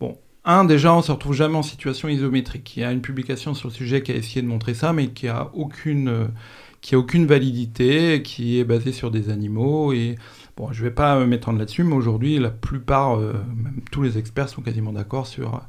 Bon, 0.00 0.18
un, 0.48 0.64
déjà, 0.64 0.94
on 0.94 1.02
se 1.02 1.12
retrouve 1.12 1.34
jamais 1.34 1.56
en 1.56 1.62
situation 1.62 2.08
isométrique. 2.08 2.74
Il 2.76 2.80
y 2.80 2.84
a 2.84 2.90
une 2.90 3.02
publication 3.02 3.52
sur 3.52 3.68
le 3.68 3.74
sujet 3.74 4.02
qui 4.02 4.12
a 4.12 4.16
essayé 4.16 4.40
de 4.40 4.46
montrer 4.46 4.72
ça, 4.72 4.94
mais 4.94 5.08
qui 5.08 5.28
a 5.28 5.50
aucune, 5.52 6.08
euh, 6.08 7.26
validité, 7.26 8.22
qui 8.22 8.58
est 8.58 8.64
basée 8.64 8.92
sur 8.92 9.10
des 9.10 9.28
animaux. 9.28 9.92
Et 9.92 10.14
bon, 10.56 10.72
je 10.72 10.82
vais 10.82 10.90
pas 10.90 11.22
m'étendre 11.26 11.58
là-dessus, 11.58 11.84
mais 11.84 11.94
aujourd'hui, 11.94 12.38
la 12.38 12.48
plupart, 12.50 13.18
euh, 13.18 13.34
même 13.54 13.82
tous 13.92 14.02
les 14.02 14.16
experts 14.16 14.48
sont 14.48 14.62
quasiment 14.62 14.92
d'accord 14.92 15.26
sur 15.26 15.60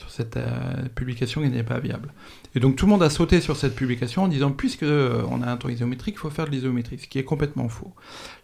sur 0.00 0.10
cette 0.10 0.38
euh, 0.38 0.88
publication 0.94 1.42
qui 1.42 1.50
n'est 1.50 1.62
pas 1.62 1.78
viable. 1.78 2.12
Et 2.54 2.60
donc 2.60 2.76
tout 2.76 2.86
le 2.86 2.90
monde 2.90 3.02
a 3.02 3.10
sauté 3.10 3.40
sur 3.42 3.56
cette 3.56 3.74
publication 3.74 4.24
en 4.24 4.28
disant 4.28 4.50
puisque 4.50 4.82
euh, 4.82 5.22
on 5.30 5.42
a 5.42 5.46
un 5.46 5.56
temps 5.58 5.68
isométrique, 5.68 6.14
il 6.16 6.20
faut 6.20 6.30
faire 6.30 6.46
de 6.46 6.50
l'isométrie, 6.50 6.98
ce 6.98 7.06
qui 7.06 7.18
est 7.18 7.24
complètement 7.24 7.68
faux. 7.68 7.92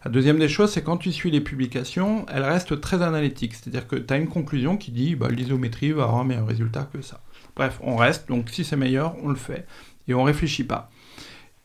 La 0.05 0.11
deuxième 0.11 0.37
des 0.37 0.49
choses, 0.49 0.71
c'est 0.71 0.83
quand 0.83 0.97
tu 0.97 1.11
suis 1.11 1.31
les 1.31 1.41
publications, 1.41 2.27
elles 2.31 2.43
restent 2.43 2.79
très 2.79 3.01
analytiques, 3.01 3.55
c'est-à-dire 3.55 3.87
que 3.87 3.95
tu 3.95 4.13
as 4.13 4.17
une 4.17 4.27
conclusion 4.27 4.77
qui 4.77 4.91
dit 4.91 5.15
bah, 5.15 5.29
l'isométrie 5.29 5.91
va 5.91 6.03
avoir 6.03 6.19
un 6.19 6.25
meilleur 6.25 6.47
résultat 6.47 6.87
que 6.93 7.01
ça. 7.01 7.21
Bref, 7.55 7.79
on 7.81 7.95
reste, 7.95 8.27
donc 8.27 8.49
si 8.51 8.63
c'est 8.63 8.77
meilleur, 8.77 9.15
on 9.23 9.29
le 9.29 9.35
fait. 9.35 9.65
Et 10.07 10.13
on 10.13 10.23
réfléchit 10.23 10.63
pas. 10.63 10.91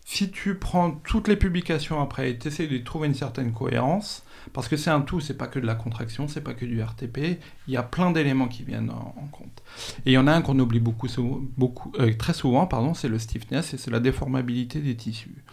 Si 0.06 0.30
tu 0.30 0.54
prends 0.54 0.90
toutes 0.90 1.28
les 1.28 1.36
publications 1.36 2.00
après 2.00 2.30
et 2.30 2.38
tu 2.38 2.48
essaies 2.48 2.66
de 2.66 2.78
trouver 2.78 3.08
une 3.08 3.14
certaine 3.14 3.52
cohérence, 3.52 4.24
parce 4.52 4.68
que 4.68 4.76
c'est 4.76 4.90
un 4.90 5.00
tout, 5.00 5.20
c'est 5.20 5.36
pas 5.36 5.46
que 5.46 5.58
de 5.58 5.66
la 5.66 5.74
contraction, 5.74 6.28
c'est 6.28 6.40
pas 6.40 6.54
que 6.54 6.64
du 6.64 6.82
RTP, 6.82 7.40
il 7.68 7.74
y 7.74 7.76
a 7.76 7.82
plein 7.82 8.10
d'éléments 8.10 8.48
qui 8.48 8.62
viennent 8.62 8.90
en, 8.90 9.28
compte. 9.32 9.62
Et 10.06 10.12
il 10.12 10.14
y 10.14 10.18
en 10.18 10.26
a 10.26 10.32
un 10.32 10.42
qu'on 10.42 10.58
oublie 10.58 10.80
beaucoup, 10.80 11.08
beaucoup 11.56 11.92
euh, 11.98 12.12
très 12.14 12.34
souvent, 12.34 12.66
pardon, 12.66 12.94
c'est 12.94 13.08
le 13.08 13.18
stiffness 13.18 13.74
et 13.74 13.78
c'est 13.78 13.90
la 13.90 14.00
déformabilité 14.00 14.80
des 14.80 14.96
tissus. 14.96 15.44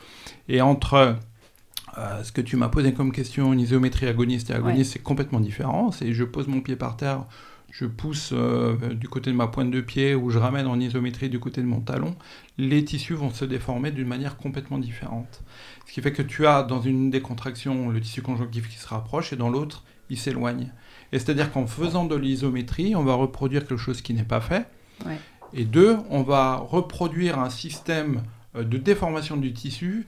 Et 0.47 0.61
entre 0.61 1.17
euh, 1.97 2.23
ce 2.23 2.31
que 2.31 2.41
tu 2.41 2.55
m'as 2.55 2.69
posé 2.69 2.93
comme 2.93 3.11
question, 3.11 3.53
une 3.53 3.59
isométrie 3.59 4.07
agoniste 4.07 4.49
et 4.49 4.53
agoniste, 4.53 4.93
c'est 4.93 5.03
complètement 5.03 5.39
différent. 5.39 5.91
C'est 5.91 6.13
je 6.13 6.23
pose 6.23 6.47
mon 6.47 6.61
pied 6.61 6.75
par 6.75 6.97
terre, 6.97 7.25
je 7.71 7.85
pousse 7.85 8.31
euh, 8.33 8.75
du 8.93 9.07
côté 9.07 9.31
de 9.31 9.35
ma 9.35 9.47
pointe 9.47 9.71
de 9.71 9.81
pied 9.81 10.15
ou 10.15 10.29
je 10.29 10.37
ramène 10.37 10.67
en 10.67 10.79
isométrie 10.79 11.29
du 11.29 11.39
côté 11.39 11.61
de 11.61 11.67
mon 11.67 11.79
talon, 11.79 12.15
les 12.57 12.83
tissus 12.83 13.13
vont 13.13 13.31
se 13.31 13.45
déformer 13.45 13.91
d'une 13.91 14.07
manière 14.07 14.37
complètement 14.37 14.77
différente. 14.77 15.43
Ce 15.85 15.93
qui 15.93 16.01
fait 16.01 16.11
que 16.11 16.21
tu 16.21 16.45
as 16.47 16.63
dans 16.63 16.81
une 16.81 17.09
des 17.09 17.21
contractions 17.21 17.89
le 17.89 18.01
tissu 18.01 18.21
conjonctif 18.21 18.69
qui 18.69 18.77
se 18.77 18.87
rapproche 18.87 19.33
et 19.33 19.35
dans 19.35 19.49
l'autre, 19.49 19.83
il 20.09 20.17
s'éloigne. 20.17 20.71
Et 21.11 21.19
c'est-à-dire 21.19 21.51
qu'en 21.51 21.67
faisant 21.67 22.05
de 22.05 22.15
l'isométrie, 22.15 22.95
on 22.95 23.03
va 23.03 23.13
reproduire 23.13 23.67
quelque 23.67 23.77
chose 23.77 24.01
qui 24.01 24.13
n'est 24.13 24.23
pas 24.23 24.41
fait. 24.41 24.67
Et 25.53 25.65
deux, 25.65 25.97
on 26.09 26.21
va 26.21 26.57
reproduire 26.57 27.39
un 27.39 27.49
système 27.49 28.21
euh, 28.55 28.63
de 28.63 28.77
déformation 28.77 29.37
du 29.37 29.53
tissu 29.53 30.07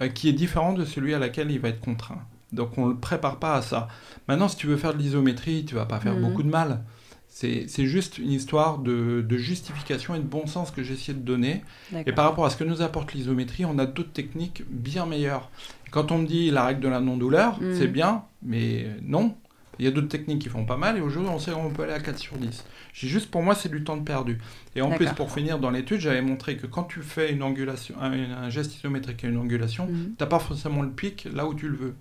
euh, 0.00 0.08
qui 0.08 0.28
est 0.28 0.32
différent 0.32 0.72
de 0.72 0.84
celui 0.84 1.14
à 1.14 1.18
laquelle 1.18 1.50
il 1.50 1.60
va 1.60 1.68
être 1.68 1.80
contraint. 1.80 2.22
Donc 2.52 2.78
on 2.78 2.86
ne 2.86 2.92
le 2.92 2.98
prépare 2.98 3.38
pas 3.38 3.54
à 3.54 3.62
ça. 3.62 3.88
Maintenant, 4.28 4.48
si 4.48 4.56
tu 4.56 4.66
veux 4.66 4.76
faire 4.76 4.94
de 4.94 4.98
l'isométrie, 4.98 5.64
tu 5.64 5.74
vas 5.74 5.86
pas 5.86 6.00
faire 6.00 6.14
mhm. 6.14 6.22
beaucoup 6.22 6.42
de 6.42 6.50
mal. 6.50 6.84
C'est 7.28 7.66
juste 7.86 8.18
une 8.18 8.30
histoire 8.30 8.78
de, 8.78 9.26
justification 9.30 10.14
et 10.14 10.18
de 10.18 10.24
bon 10.24 10.46
sens 10.46 10.70
que 10.70 10.84
j'ai 10.84 10.94
essayé 10.94 11.14
de 11.14 11.24
donner. 11.24 11.64
Et 12.06 12.12
par 12.12 12.26
rapport 12.26 12.46
à 12.46 12.50
ce 12.50 12.56
que 12.56 12.62
nous 12.62 12.80
apporte 12.80 13.12
l'isométrie, 13.12 13.64
on 13.64 13.76
a 13.78 13.86
d'autres 13.86 14.12
techniques 14.12 14.62
bien 14.70 15.04
meilleures. 15.04 15.50
Quand 15.90 16.12
on 16.12 16.18
me 16.18 16.26
dit 16.26 16.52
la 16.52 16.64
règle 16.64 16.80
de 16.80 16.88
la 16.88 17.00
non-douleur, 17.00 17.60
mm. 17.60 17.74
c'est 17.74 17.88
bien, 17.88 18.22
mais 18.42 18.86
non. 19.02 19.34
Il 19.78 19.84
y 19.84 19.88
a 19.88 19.90
d'autres 19.90 20.08
techniques 20.08 20.40
qui 20.40 20.48
font 20.48 20.64
pas 20.64 20.76
mal 20.76 20.96
et 20.96 21.00
aujourd'hui 21.00 21.30
on 21.32 21.38
sait 21.38 21.52
qu'on 21.52 21.70
peut 21.70 21.84
aller 21.84 21.92
à 21.92 22.00
4 22.00 22.18
sur 22.18 22.36
10. 22.36 22.64
J'ai 22.92 23.08
juste 23.08 23.30
pour 23.30 23.42
moi 23.42 23.54
c'est 23.54 23.68
du 23.68 23.82
temps 23.84 23.96
de 23.96 24.02
perdu. 24.02 24.38
Et 24.76 24.82
en 24.82 24.90
plus 24.90 25.08
pour 25.10 25.32
finir 25.32 25.58
dans 25.58 25.70
l'étude 25.70 26.00
j'avais 26.00 26.22
montré 26.22 26.56
que 26.56 26.66
quand 26.66 26.84
tu 26.84 27.00
fais 27.00 27.32
une 27.32 27.42
angulation, 27.42 27.94
un, 28.00 28.50
geste 28.50 28.76
isométrique 28.76 29.24
et 29.24 29.28
une 29.28 29.38
angulation, 29.38 29.86
mm. 29.86 30.14
tu 30.16 30.16
n'as 30.20 30.26
pas 30.26 30.38
forcément 30.38 30.82
le 30.82 30.90
pic 30.90 31.28
là 31.32 31.46
où 31.46 31.54
tu 31.54 31.68
le 31.68 31.76
veux. 31.76 31.94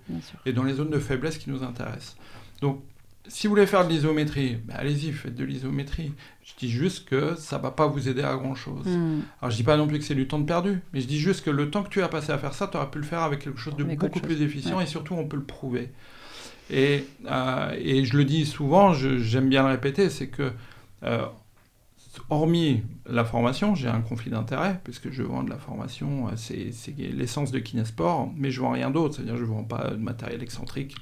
Et 0.46 0.54
dans 0.54 0.64
les 0.64 0.74
zones 0.74 0.90
de 0.90 1.00
faiblesse 1.00 1.38
qui 1.38 1.50
nous 1.50 1.64
intéressent. 1.64 2.16
Donc 2.62 2.82
si 3.28 3.48
vous 3.48 3.54
voulez 3.54 3.66
faire 3.66 3.88
de 3.88 3.92
l'isométrie, 3.92 4.58
ben, 4.66 4.76
allez-y, 4.78 5.12
faites 5.12 5.36
de 5.36 5.46
l'isométrie. 5.46 6.12
Je 6.44 6.54
dis 6.58 6.70
juste 6.70 7.08
que 7.08 7.36
ça 7.36 7.58
va 7.58 7.72
pas 7.72 7.88
vous 7.88 8.10
aider 8.10 8.22
à 8.22 8.36
grand-chose. 8.36 8.86
Hmm. 8.86 9.22
Alors 9.42 9.52
je 9.52 9.56
dis 9.56 9.64
pas 9.64 9.78
non 9.78 9.88
plus 9.88 10.00
que 10.00 10.06
c'est 10.06 10.16
du 10.16 10.28
temps 10.28 10.40
de 10.40 10.46
perdu, 10.46 10.82
mais 10.92 11.00
je 11.00 11.08
dis 11.08 11.20
juste 11.20 11.46
que 11.46 11.50
le 11.50 11.70
temps 11.70 11.84
que 11.84 11.90
tu 11.90 12.02
as 12.02 12.10
passé 12.10 12.32
à 12.32 12.38
faire 12.38 12.54
ça, 12.54 12.68
tu 12.68 12.78
aurais 12.78 12.90
pu 12.90 13.00
le 13.00 13.06
faire 13.06 13.22
avec 13.22 13.40
quelque 13.40 13.60
chose 13.60 13.76
de 13.76 13.84
beaucoup 13.84 14.20
plus 14.20 14.42
efficient 14.42 14.80
et 14.82 14.86
surtout 14.86 15.16
on 15.16 15.26
peut 15.26 15.38
le 15.38 15.44
prouver. 15.44 15.90
Et, 16.70 17.06
euh, 17.28 17.76
et 17.78 18.06
je 18.06 18.18
le 18.18 18.26
dis 18.26 18.46
souvent, 18.46 18.94
j'aime 18.94 19.50
bien 19.50 19.64
le 19.64 19.70
répéter, 19.70 20.10
c'est 20.10 20.28
que 20.28 20.52
euh, 21.04 21.26
hormis 22.30 22.84
la 23.06 23.26
formation, 23.26 23.76
j'ai 23.76 23.88
un 23.88 24.02
conflit 24.02 24.32
d'intérêt, 24.32 24.80
puisque 24.84 25.12
je 25.12 25.24
vends 25.24 25.44
de 25.44 25.50
la 25.50 25.58
formation, 25.58 26.28
euh, 26.28 26.32
c'est 26.36 26.72
l'essence 26.98 27.52
de 27.52 27.60
Kinesport, 27.60 28.32
mais 28.36 28.52
je 28.52 28.62
vends 28.62 28.72
rien 28.72 28.92
d'autre, 28.92 29.16
c'est-à-dire 29.16 29.38
je 29.38 29.44
vends 29.44 29.64
pas 29.64 29.92
de 29.92 29.98
matériel 29.98 30.42
excentrique 30.42 30.96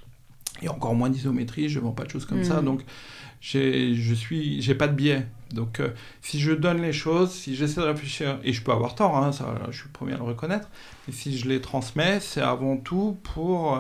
et 0.62 0.70
encore 0.70 0.95
moins 0.95 1.09
d'isométrie, 1.09 1.70
je 1.70 1.80
ne 1.80 1.86
vends 1.86 1.91
pas 1.91 2.03
de 2.03 2.09
choses 2.09 2.26
comme 2.26 2.43
ça. 2.43 2.62
Mm. 2.62 2.66
Donc, 2.66 2.82
je 3.39 4.14
suis, 4.14 4.62
j'ai 4.62 4.76
pas 4.76 4.88
de 4.88 4.93
biais. 4.93 5.26
Donc, 5.53 5.80
euh, 5.80 5.89
si 6.22 6.39
je 6.39 6.51
donne 6.51 6.82
les 6.82 6.93
choses, 6.93 7.32
si 7.32 7.55
j'essaie 7.55 7.82
de 7.82 7.86
réfléchir, 7.86 8.39
et 8.43 8.53
je 8.53 8.62
peux 8.62 8.72
avoir 8.72 8.93
tort, 8.93 9.18
hein, 9.18 9.32
ça, 9.32 9.55
je 9.70 9.78
suis 9.78 9.88
le 9.88 9.93
premier 9.93 10.14
à 10.14 10.18
le 10.18 10.24
reconnaître, 10.24 10.70
mais 11.07 11.14
si 11.14 11.38
je 11.38 11.47
les 11.47 11.62
transmets, 11.62 12.20
c'est 12.20 12.41
avant 12.41 12.78
tout 12.78 13.18
pour 13.24 13.80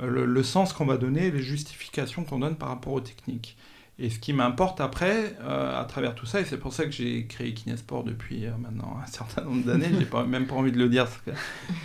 euh, 0.00 0.26
le, 0.26 0.42
sens 0.42 0.72
qu'on 0.72 0.86
va 0.86 0.96
donner, 0.96 1.30
les 1.30 1.42
justifications 1.42 2.24
qu'on 2.24 2.38
donne 2.38 2.56
par 2.56 2.68
rapport 2.68 2.92
aux 2.92 3.00
techniques. 3.00 3.56
Et 3.98 4.10
ce 4.10 4.18
qui 4.18 4.32
m'importe 4.32 4.80
après, 4.80 5.36
euh, 5.42 5.80
à 5.80 5.84
travers 5.84 6.16
tout 6.16 6.26
ça, 6.26 6.40
et 6.40 6.44
c'est 6.44 6.58
pour 6.58 6.72
ça 6.72 6.84
que 6.84 6.90
j'ai 6.90 7.26
créé 7.26 7.54
Kinesport 7.54 8.02
depuis 8.02 8.46
maintenant 8.58 8.98
un 9.00 9.06
certain 9.06 9.42
nombre 9.42 9.64
d'années, 9.64 9.88
j'ai 9.96 10.04
pas, 10.04 10.24
même 10.24 10.46
pas 10.46 10.56
envie 10.56 10.72
de 10.72 10.78
le 10.78 10.88
dire 10.88 11.04
parce 11.04 11.18
que 11.18 11.30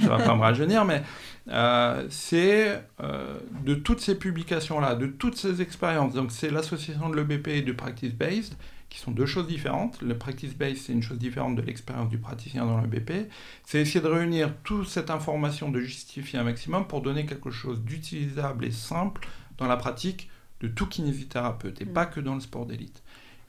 je 0.02 0.08
pas 0.08 0.36
me 0.36 0.42
rajeunir, 0.42 0.86
mais 0.86 1.04
euh, 1.52 2.06
c'est 2.10 2.84
euh, 3.02 3.38
de 3.66 3.74
toutes 3.74 4.02
ces 4.02 4.16
publications-là, 4.16 4.96
de 4.96 5.08
toutes 5.08 5.36
ces 5.36 5.62
expériences. 5.62 6.14
Donc 6.14 6.32
c'est 6.32 6.52
l'association 6.52 7.10
de 7.10 7.16
l'EBP 7.16 7.48
et 7.48 7.62
du 7.62 7.74
Practice 7.74 8.14
Based, 8.14 8.54
qui 8.90 9.00
sont 9.00 9.12
deux 9.12 9.26
choses 9.26 9.48
différentes. 9.48 10.02
Le 10.02 10.18
Practice 10.18 10.56
Based, 10.56 10.78
c'est 10.78 10.94
une 10.94 11.04
chose 11.04 11.20
différente 11.20 11.56
de 11.56 11.62
l'expérience 11.62 12.10
du 12.10 12.18
praticien 12.18 12.66
dans 12.66 12.80
l'EBP. 12.82 13.30
C'est 13.66 13.80
essayer 13.80 14.02
de 14.02 14.08
réunir 14.08 14.54
toute 14.64 14.88
cette 14.88 15.12
information, 15.12 15.70
de 15.70 15.80
justifier 15.80 16.40
un 16.40 16.44
maximum 16.44 16.88
pour 16.88 17.02
donner 17.02 17.26
quelque 17.26 17.52
chose 17.52 17.82
d'utilisable 17.82 18.66
et 18.66 18.72
simple 18.72 19.28
dans 19.58 19.68
la 19.68 19.78
pratique 19.78 20.30
de 20.62 20.68
tout 20.68 20.88
kinésithérapeute, 20.88 21.82
et 21.82 21.86
mm. 21.86 21.94
pas 21.94 22.06
que 22.06 22.20
dans 22.20 22.36
le 22.36 22.42
sport 22.42 22.66
d'élite. 22.66 23.04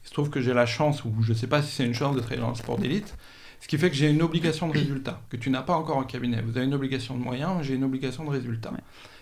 Il 0.05 0.09
se 0.09 0.13
trouve 0.13 0.31
que 0.31 0.41
j'ai 0.41 0.55
la 0.55 0.67
chance, 0.67 1.05
ou 1.05 1.15
je 1.23 1.33
ne 1.33 1.37
sais 1.37 1.47
pas 1.47 1.63
si 1.63 1.73
c'est 1.75 1.85
une 1.85 1.95
chance 1.95 2.15
de 2.15 2.21
travailler 2.21 2.43
dans 2.43 2.51
le 2.51 2.55
sport 2.55 2.79
d'élite, 2.79 3.17
ce 3.61 3.69
qui 3.69 3.77
fait 3.77 3.91
que 3.91 3.97
j'ai 3.97 4.11
une 4.11 4.23
obligation 4.23 4.69
de 4.69 4.73
résultat, 4.73 5.21
que 5.29 5.37
tu 5.37 5.51
n'as 5.51 5.63
pas 5.63 5.75
encore 5.75 5.99
en 5.99 6.05
cabinet. 6.05 6.41
Vous 6.41 6.57
avez 6.57 6.67
une 6.67 6.75
obligation 6.75 7.17
de 7.17 7.23
moyens, 7.23 7.63
j'ai 7.63 7.75
une 7.75 7.85
obligation 7.85 8.25
de 8.25 8.31
résultat. 8.31 8.73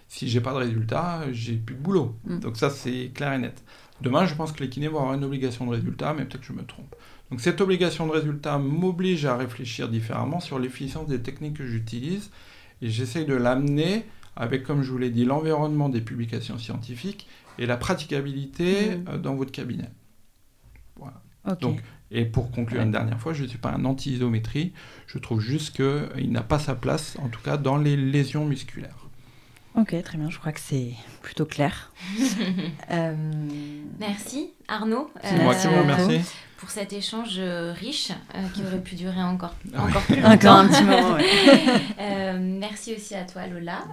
Si 0.06 0.28
j'ai 0.28 0.40
pas 0.40 0.52
de 0.52 0.58
résultat, 0.58 1.24
j'ai 1.32 1.56
plus 1.56 1.74
de 1.74 1.80
boulot. 1.80 2.16
Mm. 2.24 2.38
Donc 2.40 2.56
ça, 2.56 2.70
c'est 2.70 3.10
clair 3.14 3.32
et 3.32 3.38
net. 3.38 3.64
Demain, 4.00 4.26
je 4.26 4.34
pense 4.34 4.52
que 4.52 4.62
les 4.62 4.68
kinés 4.68 4.88
vont 4.88 4.98
avoir 4.98 5.14
une 5.14 5.24
obligation 5.24 5.66
de 5.66 5.70
résultat, 5.70 6.14
mais 6.14 6.24
peut-être 6.24 6.40
que 6.40 6.46
je 6.46 6.52
me 6.52 6.64
trompe. 6.64 6.94
Donc 7.30 7.40
cette 7.40 7.60
obligation 7.60 8.06
de 8.06 8.12
résultat 8.12 8.58
m'oblige 8.58 9.26
à 9.26 9.36
réfléchir 9.36 9.88
différemment 9.88 10.40
sur 10.40 10.58
l'efficience 10.58 11.08
des 11.08 11.20
techniques 11.20 11.56
que 11.58 11.66
j'utilise, 11.66 12.30
et 12.80 12.90
j'essaye 12.90 13.26
de 13.26 13.34
l'amener 13.34 14.04
avec, 14.36 14.62
comme 14.62 14.82
je 14.82 14.92
vous 14.92 14.98
l'ai 14.98 15.10
dit, 15.10 15.24
l'environnement 15.24 15.88
des 15.88 16.00
publications 16.00 16.58
scientifiques 16.58 17.26
et 17.58 17.66
la 17.66 17.76
praticabilité 17.76 18.96
mm. 18.96 19.04
euh, 19.08 19.18
dans 19.18 19.34
votre 19.34 19.50
cabinet. 19.50 19.90
Voilà. 20.96 21.20
Donc 21.60 21.80
et 22.10 22.24
pour 22.24 22.50
conclure 22.50 22.80
une 22.80 22.90
dernière 22.90 23.20
fois, 23.20 23.32
je 23.32 23.42
ne 23.42 23.48
suis 23.48 23.58
pas 23.58 23.70
un 23.70 23.84
anti-isométrie, 23.84 24.72
je 25.06 25.18
trouve 25.18 25.40
juste 25.40 25.76
qu'il 25.76 26.32
n'a 26.32 26.42
pas 26.42 26.58
sa 26.58 26.74
place, 26.74 27.16
en 27.20 27.28
tout 27.28 27.40
cas 27.42 27.56
dans 27.56 27.76
les 27.76 27.96
lésions 27.96 28.46
musculaires. 28.46 29.07
Ok, 29.78 29.94
très 30.02 30.18
bien, 30.18 30.28
je 30.28 30.38
crois 30.38 30.52
que 30.52 30.60
c'est 30.60 30.92
plutôt 31.22 31.46
clair. 31.46 31.92
Euh, 32.90 33.14
merci 33.98 34.50
Arnaud. 34.66 35.10
C'est 35.22 35.42
moi 35.42 35.54
qui 35.54 35.66
vous 35.66 35.74
euh, 35.74 35.80
remercie. 35.82 36.20
Pour 36.56 36.70
cet 36.70 36.94
échange 36.94 37.34
euh, 37.38 37.74
riche 37.74 38.12
qui 38.54 38.62
aurait 38.62 38.80
pu 38.80 38.94
durer 38.94 39.22
encore, 39.22 39.54
ah 39.74 39.84
encore 39.84 40.02
plus 40.02 40.16
longtemps. 40.16 40.32
Encore 40.32 40.54
un 40.54 40.68
petit 40.68 40.84
moment. 40.84 41.18
merci 42.58 42.94
aussi 42.94 43.14
à 43.14 43.24
toi 43.24 43.46
Lola 43.46 43.84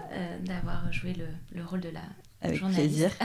d'avoir 0.41 0.91
joué 0.93 1.13
le, 1.13 1.25
le, 1.51 1.65
rôle 1.65 1.81
de 1.81 1.89
la 1.89 2.01
avec 2.41 2.61
plaisir. 2.61 3.11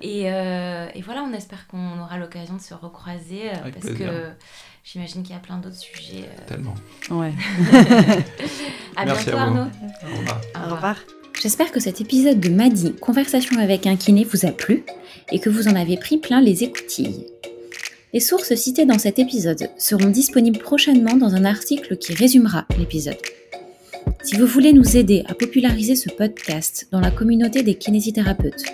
Euh, 0.00 0.88
et, 0.94 1.02
voilà, 1.02 1.22
on 1.22 1.32
espère 1.32 1.66
qu'on 1.66 2.00
aura 2.00 2.18
l'occasion 2.18 2.54
de 2.54 2.60
se 2.60 2.72
recroiser 2.72 3.50
euh, 3.50 3.70
parce 3.74 3.92
que 3.94 4.30
j'imagine 4.84 5.24
qu'il 5.24 5.34
y 5.34 5.36
a 5.36 5.40
plein 5.40 5.58
d'autres 5.58 5.74
sujets. 5.74 6.24
Euh. 6.24 6.46
Tellement. 6.46 6.74
Ouais. 7.10 7.34
à 8.96 9.04
bientôt 9.04 9.36
Arnaud. 9.36 9.66
Au 10.04 10.18
revoir. 10.18 10.40
Au 10.54 10.74
revoir. 10.74 10.96
J'espère 11.40 11.70
que 11.70 11.78
cet 11.78 12.00
épisode 12.00 12.40
de 12.40 12.48
Madi, 12.48 12.94
Conversation 12.94 13.60
avec 13.60 13.86
un 13.86 13.94
kiné, 13.94 14.24
vous 14.24 14.44
a 14.44 14.50
plu 14.50 14.82
et 15.30 15.38
que 15.38 15.48
vous 15.48 15.68
en 15.68 15.76
avez 15.76 15.96
pris 15.96 16.18
plein 16.18 16.40
les 16.40 16.64
écoutilles. 16.64 17.26
Les 18.12 18.18
sources 18.18 18.54
citées 18.56 18.86
dans 18.86 18.98
cet 18.98 19.20
épisode 19.20 19.70
seront 19.78 20.08
disponibles 20.08 20.58
prochainement 20.58 21.16
dans 21.16 21.34
un 21.36 21.44
article 21.44 21.96
qui 21.96 22.12
résumera 22.12 22.66
l'épisode. 22.76 23.18
Si 24.24 24.34
vous 24.34 24.46
voulez 24.46 24.72
nous 24.72 24.96
aider 24.96 25.22
à 25.28 25.34
populariser 25.34 25.94
ce 25.94 26.10
podcast 26.10 26.88
dans 26.90 27.00
la 27.00 27.12
communauté 27.12 27.62
des 27.62 27.76
kinésithérapeutes, 27.76 28.64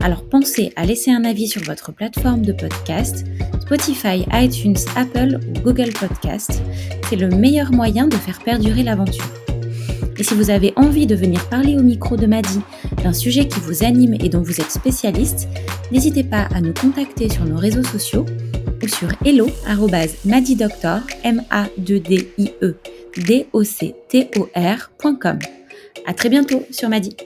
alors 0.00 0.28
pensez 0.28 0.72
à 0.76 0.84
laisser 0.84 1.10
un 1.10 1.24
avis 1.24 1.48
sur 1.48 1.62
votre 1.62 1.90
plateforme 1.90 2.42
de 2.42 2.52
podcast, 2.52 3.24
Spotify, 3.62 4.26
iTunes, 4.34 4.76
Apple 4.94 5.40
ou 5.48 5.60
Google 5.60 5.92
Podcast. 5.98 6.60
C'est 7.08 7.16
le 7.16 7.28
meilleur 7.28 7.72
moyen 7.72 8.08
de 8.08 8.16
faire 8.16 8.40
perdurer 8.40 8.82
l'aventure. 8.82 9.24
Et 10.20 10.22
si 10.22 10.34
vous 10.34 10.50
avez 10.50 10.74
envie 10.76 11.06
de 11.06 11.14
venir 11.14 11.48
parler 11.48 11.78
au 11.78 11.82
micro 11.82 12.14
de 12.14 12.26
Madi 12.26 12.60
d'un 13.02 13.14
sujet 13.14 13.48
qui 13.48 13.58
vous 13.60 13.84
anime 13.84 14.18
et 14.20 14.28
dont 14.28 14.42
vous 14.42 14.60
êtes 14.60 14.70
spécialiste, 14.70 15.48
n'hésitez 15.90 16.24
pas 16.24 16.46
à 16.54 16.60
nous 16.60 16.74
contacter 16.74 17.30
sur 17.30 17.46
nos 17.46 17.56
réseaux 17.56 17.82
sociaux 17.82 18.26
ou 18.82 18.86
sur 18.86 19.08
hello@madidoctor 19.24 21.00
m 21.24 21.42
a 21.48 21.64
e 21.78 22.74
À 26.06 26.14
très 26.14 26.28
bientôt 26.28 26.66
sur 26.70 26.90
Madi. 26.90 27.16